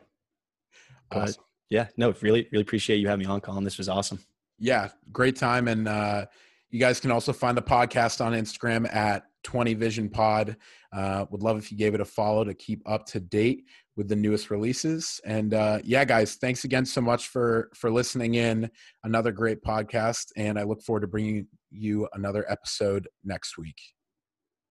but 1.10 1.30
awesome. 1.30 1.44
yeah, 1.70 1.88
no, 1.96 2.14
really, 2.20 2.50
really 2.52 2.64
appreciate 2.64 2.98
you 2.98 3.08
having 3.08 3.26
me 3.26 3.32
on, 3.32 3.40
Colin. 3.40 3.64
This 3.64 3.78
was 3.78 3.88
awesome. 3.88 4.20
Yeah, 4.64 4.88
great 5.12 5.36
time, 5.36 5.68
and 5.68 5.90
uh, 5.90 6.26
you 6.70 6.80
guys 6.80 7.02
can 7.02 7.12
also 7.12 7.34
find 7.34 7.58
the 7.58 7.62
podcast 7.62 8.24
on 8.24 8.32
Instagram 8.32 8.88
at 8.96 9.26
20 9.44 9.74
Vision 9.74 10.08
Pod. 10.08 10.56
Uh, 10.94 11.26
would 11.32 11.44
love 11.44 11.58
if 11.58 11.70
you 11.70 11.78
gave 11.78 11.94
it 11.94 12.00
a 12.00 12.06
follow 12.06 12.46
to 12.46 12.54
keep 12.54 12.82
up 12.86 13.06
to 13.08 13.20
date 13.20 13.66
with 13.98 14.08
the 14.08 14.16
newest 14.16 14.50
releases. 14.50 15.20
And 15.26 15.54
uh, 15.54 15.80
yeah, 15.84 16.06
guys, 16.06 16.36
thanks 16.36 16.64
again 16.64 16.86
so 16.86 17.02
much 17.02 17.28
for 17.28 17.72
for 17.76 17.92
listening 17.92 18.36
in. 18.36 18.72
Another 19.04 19.34
great 19.34 19.62
podcast, 19.62 20.28
and 20.38 20.58
I 20.58 20.64
look 20.64 20.82
forward 20.82 21.02
to 21.02 21.08
bringing 21.08 21.46
you 21.70 22.08
another 22.14 22.50
episode 22.50 23.10
next 23.26 23.58
week. 23.58 23.93